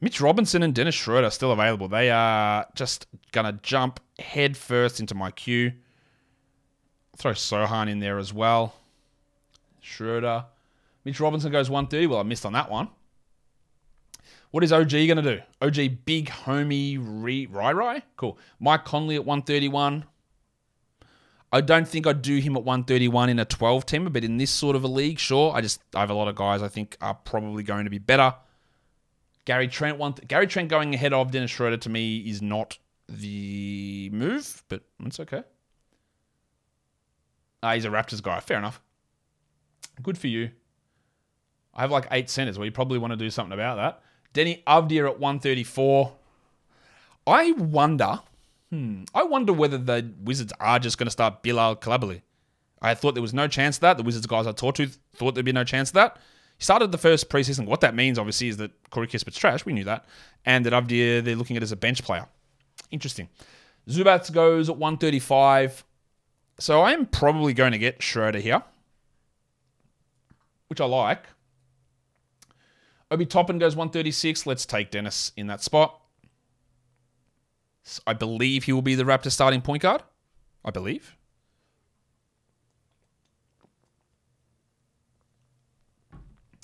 Mitch 0.00 0.20
Robinson 0.20 0.62
and 0.62 0.74
Dennis 0.74 0.94
Schroeder 0.94 1.26
are 1.26 1.30
still 1.30 1.52
available. 1.52 1.88
They 1.88 2.10
are 2.10 2.66
just 2.74 3.06
going 3.32 3.46
to 3.46 3.60
jump 3.62 4.00
head 4.18 4.56
first 4.56 4.98
into 4.98 5.14
my 5.14 5.30
queue. 5.30 5.72
Throw 7.16 7.32
Sochan 7.32 7.88
in 7.88 8.00
there 8.00 8.18
as 8.18 8.32
well. 8.32 8.74
Schroeder. 9.80 10.46
Mitch 11.04 11.20
Robinson 11.20 11.52
goes 11.52 11.68
130. 11.68 12.06
Well, 12.06 12.20
I 12.20 12.22
missed 12.22 12.46
on 12.46 12.54
that 12.54 12.70
one. 12.70 12.88
What 14.52 14.64
is 14.64 14.72
OG 14.72 14.90
going 14.90 15.22
to 15.22 15.22
do? 15.22 15.40
OG 15.60 16.04
big 16.04 16.28
homie 16.28 16.98
Rai 16.98 17.74
Rai? 17.74 18.02
Cool. 18.16 18.38
Mike 18.58 18.84
Conley 18.84 19.16
at 19.16 19.24
131. 19.24 20.04
I 21.52 21.60
don't 21.60 21.86
think 21.86 22.06
I'd 22.06 22.22
do 22.22 22.38
him 22.38 22.56
at 22.56 22.64
131 22.64 23.28
in 23.28 23.38
a 23.38 23.44
12 23.44 23.84
teamer, 23.84 24.12
but 24.12 24.24
in 24.24 24.38
this 24.38 24.50
sort 24.50 24.76
of 24.76 24.84
a 24.84 24.88
league, 24.88 25.18
sure. 25.18 25.52
I 25.52 25.60
just 25.60 25.82
I 25.94 26.00
have 26.00 26.10
a 26.10 26.14
lot 26.14 26.28
of 26.28 26.36
guys 26.36 26.62
I 26.62 26.68
think 26.68 26.96
are 27.00 27.14
probably 27.14 27.62
going 27.62 27.84
to 27.84 27.90
be 27.90 27.98
better. 27.98 28.34
Gary 29.44 29.68
Trent 29.68 29.98
one 29.98 30.14
Gary 30.28 30.46
Trent 30.46 30.68
going 30.68 30.94
ahead 30.94 31.12
of 31.12 31.30
Dennis 31.30 31.50
Schroeder 31.50 31.76
to 31.78 31.88
me 31.88 32.18
is 32.18 32.42
not 32.42 32.78
the 33.08 34.10
move, 34.12 34.62
but 34.68 34.82
it's 35.04 35.20
okay. 35.20 35.42
Uh, 37.62 37.74
he's 37.74 37.84
a 37.84 37.88
Raptors 37.88 38.22
guy. 38.22 38.40
Fair 38.40 38.58
enough. 38.58 38.80
Good 40.02 40.16
for 40.16 40.28
you. 40.28 40.50
I 41.74 41.82
have 41.82 41.90
like 41.90 42.06
eight 42.10 42.30
centers. 42.30 42.58
Well, 42.58 42.64
you 42.64 42.72
probably 42.72 42.98
want 42.98 43.12
to 43.12 43.16
do 43.16 43.30
something 43.30 43.52
about 43.52 43.76
that. 43.76 44.02
Deni 44.32 44.62
Avdija 44.64 45.10
at 45.10 45.20
134. 45.20 46.12
I 47.26 47.52
wonder 47.52 48.20
Hmm. 48.70 49.02
I 49.14 49.24
wonder 49.24 49.52
whether 49.52 49.78
the 49.78 50.12
Wizards 50.22 50.52
are 50.60 50.78
just 50.78 50.96
going 50.96 51.08
to 51.08 51.10
start 51.10 51.42
Bilal 51.42 51.76
Coulibaly. 51.76 52.22
I 52.80 52.94
thought 52.94 53.14
there 53.14 53.22
was 53.22 53.34
no 53.34 53.48
chance 53.48 53.76
of 53.76 53.80
that. 53.80 53.96
The 53.96 54.04
Wizards 54.04 54.26
guys 54.26 54.46
I 54.46 54.52
talked 54.52 54.76
to 54.78 54.86
thought 55.14 55.34
there'd 55.34 55.44
be 55.44 55.52
no 55.52 55.64
chance 55.64 55.90
of 55.90 55.94
that. 55.94 56.18
He 56.60 56.64
started 56.64 56.92
the 56.92 56.98
first 56.98 57.30
preseason. 57.30 57.64
What 57.64 57.80
that 57.80 57.94
means, 57.94 58.18
obviously, 58.18 58.48
is 58.48 58.58
that 58.58 58.70
Corey 58.90 59.06
Kispert's 59.06 59.38
trash. 59.38 59.64
We 59.64 59.72
knew 59.72 59.84
that. 59.84 60.04
And 60.44 60.66
that 60.66 60.74
Avdija, 60.74 61.24
they're 61.24 61.34
looking 61.34 61.56
at 61.56 61.62
as 61.62 61.72
a 61.72 61.76
bench 61.76 62.04
player. 62.04 62.26
Interesting. 62.90 63.30
Zubac 63.88 64.30
goes 64.30 64.68
at 64.68 64.76
135. 64.76 65.84
So 66.58 66.82
I 66.82 66.92
am 66.92 67.06
probably 67.06 67.54
going 67.54 67.72
to 67.72 67.78
get 67.78 68.02
Schroeder 68.02 68.40
here, 68.40 68.62
which 70.68 70.82
I 70.82 70.84
like. 70.84 71.24
Obi 73.10 73.24
Toppin 73.24 73.58
goes 73.58 73.74
136. 73.74 74.44
Let's 74.44 74.66
take 74.66 74.90
Dennis 74.90 75.32
in 75.38 75.46
that 75.46 75.62
spot. 75.62 75.98
I 78.06 78.12
believe 78.12 78.64
he 78.64 78.74
will 78.74 78.82
be 78.82 78.94
the 78.94 79.04
Raptor 79.04 79.32
starting 79.32 79.62
point 79.62 79.80
guard. 79.80 80.02
I 80.62 80.70
believe. 80.70 81.16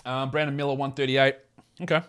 Um, 0.06 0.30
Brandon 0.30 0.56
Miller, 0.56 0.74
138. 0.74 1.34
Okay. 1.82 2.00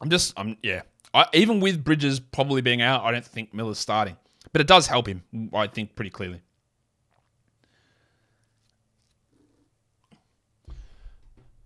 I'm 0.00 0.10
just, 0.10 0.32
I'm 0.36 0.56
yeah. 0.62 0.82
I, 1.12 1.26
even 1.32 1.58
with 1.58 1.82
Bridges 1.82 2.20
probably 2.20 2.60
being 2.60 2.82
out, 2.82 3.02
I 3.02 3.10
don't 3.10 3.24
think 3.24 3.52
Miller's 3.52 3.78
starting. 3.78 4.16
But 4.52 4.60
it 4.60 4.66
does 4.66 4.86
help 4.86 5.06
him, 5.08 5.22
I 5.52 5.66
think, 5.66 5.96
pretty 5.96 6.10
clearly. 6.10 6.42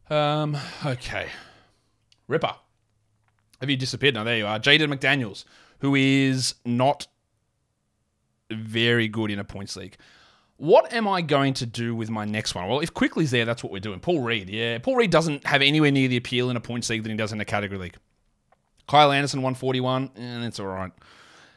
Um, 0.08 0.56
okay. 0.84 1.28
Ripper. 2.28 2.54
Have 3.60 3.70
you 3.70 3.76
disappeared? 3.76 4.14
Now 4.14 4.24
there 4.24 4.36
you 4.36 4.46
are. 4.46 4.58
Jaden 4.58 4.92
McDaniels, 4.92 5.44
who 5.80 5.94
is 5.94 6.54
not 6.64 7.06
very 8.50 9.08
good 9.08 9.30
in 9.30 9.38
a 9.38 9.44
points 9.44 9.76
league. 9.76 9.96
What 10.56 10.92
am 10.92 11.08
I 11.08 11.20
going 11.20 11.54
to 11.54 11.66
do 11.66 11.96
with 11.96 12.10
my 12.10 12.24
next 12.24 12.54
one? 12.54 12.68
Well, 12.68 12.80
if 12.80 12.94
Quickley's 12.94 13.32
there, 13.32 13.44
that's 13.44 13.64
what 13.64 13.72
we're 13.72 13.80
doing. 13.80 13.98
Paul 13.98 14.20
Reed, 14.20 14.48
yeah. 14.48 14.78
Paul 14.78 14.96
Reed 14.96 15.10
doesn't 15.10 15.46
have 15.46 15.62
anywhere 15.62 15.90
near 15.90 16.06
the 16.06 16.16
appeal 16.16 16.48
in 16.48 16.56
a 16.56 16.60
points 16.60 16.88
league 16.90 17.02
than 17.02 17.10
he 17.10 17.16
does 17.16 17.32
in 17.32 17.40
a 17.40 17.44
category 17.44 17.78
league. 17.78 17.96
Kyle 18.86 19.10
Anderson, 19.10 19.42
141, 19.42 20.04
eh, 20.04 20.20
and 20.20 20.44
it's 20.44 20.60
all 20.60 20.66
right. 20.66 20.92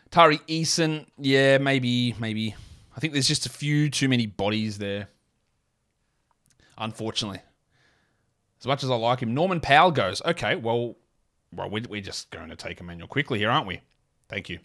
Tari 0.10 0.40
Eason, 0.50 1.06
yeah, 1.18 1.58
maybe, 1.58 2.16
maybe. 2.20 2.56
I 2.96 3.00
think 3.00 3.14
there's 3.14 3.28
just 3.28 3.46
a 3.46 3.50
few 3.50 3.90
too 3.90 4.10
many 4.10 4.26
bodies 4.26 4.80
there. 4.80 5.10
Unfortunately. 6.78 7.42
As 8.60 8.66
much 8.66 8.84
as 8.84 8.90
I 8.90 8.96
like 8.96 9.20
him, 9.20 9.34
Norman 9.36 9.60
Powell 9.60 9.92
goes, 9.92 10.22
okay, 10.26 10.56
well, 10.56 10.96
well, 11.52 11.70
we're 11.70 12.02
just 12.02 12.32
going 12.32 12.50
to 12.50 12.56
take 12.56 12.80
Immanuel 12.80 13.08
Quickley 13.08 13.38
here, 13.38 13.52
aren't 13.52 13.68
we? 13.68 13.82
Thank 14.28 14.50
you 14.50 14.60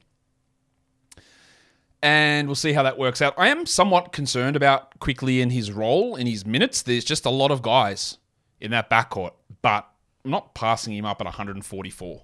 and 2.03 2.49
we'll 2.49 2.57
see 2.57 2.73
how 2.73 2.83
that 2.83 2.99
works 2.99 3.23
out. 3.23 3.35
I 3.39 3.49
am 3.49 3.65
somewhat 3.65 4.13
concerned 4.13 4.57
about 4.57 4.99
Quickley 4.99 5.41
in 5.41 5.51
his 5.51 5.71
role 5.71 6.17
in 6.17 6.27
his 6.27 6.45
minutes. 6.45 6.83
There's 6.83 7.05
just 7.05 7.25
a 7.25 7.31
lot 7.31 7.53
of 7.53 7.63
guys 7.63 8.19
in 8.61 8.73
that 8.73 8.91
backcourt, 8.91 9.33
but 9.63 9.89
I'm 10.25 10.33
not 10.33 10.55
passing 10.55 10.95
him 10.95 11.05
up 11.05 11.21
at 11.21 11.27
144. 11.27 12.23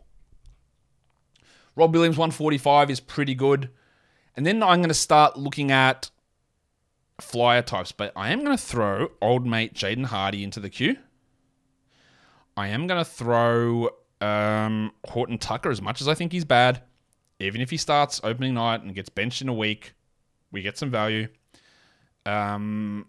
Rob 1.76 1.94
Williams 1.94 2.18
145 2.18 2.90
is 2.90 2.98
pretty 2.98 3.36
good. 3.36 3.70
And 4.34 4.44
then 4.44 4.62
I'm 4.62 4.80
going 4.80 4.88
to 4.88 4.94
start 4.94 5.36
looking 5.36 5.70
at 5.70 6.10
flyer 7.20 7.62
types, 7.62 7.92
but 7.92 8.12
I 8.16 8.30
am 8.30 8.44
going 8.44 8.56
to 8.56 8.62
throw 8.62 9.10
old 9.22 9.46
mate 9.46 9.74
Jaden 9.74 10.06
Hardy 10.06 10.42
into 10.42 10.60
the 10.60 10.70
queue. 10.70 10.96
I 12.56 12.68
am 12.68 12.88
going 12.88 12.98
to 12.98 13.08
throw 13.08 13.90
um, 14.20 14.92
Horton 15.06 15.38
Tucker 15.38 15.70
as 15.70 15.80
much 15.80 16.00
as 16.00 16.08
I 16.08 16.14
think 16.14 16.32
he's 16.32 16.44
bad 16.44 16.82
even 17.40 17.60
if 17.60 17.70
he 17.70 17.76
starts 17.76 18.20
opening 18.24 18.54
night 18.54 18.82
and 18.82 18.94
gets 18.94 19.08
benched 19.08 19.42
in 19.42 19.48
a 19.48 19.54
week, 19.54 19.92
we 20.50 20.62
get 20.62 20.78
some 20.78 20.90
value. 20.90 21.28
Um, 22.26 23.06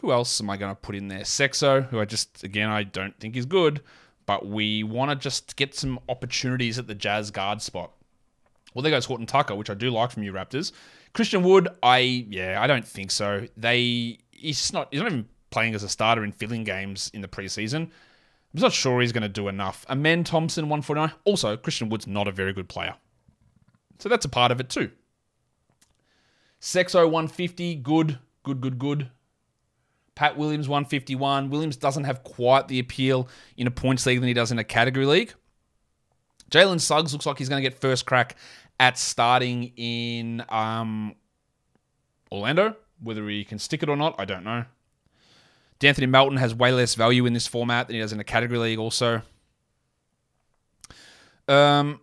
who 0.00 0.12
else 0.12 0.40
am 0.40 0.50
I 0.50 0.56
going 0.56 0.74
to 0.74 0.80
put 0.80 0.94
in 0.94 1.08
there? 1.08 1.20
Sexo, 1.20 1.86
who 1.88 2.00
I 2.00 2.04
just, 2.04 2.42
again, 2.44 2.68
I 2.68 2.82
don't 2.82 3.18
think 3.18 3.36
is 3.36 3.46
good, 3.46 3.80
but 4.26 4.46
we 4.46 4.82
want 4.82 5.10
to 5.10 5.16
just 5.16 5.56
get 5.56 5.74
some 5.74 5.98
opportunities 6.08 6.78
at 6.78 6.86
the 6.86 6.94
Jazz 6.94 7.30
guard 7.30 7.62
spot. 7.62 7.92
Well, 8.74 8.82
there 8.82 8.92
goes 8.92 9.06
Horton 9.06 9.26
Tucker, 9.26 9.54
which 9.54 9.70
I 9.70 9.74
do 9.74 9.90
like 9.90 10.10
from 10.10 10.22
you 10.22 10.32
Raptors. 10.32 10.72
Christian 11.12 11.42
Wood, 11.42 11.68
I, 11.82 11.98
yeah, 11.98 12.58
I 12.60 12.66
don't 12.66 12.86
think 12.86 13.10
so. 13.10 13.46
They, 13.56 14.18
he's 14.30 14.72
not, 14.72 14.88
he's 14.90 15.00
not 15.00 15.10
even 15.10 15.28
playing 15.50 15.74
as 15.74 15.82
a 15.82 15.88
starter 15.88 16.22
in 16.22 16.32
filling 16.32 16.64
games 16.64 17.10
in 17.12 17.20
the 17.20 17.28
preseason. 17.28 17.90
I'm 18.54 18.60
not 18.60 18.72
sure 18.72 19.00
he's 19.00 19.12
going 19.12 19.22
to 19.22 19.28
do 19.28 19.48
enough. 19.48 19.84
Amen 19.88 20.24
Thompson, 20.24 20.64
149. 20.64 21.12
Also, 21.24 21.56
Christian 21.56 21.88
Wood's 21.88 22.06
not 22.06 22.28
a 22.28 22.32
very 22.32 22.52
good 22.52 22.68
player. 22.68 22.94
So 24.00 24.08
that's 24.08 24.24
a 24.24 24.30
part 24.30 24.50
of 24.50 24.60
it 24.60 24.68
too. 24.68 24.90
Sexo 26.60 27.04
150, 27.04 27.76
good, 27.76 28.18
good, 28.42 28.60
good, 28.60 28.78
good. 28.78 29.10
Pat 30.14 30.36
Williams 30.36 30.68
151. 30.68 31.50
Williams 31.50 31.76
doesn't 31.76 32.04
have 32.04 32.22
quite 32.22 32.68
the 32.68 32.78
appeal 32.78 33.28
in 33.56 33.66
a 33.66 33.70
points 33.70 34.04
league 34.04 34.20
than 34.20 34.28
he 34.28 34.34
does 34.34 34.52
in 34.52 34.58
a 34.58 34.64
category 34.64 35.06
league. 35.06 35.34
Jalen 36.50 36.80
Suggs 36.80 37.12
looks 37.12 37.26
like 37.26 37.38
he's 37.38 37.48
going 37.48 37.62
to 37.62 37.68
get 37.68 37.78
first 37.78 38.06
crack 38.06 38.36
at 38.78 38.98
starting 38.98 39.72
in 39.76 40.44
um, 40.48 41.14
Orlando. 42.32 42.76
Whether 43.02 43.26
he 43.28 43.44
can 43.44 43.58
stick 43.58 43.82
it 43.82 43.88
or 43.88 43.96
not, 43.96 44.14
I 44.18 44.24
don't 44.24 44.44
know. 44.44 44.64
D'Anthony 45.78 46.06
Melton 46.06 46.36
has 46.36 46.54
way 46.54 46.72
less 46.72 46.94
value 46.94 47.24
in 47.24 47.32
this 47.32 47.46
format 47.46 47.86
than 47.86 47.94
he 47.94 48.00
does 48.00 48.12
in 48.12 48.20
a 48.20 48.24
category 48.24 48.58
league, 48.58 48.78
also. 48.78 49.22
Um, 51.48 52.00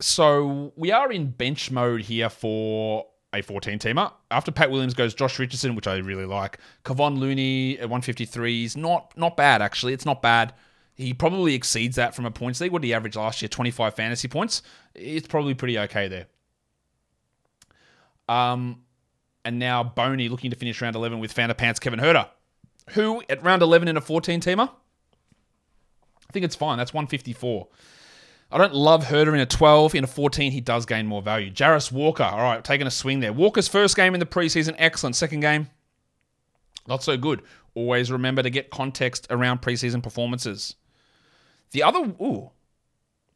so 0.00 0.72
we 0.76 0.92
are 0.92 1.10
in 1.10 1.30
bench 1.30 1.70
mode 1.70 2.02
here 2.02 2.28
for 2.30 3.06
a 3.32 3.42
14 3.42 3.78
teamer. 3.78 4.12
After 4.30 4.50
Pat 4.50 4.70
Williams 4.70 4.94
goes 4.94 5.14
Josh 5.14 5.38
Richardson, 5.38 5.74
which 5.74 5.86
I 5.86 5.96
really 5.96 6.24
like. 6.24 6.58
Kevon 6.84 7.18
Looney 7.18 7.74
at 7.78 7.88
153 7.90 8.64
is 8.64 8.76
not 8.76 9.12
not 9.16 9.36
bad 9.36 9.60
actually. 9.62 9.92
It's 9.92 10.06
not 10.06 10.22
bad. 10.22 10.54
He 10.94 11.14
probably 11.14 11.54
exceeds 11.54 11.96
that 11.96 12.14
from 12.14 12.24
a 12.24 12.30
points 12.30 12.60
league. 12.60 12.72
What 12.72 12.82
did 12.82 12.88
he 12.88 12.94
average 12.94 13.16
last 13.16 13.40
year? 13.40 13.48
25 13.48 13.94
fantasy 13.94 14.26
points. 14.26 14.62
It's 14.94 15.28
probably 15.28 15.54
pretty 15.54 15.78
okay 15.78 16.08
there. 16.08 16.26
Um, 18.28 18.82
and 19.44 19.58
now 19.58 19.84
Boney 19.84 20.28
looking 20.28 20.50
to 20.50 20.56
finish 20.56 20.82
round 20.82 20.96
11 20.96 21.20
with 21.20 21.32
Founder 21.32 21.54
Pants 21.54 21.78
Kevin 21.78 22.00
Huerter, 22.00 22.28
who 22.90 23.22
at 23.30 23.42
round 23.42 23.62
11 23.62 23.88
in 23.88 23.96
a 23.96 24.00
14 24.00 24.40
teamer. 24.40 24.68
I 24.68 26.32
think 26.32 26.44
it's 26.44 26.56
fine. 26.56 26.78
That's 26.78 26.92
154. 26.92 27.68
I 28.50 28.56
don't 28.56 28.74
love 28.74 29.04
Huerter 29.04 29.34
in 29.34 29.40
a 29.40 29.46
12. 29.46 29.94
In 29.94 30.04
a 30.04 30.06
14, 30.06 30.52
he 30.52 30.60
does 30.60 30.86
gain 30.86 31.06
more 31.06 31.20
value. 31.20 31.50
Jarace 31.50 31.92
Walker, 31.92 32.24
all 32.24 32.38
right, 32.38 32.64
taking 32.64 32.86
a 32.86 32.90
swing 32.90 33.20
there. 33.20 33.32
Walker's 33.32 33.68
first 33.68 33.94
game 33.94 34.14
in 34.14 34.20
the 34.20 34.26
preseason, 34.26 34.74
excellent. 34.78 35.16
Second 35.16 35.40
game, 35.40 35.68
not 36.86 37.02
so 37.02 37.16
good. 37.16 37.42
Always 37.74 38.10
remember 38.10 38.42
to 38.42 38.50
get 38.50 38.70
context 38.70 39.26
around 39.30 39.60
preseason 39.60 40.02
performances. 40.02 40.76
The 41.72 41.82
other, 41.82 41.98
ooh, 41.98 42.50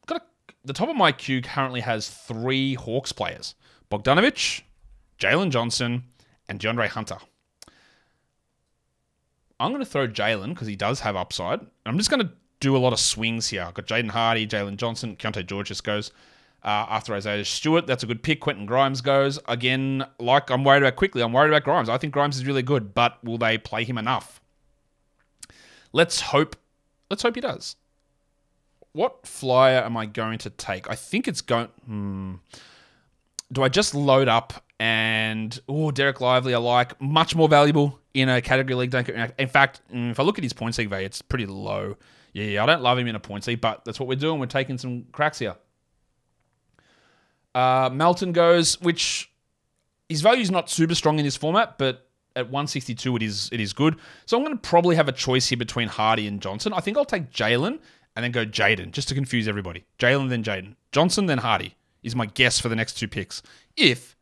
got 0.06 0.22
a, 0.22 0.52
the 0.64 0.72
top 0.72 0.88
of 0.88 0.96
my 0.96 1.12
queue 1.12 1.42
currently 1.42 1.80
has 1.80 2.08
three 2.08 2.74
Hawks 2.74 3.12
players 3.12 3.54
Bogdanovich, 3.90 4.62
Jalen 5.18 5.50
Johnson, 5.50 6.04
and 6.48 6.58
DeAndre 6.58 6.88
Hunter. 6.88 7.18
I'm 9.60 9.70
going 9.70 9.84
to 9.84 9.88
throw 9.88 10.08
Jalen 10.08 10.48
because 10.48 10.66
he 10.66 10.74
does 10.74 11.00
have 11.00 11.14
upside. 11.14 11.60
I'm 11.86 11.98
just 11.98 12.10
going 12.10 12.26
to 12.26 12.32
do 12.62 12.76
a 12.76 12.78
lot 12.78 12.92
of 12.92 13.00
swings 13.00 13.48
here. 13.48 13.62
I've 13.62 13.74
got 13.74 13.86
Jaden 13.86 14.10
Hardy, 14.10 14.46
Jalen 14.46 14.76
Johnson, 14.76 15.16
Keyonte 15.16 15.44
George 15.44 15.68
just 15.68 15.84
goes. 15.84 16.12
Uh, 16.64 16.86
after 16.88 17.12
Isaiah 17.12 17.44
Stewart, 17.44 17.88
that's 17.88 18.04
a 18.04 18.06
good 18.06 18.22
pick. 18.22 18.40
Quentin 18.40 18.66
Grimes 18.66 19.00
goes. 19.00 19.40
Again, 19.48 20.06
like 20.20 20.48
I'm 20.48 20.62
worried 20.62 20.84
about 20.84 20.94
Quickley, 20.94 21.20
I'm 21.20 21.32
worried 21.32 21.48
about 21.48 21.64
Grimes. 21.64 21.88
I 21.88 21.98
think 21.98 22.12
Grimes 22.12 22.36
is 22.36 22.46
really 22.46 22.62
good, 22.62 22.94
but 22.94 23.22
will 23.24 23.36
they 23.36 23.58
play 23.58 23.82
him 23.82 23.98
enough? 23.98 24.40
Let's 25.92 26.20
hope. 26.20 26.54
Let's 27.10 27.24
hope 27.24 27.34
he 27.34 27.40
does. 27.40 27.74
What 28.92 29.26
flyer 29.26 29.80
am 29.80 29.96
I 29.96 30.06
going 30.06 30.38
to 30.38 30.50
take? 30.50 30.88
I 30.88 30.94
think 30.94 31.26
it's 31.26 31.40
going. 31.40 31.68
Hmm. 31.84 32.34
Do 33.50 33.64
I 33.64 33.68
just 33.68 33.92
load 33.92 34.28
up 34.28 34.62
and 34.78 35.60
oh, 35.68 35.90
Dereck 35.90 36.20
Lively? 36.20 36.54
I 36.54 36.58
like 36.58 36.98
much 37.00 37.34
more 37.34 37.48
valuable 37.48 37.98
in 38.14 38.28
a 38.28 38.40
category 38.40 38.76
league. 38.76 38.94
In 39.36 39.48
fact, 39.48 39.80
if 39.90 40.20
I 40.20 40.22
look 40.22 40.38
at 40.38 40.44
his 40.44 40.78
league 40.78 40.88
value, 40.88 41.06
it's 41.06 41.22
pretty 41.22 41.46
low. 41.46 41.96
Yeah, 42.32 42.62
I 42.62 42.66
don't 42.66 42.82
love 42.82 42.98
him 42.98 43.06
in 43.06 43.14
a 43.14 43.20
points 43.20 43.46
league, 43.46 43.60
but 43.60 43.84
that's 43.84 44.00
what 44.00 44.08
we're 44.08 44.16
doing. 44.16 44.40
We're 44.40 44.46
taking 44.46 44.78
some 44.78 45.04
cracks 45.12 45.38
here. 45.38 45.56
Uh, 47.54 47.90
Melton 47.92 48.32
goes, 48.32 48.80
which 48.80 49.30
his 50.08 50.22
value 50.22 50.40
is 50.40 50.50
not 50.50 50.70
super 50.70 50.94
strong 50.94 51.18
in 51.18 51.24
this 51.24 51.36
format, 51.36 51.76
but 51.78 52.08
at 52.34 52.46
162 52.46 53.16
it 53.16 53.22
is 53.22 53.50
it 53.52 53.60
is 53.60 53.72
good. 53.72 53.96
So 54.26 54.36
I'm 54.36 54.44
going 54.44 54.56
to 54.56 54.60
probably 54.60 54.96
have 54.96 55.08
a 55.08 55.12
choice 55.12 55.48
here 55.48 55.58
between 55.58 55.88
Hardy 55.88 56.26
and 56.26 56.40
Johnson. 56.40 56.72
I 56.72 56.80
think 56.80 56.96
I'll 56.96 57.04
take 57.04 57.30
Jalen 57.30 57.78
and 58.16 58.24
then 58.24 58.32
go 58.32 58.44
Jaden, 58.44 58.92
just 58.92 59.08
to 59.08 59.14
confuse 59.14 59.48
everybody. 59.48 59.84
Jalen 59.98 60.28
then 60.28 60.42
Jaden. 60.42 60.76
Johnson 60.92 61.26
then 61.26 61.38
Hardy 61.38 61.76
is 62.02 62.16
my 62.16 62.26
guess 62.26 62.58
for 62.58 62.68
the 62.68 62.76
next 62.76 62.94
two 62.94 63.08
picks. 63.08 63.42
If 63.76 64.16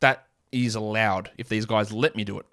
that 0.00 0.26
is 0.52 0.74
allowed, 0.74 1.30
if 1.38 1.48
these 1.48 1.66
guys 1.66 1.92
let 1.92 2.16
me 2.16 2.24
do 2.24 2.38
it. 2.38 2.46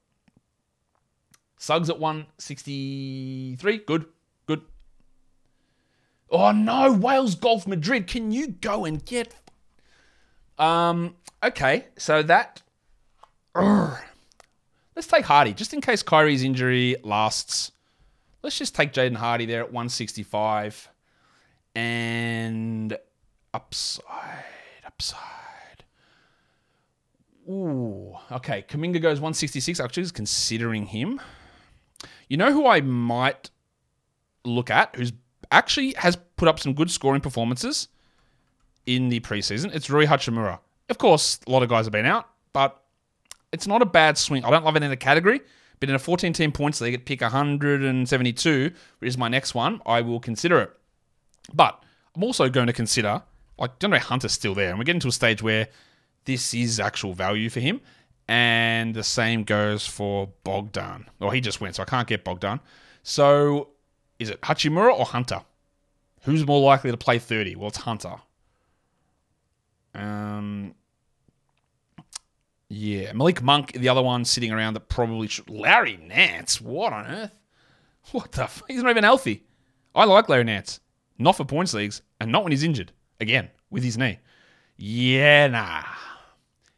Suggs 1.58 1.90
at 1.90 2.00
163, 2.00 3.78
good. 3.80 4.06
Oh 6.34 6.52
no, 6.52 6.92
Wales 6.92 7.36
Golf 7.36 7.68
Madrid. 7.68 8.08
Can 8.08 8.32
you 8.32 8.48
go 8.48 8.86
and 8.86 9.06
get. 9.06 9.36
Um, 10.58 11.16
okay, 11.44 11.86
so 11.96 12.24
that. 12.24 12.64
Urgh. 13.56 14.02
Let's 14.96 15.08
take 15.08 15.26
Hardy, 15.26 15.54
just 15.54 15.74
in 15.74 15.82
case 15.82 16.02
Kyrie's 16.02 16.44
injury 16.44 16.96
lasts. 17.04 17.72
Let's 18.42 18.58
just 18.58 18.74
take 18.74 18.94
Jaden 18.94 19.16
Hardy 19.16 19.46
there 19.46 19.62
at 19.62 19.68
165. 19.68 20.90
And 21.76 22.98
upside, 23.54 24.04
upside. 24.86 25.84
Ooh, 27.48 28.16
okay. 28.32 28.66
Kuminga 28.68 29.02
goes 29.02 29.20
166. 29.20 29.80
Actually, 29.80 30.10
considering 30.10 30.88
him. 30.88 31.22
You 32.28 32.38
know 32.38 32.52
who 32.52 32.68
I 32.68 32.82
might 32.82 33.52
look 34.46 34.70
at, 34.70 34.96
who's 34.96 35.14
actually 35.54 35.94
has 35.98 36.18
put 36.36 36.48
up 36.48 36.60
some 36.60 36.74
good 36.74 36.92
scoring 36.92 37.22
performances 37.22 37.88
in 38.86 39.10
the 39.10 39.20
preseason. 39.22 39.74
It's 39.74 39.90
Rui 39.90 40.06
Hachimura. 40.06 40.60
Of 40.90 40.98
course, 40.98 41.40
a 41.48 41.52
lot 41.52 41.64
of 41.64 41.70
guys 41.70 41.86
have 41.86 41.94
been 41.94 42.06
out, 42.06 42.28
but 42.52 42.82
it's 43.52 43.68
not 43.68 43.82
a 43.82 43.86
bad 43.86 44.18
swing. 44.18 44.44
I 44.44 44.50
don't 44.50 44.66
love 44.66 44.76
it 44.76 44.84
in 44.84 44.92
a 44.92 44.98
category, 44.98 45.42
but 45.80 45.90
in 45.90 45.96
a 45.96 46.00
14 46.00 46.34
team 46.34 46.52
points 46.52 46.82
league 46.82 46.94
at 46.94 47.06
pick 47.06 47.22
172, 47.22 48.72
which 49.00 49.08
is 49.08 49.18
my 49.18 49.30
next 49.30 49.56
one, 49.56 49.82
I 49.86 50.02
will 50.02 50.20
consider 50.20 50.60
it. 50.60 50.72
But 51.54 51.82
I'm 52.16 52.24
also 52.24 52.50
going 52.50 52.68
to 52.68 52.74
consider, 52.74 53.22
like, 53.58 53.80
DeAndre 53.80 54.00
Hunter's 54.00 54.34
still 54.34 54.54
there, 54.54 54.70
and 54.70 54.78
we're 54.78 54.86
getting 54.86 55.02
to 55.02 55.08
a 55.08 55.12
stage 55.12 55.42
where 55.42 55.68
this 56.26 56.54
is 56.54 56.80
actual 56.80 57.14
value 57.14 57.50
for 57.50 57.60
him. 57.60 57.80
And 58.28 58.96
the 58.96 59.04
same 59.04 59.44
goes 59.44 59.86
for 59.86 60.30
Bogdan. 60.46 61.10
Well, 61.20 61.32
he 61.32 61.42
just 61.42 61.60
went, 61.60 61.76
so 61.76 61.84
I 61.84 61.86
can't 61.86 62.08
get 62.08 62.24
Bogdan. 62.24 62.62
So 63.04 63.73
Is 64.24 64.30
it 64.30 64.42
Hachimura 64.42 64.98
or 64.98 65.06
Hunter? 65.06 65.42
Who's 66.24 66.48
more 66.48 66.62
likely 66.62 66.92
to 66.92 66.98
play 66.98 67.20
30? 67.20 67.58
Well, 67.58 67.68
it's 67.68 67.78
Hunter. 67.78 68.16
Um, 69.94 70.74
yeah, 72.70 73.12
Malik 73.12 73.42
Monk, 73.42 73.74
the 73.74 73.90
other 73.90 74.02
one 74.02 74.24
sitting 74.24 74.52
around 74.52 74.76
that 74.76 74.88
probably 74.88 75.28
should. 75.28 75.50
Larry 75.50 75.98
Nance, 75.98 76.62
what 76.62 76.94
on 76.94 77.06
earth? 77.06 77.36
What 78.12 78.32
the? 78.32 78.50
He's 78.68 78.82
not 78.82 78.90
even 78.90 79.04
healthy. 79.04 79.44
I 79.94 80.06
like 80.06 80.30
Larry 80.30 80.46
Nance, 80.46 80.80
not 81.20 81.38
for 81.38 81.46
points 81.46 81.74
leagues, 81.74 82.02
and 82.20 82.32
not 82.32 82.44
when 82.44 82.52
he's 82.52 82.64
injured. 82.64 82.92
Again, 83.20 83.50
with 83.70 83.84
his 83.84 83.98
knee. 83.98 84.20
Yeah, 84.78 85.48
nah. 85.48 85.84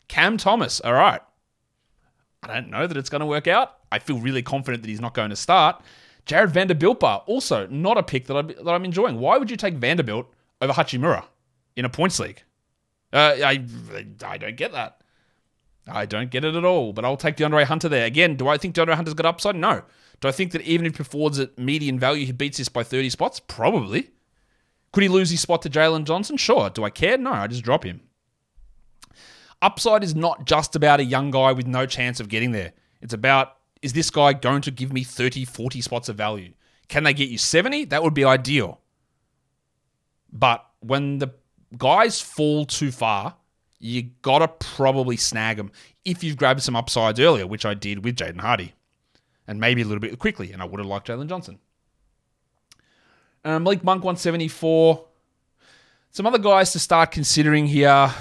Cam 0.07 0.37
Thomas, 0.37 0.81
all 0.81 0.93
right. 0.93 1.21
I 2.43 2.47
don't 2.47 2.69
know 2.69 2.87
that 2.87 2.97
it's 2.97 3.09
going 3.09 3.21
to 3.21 3.25
work 3.25 3.47
out. 3.47 3.77
I 3.91 3.99
feel 3.99 4.19
really 4.19 4.43
confident 4.43 4.83
that 4.83 4.89
he's 4.89 5.01
not 5.01 5.13
going 5.13 5.29
to 5.29 5.35
start. 5.35 5.81
Jarred 6.25 6.51
Vanderbilt, 6.51 7.03
also 7.03 7.67
not 7.67 7.97
a 7.97 8.03
pick 8.03 8.25
that, 8.27 8.37
I, 8.37 8.41
that 8.41 8.69
I'm 8.69 8.85
enjoying. 8.85 9.19
Why 9.19 9.37
would 9.37 9.51
you 9.51 9.57
take 9.57 9.75
Vanderbilt 9.75 10.33
over 10.61 10.73
Hachimura 10.73 11.25
in 11.75 11.85
a 11.85 11.89
points 11.89 12.19
league? 12.19 12.41
Uh, 13.13 13.35
I, 13.43 13.63
I 14.25 14.37
don't 14.37 14.57
get 14.57 14.71
that. 14.71 15.01
I 15.87 16.05
don't 16.05 16.31
get 16.31 16.43
it 16.43 16.55
at 16.55 16.65
all, 16.65 16.93
but 16.93 17.05
I'll 17.05 17.17
take 17.17 17.37
DeAndre 17.37 17.65
Hunter 17.65 17.87
there. 17.87 18.05
Again, 18.05 18.35
do 18.35 18.47
I 18.47 18.57
think 18.57 18.75
DeAndre 18.75 18.95
Hunter's 18.95 19.13
got 19.13 19.27
upside? 19.27 19.55
No. 19.55 19.83
Do 20.19 20.27
I 20.27 20.31
think 20.31 20.51
that 20.53 20.61
even 20.61 20.85
if 20.85 20.93
he 20.93 20.97
performs 20.97 21.39
at 21.39 21.57
median 21.59 21.99
value, 21.99 22.25
he 22.25 22.31
beats 22.31 22.57
this 22.57 22.69
by 22.69 22.83
30 22.83 23.09
spots? 23.11 23.39
Probably. 23.39 24.09
Could 24.91 25.03
he 25.03 25.09
lose 25.09 25.29
his 25.29 25.41
spot 25.41 25.61
to 25.61 25.69
Jalen 25.69 26.05
Johnson? 26.05 26.37
Sure. 26.37 26.69
Do 26.69 26.83
I 26.83 26.89
care? 26.89 27.17
No, 27.17 27.31
I 27.31 27.47
just 27.47 27.63
drop 27.63 27.83
him. 27.83 28.01
Upside 29.61 30.03
is 30.03 30.15
not 30.15 30.45
just 30.45 30.75
about 30.75 30.99
a 30.99 31.03
young 31.03 31.31
guy 31.31 31.51
with 31.51 31.67
no 31.67 31.85
chance 31.85 32.19
of 32.19 32.29
getting 32.29 32.51
there. 32.51 32.73
It's 33.01 33.13
about 33.13 33.57
is 33.81 33.93
this 33.93 34.09
guy 34.09 34.33
going 34.33 34.61
to 34.61 34.71
give 34.71 34.91
me 34.91 35.03
30, 35.03 35.45
40 35.45 35.81
spots 35.81 36.09
of 36.09 36.15
value? 36.15 36.53
Can 36.87 37.03
they 37.03 37.13
get 37.13 37.29
you 37.29 37.37
70? 37.37 37.85
That 37.85 38.03
would 38.03 38.13
be 38.13 38.23
ideal. 38.23 38.81
But 40.31 40.65
when 40.79 41.19
the 41.19 41.33
guys 41.77 42.21
fall 42.21 42.65
too 42.65 42.91
far, 42.91 43.35
you 43.79 44.03
gotta 44.21 44.47
probably 44.47 45.17
snag 45.17 45.57
them 45.57 45.71
if 46.03 46.23
you've 46.23 46.37
grabbed 46.37 46.61
some 46.61 46.75
upsides 46.75 47.19
earlier, 47.19 47.45
which 47.45 47.65
I 47.65 47.73
did 47.73 48.03
with 48.03 48.15
Jaden 48.15 48.39
Hardy, 48.39 48.73
and 49.47 49.59
maybe 49.59 49.81
a 49.81 49.85
little 49.85 49.99
bit 49.99 50.17
Quickley, 50.17 50.51
and 50.51 50.61
I 50.61 50.65
would 50.65 50.79
have 50.79 50.87
liked 50.87 51.07
Jalen 51.07 51.27
Johnson. 51.27 51.59
Um, 53.43 53.63
Malik 53.63 53.83
Monk 53.83 54.03
174. 54.03 55.05
Some 56.11 56.25
other 56.25 56.39
guys 56.39 56.71
to 56.71 56.79
start 56.79 57.11
considering 57.11 57.67
here. 57.67 58.11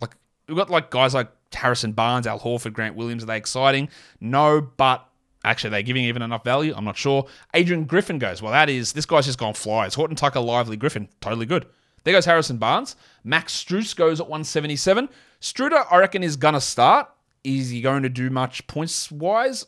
Like 0.00 0.16
we've 0.46 0.56
got 0.56 0.70
like 0.70 0.90
guys 0.90 1.14
like 1.14 1.30
Harrison 1.54 1.92
Barnes, 1.92 2.26
Al 2.26 2.40
Horford, 2.40 2.72
Grant 2.72 2.96
Williams. 2.96 3.22
Are 3.22 3.26
they 3.26 3.36
exciting? 3.36 3.88
No, 4.20 4.60
but 4.60 5.06
actually 5.44 5.70
they're 5.70 5.82
giving 5.82 6.04
even 6.04 6.22
enough 6.22 6.44
value. 6.44 6.74
I'm 6.76 6.84
not 6.84 6.96
sure. 6.96 7.26
Adrian 7.52 7.84
Griffin 7.84 8.18
goes. 8.18 8.42
Well, 8.42 8.52
that 8.52 8.68
is 8.68 8.92
this 8.92 9.06
guy's 9.06 9.26
just 9.26 9.38
gone 9.38 9.54
flies. 9.54 9.94
Horton 9.94 10.16
Tucker, 10.16 10.40
Lively, 10.40 10.76
Griffin, 10.76 11.08
totally 11.20 11.46
good. 11.46 11.66
There 12.04 12.12
goes 12.12 12.26
Harrison 12.26 12.58
Barnes. 12.58 12.96
Max 13.24 13.64
Strus 13.64 13.96
goes 13.96 14.20
at 14.20 14.26
177. 14.26 15.08
Struder, 15.40 15.84
I 15.90 15.98
reckon, 15.98 16.22
is 16.22 16.36
going 16.36 16.54
to 16.54 16.60
start. 16.60 17.08
Is 17.42 17.70
he 17.70 17.80
going 17.80 18.02
to 18.02 18.08
do 18.08 18.30
much 18.30 18.66
points 18.66 19.10
wise? 19.10 19.66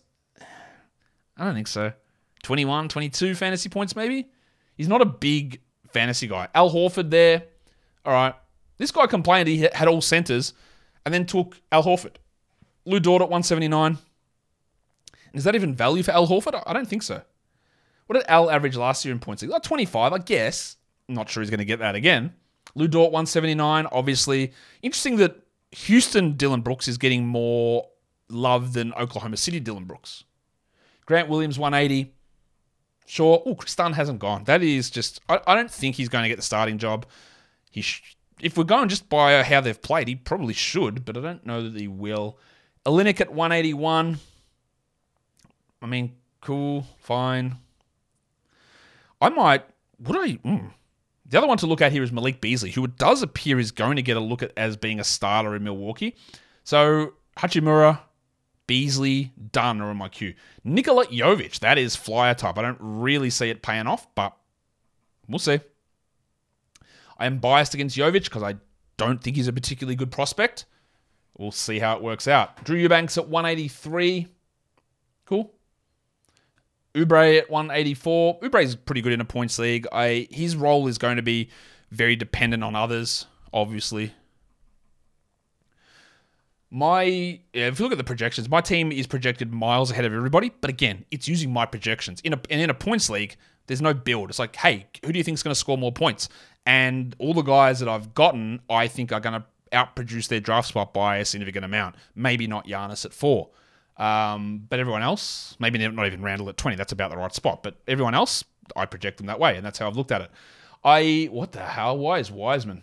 I 1.37 1.45
don't 1.45 1.55
think 1.55 1.67
so. 1.67 1.93
21, 2.43 2.89
22 2.89 3.35
fantasy 3.35 3.69
points, 3.69 3.97
maybe? 3.97 4.29
He's 4.77 4.89
not 4.89 5.01
a 5.01 5.07
big 5.07 5.61
fantasy 5.93 6.27
guy. 6.27 6.49
Al 6.55 6.71
Horford 6.71 7.11
there. 7.11 7.45
All 8.05 8.13
right. 8.13 8.35
This 8.79 8.91
guy 8.91 9.07
complained 9.07 9.49
he 9.49 9.69
had 9.73 9.89
all 9.89 10.01
centers 10.03 10.53
and 11.07 11.15
then 11.15 11.25
took 11.25 11.59
Al 11.71 11.85
Horford. 11.85 12.17
Lou 12.85 13.01
Dort 13.01 13.23
at 13.23 13.31
179. 13.31 13.97
Is 15.33 15.45
that 15.45 15.55
even 15.55 15.75
value 15.75 16.03
for 16.03 16.11
Al 16.11 16.27
Horford? 16.27 16.61
I 16.67 16.73
don't 16.73 16.89
think 16.89 17.03
so. 17.03 17.23
What 18.07 18.15
did 18.15 18.29
Al 18.29 18.51
average 18.51 18.77
last 18.77 19.05
year 19.05 19.13
in 19.13 19.21
points? 19.21 19.43
Like 19.43 19.63
25, 19.63 20.13
I 20.13 20.19
guess. 20.19 20.77
Not 21.09 21.31
sure 21.31 21.43
he's 21.43 21.51
going 21.51 21.59
to 21.59 21.65
get 21.65 21.79
that 21.79 21.95
again. 21.95 22.35
Lou 22.75 22.89
Dort 22.89 23.13
179, 23.13 23.87
obviously. 23.93 24.53
Interesting 24.83 25.17
that 25.19 25.37
Houston 25.71 26.37
Dillon 26.37 26.61
Brooks 26.61 26.89
is 26.89 26.99
getting 26.99 27.27
more 27.27 27.87
love 28.29 28.73
than 28.73 28.93
Oklahoma 28.95 29.37
City 29.37 29.61
Dillon 29.61 29.85
Brooks. 29.85 30.25
Grant 31.07 31.29
Williams 31.29 31.59
180. 31.59 32.13
Sure. 33.07 33.43
Oh, 33.47 33.55
Kris 33.55 33.77
Dunn 33.77 33.93
hasn't 33.93 34.19
gone. 34.19 34.43
That 34.45 34.63
is 34.63 34.91
just. 34.91 35.21
I, 35.29 35.41
I 35.47 35.55
don't 35.55 35.71
think 35.71 35.95
he's 35.95 36.09
going 36.09 36.25
to 36.25 36.29
get 36.29 36.37
the 36.37 36.43
starting 36.43 36.79
job. 36.79 37.07
He, 37.71 37.83
sh- 37.83 38.17
if 38.41 38.57
we're 38.57 38.65
going 38.65 38.89
just 38.89 39.09
by 39.09 39.43
how 39.43 39.61
they've 39.61 39.81
played, 39.81 40.09
he 40.09 40.15
probably 40.15 40.55
should, 40.55 41.05
but 41.05 41.17
I 41.17 41.21
don't 41.21 41.47
know 41.47 41.69
that 41.69 41.81
he 41.81 41.89
will. 41.89 42.39
Olynyk 42.85 43.21
at 43.21 43.33
181. 43.33 44.19
I 45.83 45.87
mean, 45.87 46.15
cool, 46.41 46.87
fine. 46.99 47.57
I 49.21 49.29
might. 49.31 49.65
Would 50.01 50.17
I? 50.17 50.33
Mm, 50.37 50.71
the 51.29 51.39
other 51.39 51.47
one 51.47 51.59
to 51.59 51.67
look 51.67 51.81
at 51.81 51.93
here 51.93 52.03
is 52.03 52.13
Malik 52.13 52.41
Beasley, 52.41 52.71
who 52.71 52.85
it 52.85 52.97
does 52.99 53.23
appear 53.23 53.59
is 53.59 53.73
going 53.73 53.97
to 53.97 54.03
get 54.03 54.17
a 54.17 54.21
look 54.21 54.43
at 54.43 54.53
as 54.57 54.77
being 54.77 55.01
a 55.01 55.05
starter 55.05 55.57
in 55.57 55.65
Milwaukee. 55.65 56.15
So 56.65 57.15
Hachimura, 57.39 58.01
Beasley, 58.67 59.33
Dunn 59.53 59.81
are 59.81 59.91
on 59.91 59.97
my 59.97 60.09
queue. 60.09 60.35
Nikola 60.65 61.07
Jovic, 61.07 61.61
that 61.61 61.79
is 61.79 61.97
flyer 61.97 62.35
type. 62.35 62.59
I 62.59 62.63
don't 62.63 62.79
really 62.81 63.31
see 63.31 63.51
it 63.51 63.63
paying 63.63 63.87
off, 63.87 64.07
but 64.15 64.37
we'll 65.29 65.39
see. 65.39 65.61
I 67.19 67.27
am 67.27 67.39
biased 67.39 67.75
against 67.75 67.97
Jovic 67.97 68.25
because 68.25 68.43
I 68.43 68.57
don't 68.97 69.23
think 69.23 69.37
he's 69.37 69.49
a 69.49 69.53
particularly 69.53 69.97
good 69.97 70.11
prospect. 70.11 70.67
We'll 71.39 71.53
see 71.53 71.79
how 71.79 71.97
it 71.97 72.03
works 72.03 72.27
out. 72.27 72.65
Drew 72.65 72.79
Eubanks 72.79 73.19
at 73.19 73.29
183. 73.29 74.27
Cool. 75.27 75.53
Oubre 76.95 77.39
at 77.39 77.51
184. 77.51 78.41
Oubre 78.41 78.63
is 78.63 78.75
pretty 78.75 79.03
good 79.03 79.13
in 79.13 79.21
a 79.21 79.25
points 79.25 79.59
league. 79.59 79.87
I 79.93 80.29
his 80.31 80.57
role 80.57 80.89
is 80.89 80.97
going 80.97 81.17
to 81.17 81.23
be 81.23 81.51
very 81.91 82.17
dependent 82.17 82.65
on 82.65 82.75
others, 82.75 83.27
obviously. 83.53 84.15
My 86.71 87.03
yeah, 87.05 87.69
if 87.69 87.79
you 87.79 87.85
look 87.85 87.93
at 87.93 87.99
the 87.99 88.05
projections, 88.05 88.49
my 88.49 88.63
team 88.63 88.91
is 88.91 89.07
projected 89.07 89.53
miles 89.53 89.91
ahead 89.91 90.07
of 90.07 90.15
everybody. 90.15 90.53
But 90.61 90.71
again, 90.71 91.05
it's 91.11 91.29
using 91.29 91.53
my 91.53 91.67
projections. 91.67 92.21
In 92.23 92.33
a 92.33 92.41
and 92.51 92.63
in 92.63 92.71
a 92.71 92.75
points 92.75 93.11
league, 93.11 93.37
there's 93.67 93.83
no 93.83 93.95
build. 93.95 94.31
It's 94.31 94.39
like, 94.39 94.57
hey, 94.57 94.87
who 95.05 95.13
do 95.13 95.19
you 95.19 95.25
think 95.25 95.37
is 95.37 95.43
going 95.43 95.53
to 95.53 95.59
score 95.59 95.79
more 95.79 95.93
points? 95.93 96.29
And 96.65 97.15
all 97.19 97.35
the 97.35 97.43
guys 97.43 97.81
that 97.81 97.89
I've 97.89 98.15
gotten, 98.15 98.61
I 98.69 98.89
think 98.89 99.13
are 99.13 99.21
going 99.21 99.41
to 99.41 99.45
outproduce 99.73 100.29
their 100.29 100.41
draft 100.41 100.69
spot 100.69 100.93
by 100.93 101.19
a 101.19 101.25
significant 101.25 101.65
amount. 101.65 101.97
Maybe 102.15 102.47
not 102.47 102.67
Giannis 102.67 103.05
at 103.05 103.13
four. 103.13 103.51
Um, 103.97 104.67
but 104.69 104.79
everyone 104.79 105.03
else, 105.03 105.57
maybe 105.59 105.79
not 105.79 106.07
even 106.07 106.23
Randle 106.23 106.49
at 106.49 106.57
20, 106.57 106.77
that's 106.77 106.93
about 106.93 107.11
the 107.11 107.17
right 107.17 107.35
spot. 107.35 107.63
But 107.63 107.77
everyone 107.89 108.15
else, 108.15 108.45
I 108.75 108.87
project 108.87 109.19
them 109.19 109.27
that 109.27 109.41
way, 109.41 109.57
and 109.57 109.65
that's 109.65 109.79
how 109.79 109.87
I've 109.87 109.97
looked 109.97 110.13
at 110.13 110.21
it. 110.21 110.31
I, 110.85 111.29
what 111.31 111.53
the 111.53 111.61
hell? 111.61 111.99
Why 111.99 112.19
is 112.19 112.31
Wiseman? 112.31 112.83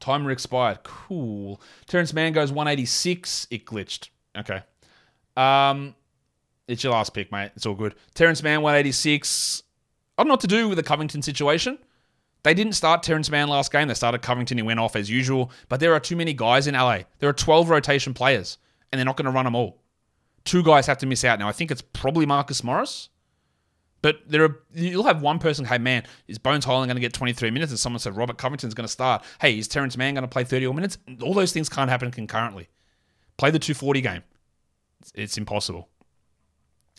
Timer 0.00 0.30
expired. 0.32 0.82
Cool. 0.82 1.60
Terance 1.86 2.12
Mann 2.12 2.32
goes 2.32 2.50
186. 2.50 3.46
It 3.50 3.64
glitched. 3.64 4.08
Okay. 4.36 4.62
Um, 5.36 5.94
it's 6.68 6.84
your 6.84 6.92
last 6.92 7.14
pick, 7.14 7.32
mate. 7.32 7.52
It's 7.56 7.66
all 7.66 7.74
good. 7.74 7.94
Terance 8.14 8.42
Mann 8.42 8.62
186. 8.62 9.62
I 10.16 10.22
don't 10.22 10.28
know 10.28 10.34
what 10.34 10.40
to 10.40 10.46
do 10.46 10.68
with 10.68 10.76
the 10.76 10.82
Covington 10.82 11.22
situation. 11.22 11.78
They 12.42 12.54
didn't 12.54 12.74
start 12.74 13.02
Terance 13.02 13.30
Mann 13.30 13.48
last 13.48 13.70
game. 13.70 13.88
They 13.88 13.94
started 13.94 14.22
Covington. 14.22 14.58
He 14.58 14.62
went 14.62 14.80
off 14.80 14.96
as 14.96 15.08
usual. 15.08 15.50
But 15.68 15.80
there 15.80 15.94
are 15.94 16.00
too 16.00 16.16
many 16.16 16.34
guys 16.34 16.66
in 16.66 16.74
LA. 16.74 17.00
There 17.18 17.28
are 17.28 17.34
12 17.34 17.70
rotation 17.70 18.14
players, 18.14 18.58
and 18.90 18.98
they're 18.98 19.06
not 19.06 19.16
going 19.16 19.26
to 19.26 19.32
run 19.32 19.44
them 19.44 19.54
all 19.54 19.82
two 20.44 20.62
guys 20.62 20.86
have 20.86 20.98
to 20.98 21.06
miss 21.06 21.24
out. 21.24 21.38
Now, 21.38 21.48
I 21.48 21.52
think 21.52 21.70
it's 21.70 21.82
probably 21.82 22.26
Marcus 22.26 22.62
Morris. 22.64 23.08
But 24.00 24.18
there 24.26 24.42
are 24.42 24.58
you'll 24.74 25.04
have 25.04 25.22
one 25.22 25.38
person, 25.38 25.64
hey 25.64 25.78
man, 25.78 26.02
is 26.26 26.36
Bones 26.36 26.64
Hyland 26.64 26.88
going 26.88 26.96
to 26.96 27.00
get 27.00 27.12
23 27.12 27.52
minutes? 27.52 27.70
And 27.70 27.78
someone 27.78 28.00
said 28.00 28.16
Robert 28.16 28.36
Covington's 28.36 28.74
going 28.74 28.86
to 28.86 28.92
start. 28.92 29.22
Hey, 29.40 29.56
is 29.56 29.68
Terance 29.68 29.96
Mann 29.96 30.14
going 30.14 30.22
to 30.22 30.28
play 30.28 30.42
30 30.42 30.72
minutes? 30.72 30.98
All 31.22 31.34
those 31.34 31.52
things 31.52 31.68
can't 31.68 31.88
happen 31.88 32.10
concurrently. 32.10 32.68
Play 33.36 33.52
the 33.52 33.60
240 33.60 34.00
game. 34.00 34.22
It's, 35.00 35.12
it's 35.14 35.38
impossible. 35.38 35.88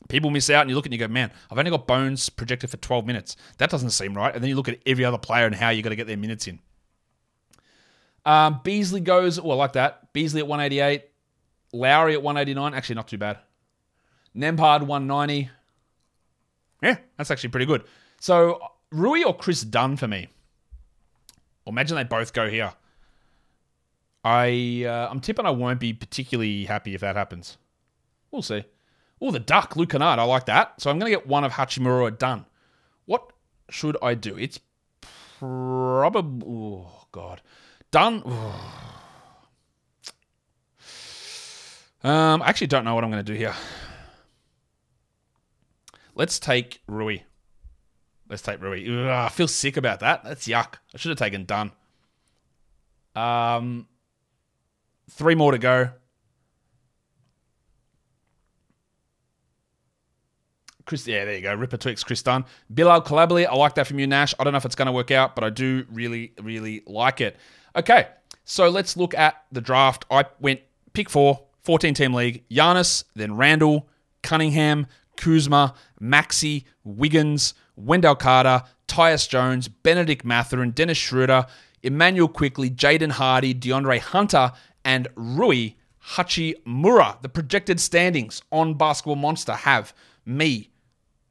People 0.10 0.30
miss 0.32 0.50
out 0.50 0.62
and 0.62 0.70
you 0.70 0.76
look 0.76 0.86
and 0.86 0.94
you 0.94 1.00
go, 1.00 1.08
man, 1.08 1.32
I've 1.50 1.58
only 1.58 1.72
got 1.72 1.88
Bones 1.88 2.30
projected 2.30 2.70
for 2.70 2.78
12 2.78 3.06
minutes. 3.06 3.36
That 3.58 3.70
doesn't 3.70 3.92
seem 3.92 4.16
right. 4.16 4.34
And 4.34 4.44
then 4.44 4.50
you 4.50 4.56
look 4.56 4.68
at 4.68 4.80
every 4.86 5.06
other 5.06 5.18
player 5.18 5.46
and 5.46 5.56
how 5.56 5.70
you 5.70 5.82
got 5.82 5.90
to 5.90 5.96
get 5.96 6.08
their 6.08 6.18
minutes 6.18 6.48
in. 6.48 6.60
Um, 8.26 8.62
Beasley 8.64 9.02
goes, 9.02 9.40
well, 9.40 9.58
like 9.58 9.74
that. 9.74 10.12
Beasley 10.14 10.42
at 10.42 10.48
188. 10.48 11.04
Lowry 11.74 12.14
at 12.14 12.22
189. 12.22 12.74
Actually, 12.74 12.96
not 12.96 13.08
too 13.08 13.18
bad. 13.18 13.40
Nembhard 14.36 14.82
190. 14.82 15.50
Yeah, 16.82 16.98
that's 17.18 17.32
actually 17.32 17.50
pretty 17.50 17.66
good. 17.66 17.84
So, 18.20 18.60
Rui 18.92 19.24
or 19.24 19.36
Kris 19.36 19.62
Dunn 19.62 19.96
for 19.96 20.08
me? 20.08 20.28
Well, 21.66 21.72
imagine 21.72 21.96
they 21.96 22.04
both 22.04 22.34
go 22.34 22.50
here. 22.50 22.74
I 24.24 24.86
uh, 24.88 25.10
I'm 25.10 25.20
tipping 25.20 25.46
I 25.46 25.50
won't 25.50 25.80
be 25.80 25.94
particularly 25.94 26.66
happy 26.66 26.96
if 26.96 27.02
that 27.02 27.16
happens. 27.16 27.58
We'll 28.32 28.42
see. 28.42 28.64
Oh, 29.26 29.32
the 29.32 29.40
duck, 29.40 29.78
Luke 29.78 29.92
Kennard. 29.92 30.20
I 30.20 30.24
like 30.24 30.48
that. 30.48 30.82
So 30.82 30.92
I'm 30.92 31.00
going 31.00 31.10
to 31.10 31.18
get 31.18 31.26
one 31.26 31.46
of 31.46 31.54
Hachimura 31.54 32.18
Dunn. 32.18 32.46
What 33.06 33.32
should 33.70 33.96
I 34.02 34.16
do? 34.16 34.38
It's 34.38 34.60
probably. 35.40 36.46
Oh, 36.46 37.06
God. 37.14 37.42
Done. 37.90 38.22
Oh. 38.26 38.90
Um, 42.04 42.42
I 42.42 42.50
actually 42.50 42.68
don't 42.68 42.84
know 42.84 42.96
what 42.96 43.06
I'm 43.06 43.12
going 43.12 43.24
to 43.24 43.32
do 43.32 43.38
here. 43.38 43.54
Let's 46.16 46.38
take 46.38 46.82
Rui. 46.86 47.20
Let's 48.28 48.42
take 48.42 48.62
Rui. 48.62 48.86
Ugh, 48.86 49.08
I 49.08 49.30
feel 49.30 49.48
sick 49.48 49.78
about 49.78 50.02
that. 50.02 50.26
That's 50.26 50.50
yuck. 50.50 50.74
I 50.94 50.98
should 50.98 51.12
have 51.12 51.18
taken 51.18 51.46
Dunn. 51.46 51.72
Um, 53.16 53.88
three 55.10 55.36
more 55.36 55.54
to 55.54 55.58
go. 55.58 55.92
Kris, 60.86 61.08
yeah, 61.08 61.26
there 61.26 61.36
you 61.36 61.42
go. 61.42 61.54
Ripper 61.56 61.78
Twix, 61.78 62.04
Kris 62.04 62.22
Dunn. 62.22 62.46
Bilal 62.74 63.02
Coulibaly, 63.04 63.48
I 63.48 63.56
like 63.56 63.76
that 63.76 63.88
from 63.88 64.00
you, 64.00 64.08
Nash. 64.08 64.34
I 64.38 64.44
don't 64.44 64.54
know 64.54 64.58
if 64.58 64.66
it's 64.66 64.76
going 64.76 64.88
to 64.88 64.92
work 64.92 65.12
out, 65.12 65.36
but 65.36 65.44
I 65.44 65.50
do 65.50 65.86
really, 65.92 66.34
really 66.42 66.84
like 66.86 67.22
it. 67.22 67.38
Okay, 67.76 68.08
so 68.44 68.70
let's 68.70 68.98
look 68.98 69.14
at 69.16 69.44
the 69.52 69.62
draft. 69.62 70.06
I 70.12 70.26
went 70.40 70.60
pick 70.94 71.10
four, 71.10 71.42
14 71.62 71.94
team 71.94 72.14
league. 72.14 72.44
Giannis, 72.50 73.04
then 73.16 73.36
Randle, 73.36 73.88
Cunningham, 74.22 74.88
Kuzma, 75.16 75.74
Maxey, 76.00 76.66
Wiggins, 76.84 77.54
Wendell 77.76 78.16
Carter, 78.16 78.64
Tyus 78.88 79.28
Jones, 79.28 79.68
Bennedict 79.68 80.26
Mathurin, 80.26 80.72
Dennis 80.72 80.98
Schroeder, 80.98 81.46
Immanuel 81.82 82.28
Quickley, 82.28 82.70
Jaden 82.70 83.12
Hardy, 83.12 83.54
DeAndre 83.54 84.00
Hunter, 84.00 84.52
and 84.86 85.08
Rui 85.16 85.72
Hachimura. 86.12 87.22
The 87.22 87.30
projected 87.30 87.80
standings 87.80 88.42
on 88.52 88.76
Basketball 88.76 89.16
Monster 89.16 89.54
have 89.54 89.94
me, 90.26 90.70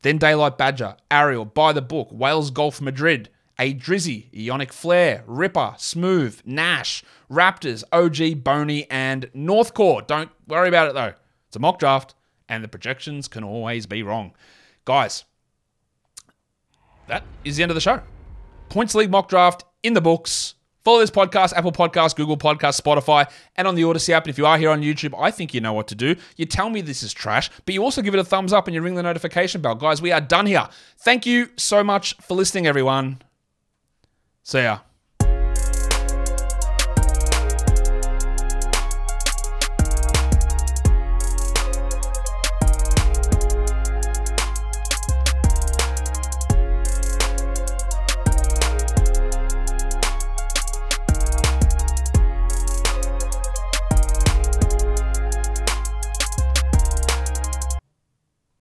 then 0.03 0.19
Daylight 0.19 0.59
Badger, 0.59 0.97
Ariel, 1.11 1.45
By 1.45 1.73
the 1.73 1.83
Book, 1.83 2.09
Wales 2.11 2.51
Golf 2.51 2.81
Madrid, 2.81 3.29
A 3.59 3.73
Drizzy, 3.73 4.27
Ionic 4.37 4.73
Flair, 4.73 5.25
Ripper, 5.27 5.75
Smooth, 5.79 6.41
Nash, 6.45 7.03
Raptors, 7.31 7.85
OG, 7.93 8.45
Boney, 8.45 8.87
and 8.91 9.31
Northcore. 9.35 10.07
Don't 10.07 10.31
worry 10.47 10.69
about 10.69 10.89
it 10.89 10.95
though. 10.95 11.15
It's 11.47 11.57
a 11.57 11.61
mock 11.61 11.79
draft, 11.79 12.15
and 12.49 12.63
the 12.63 12.69
projections 12.69 13.29
can 13.29 13.45
always 13.45 13.87
be 13.87 14.03
wrong. 14.03 14.33
Guys, 14.85 15.25
that 17.07 17.23
is 17.45 17.57
the 17.57 17.63
end 17.63 17.71
of 17.71 17.75
the 17.75 17.81
show. 17.81 18.01
Points 18.69 18.95
League 18.95 19.11
mock 19.11 19.29
draft 19.29 19.65
in 19.83 19.93
the 19.93 20.01
books. 20.01 20.55
Follow 20.85 20.99
this 20.99 21.11
podcast, 21.11 21.53
Apple 21.55 21.73
Podcast, 21.73 22.17
Google 22.17 22.37
Podcast, 22.37 22.81
Spotify, 22.81 23.31
and 23.57 23.69
on 23.69 23.75
the 23.75 23.85
Odyssey 23.85 24.13
app. 24.13 24.25
And 24.25 24.31
if 24.31 24.39
you 24.39 24.47
are 24.47 24.59
here 24.59 24.71
on 24.71 24.83
YouTube, 24.83 25.15
I 25.19 25.31
think 25.31 25.55
you 25.55 25.61
know 25.61 25.73
what 25.73 25.89
to 25.89 25.95
do. 25.95 26.17
You 26.37 26.45
tell 26.45 26.71
me 26.71 26.81
this 26.81 27.03
is 27.03 27.13
trash, 27.13 27.51
but 27.65 27.75
you 27.75 27.83
also 27.83 28.03
give 28.03 28.15
it 28.15 28.21
a 28.21 28.25
thumbs 28.25 28.53
up 28.53 28.67
and 28.67 28.75
you 28.75 28.83
ring 28.83 28.95
the 28.95 29.03
notification 29.03 29.61
bell. 29.61 29.75
Guys, 29.75 30.03
we 30.03 30.13
are 30.13 30.21
done 30.21 30.47
here. 30.47 30.69
Thank 30.99 31.25
you 31.27 31.51
so 31.57 31.85
much 31.85 32.15
for 32.17 32.35
listening, 32.35 32.67
everyone. 32.67 33.23
See 34.43 34.63
ya. 34.63 34.81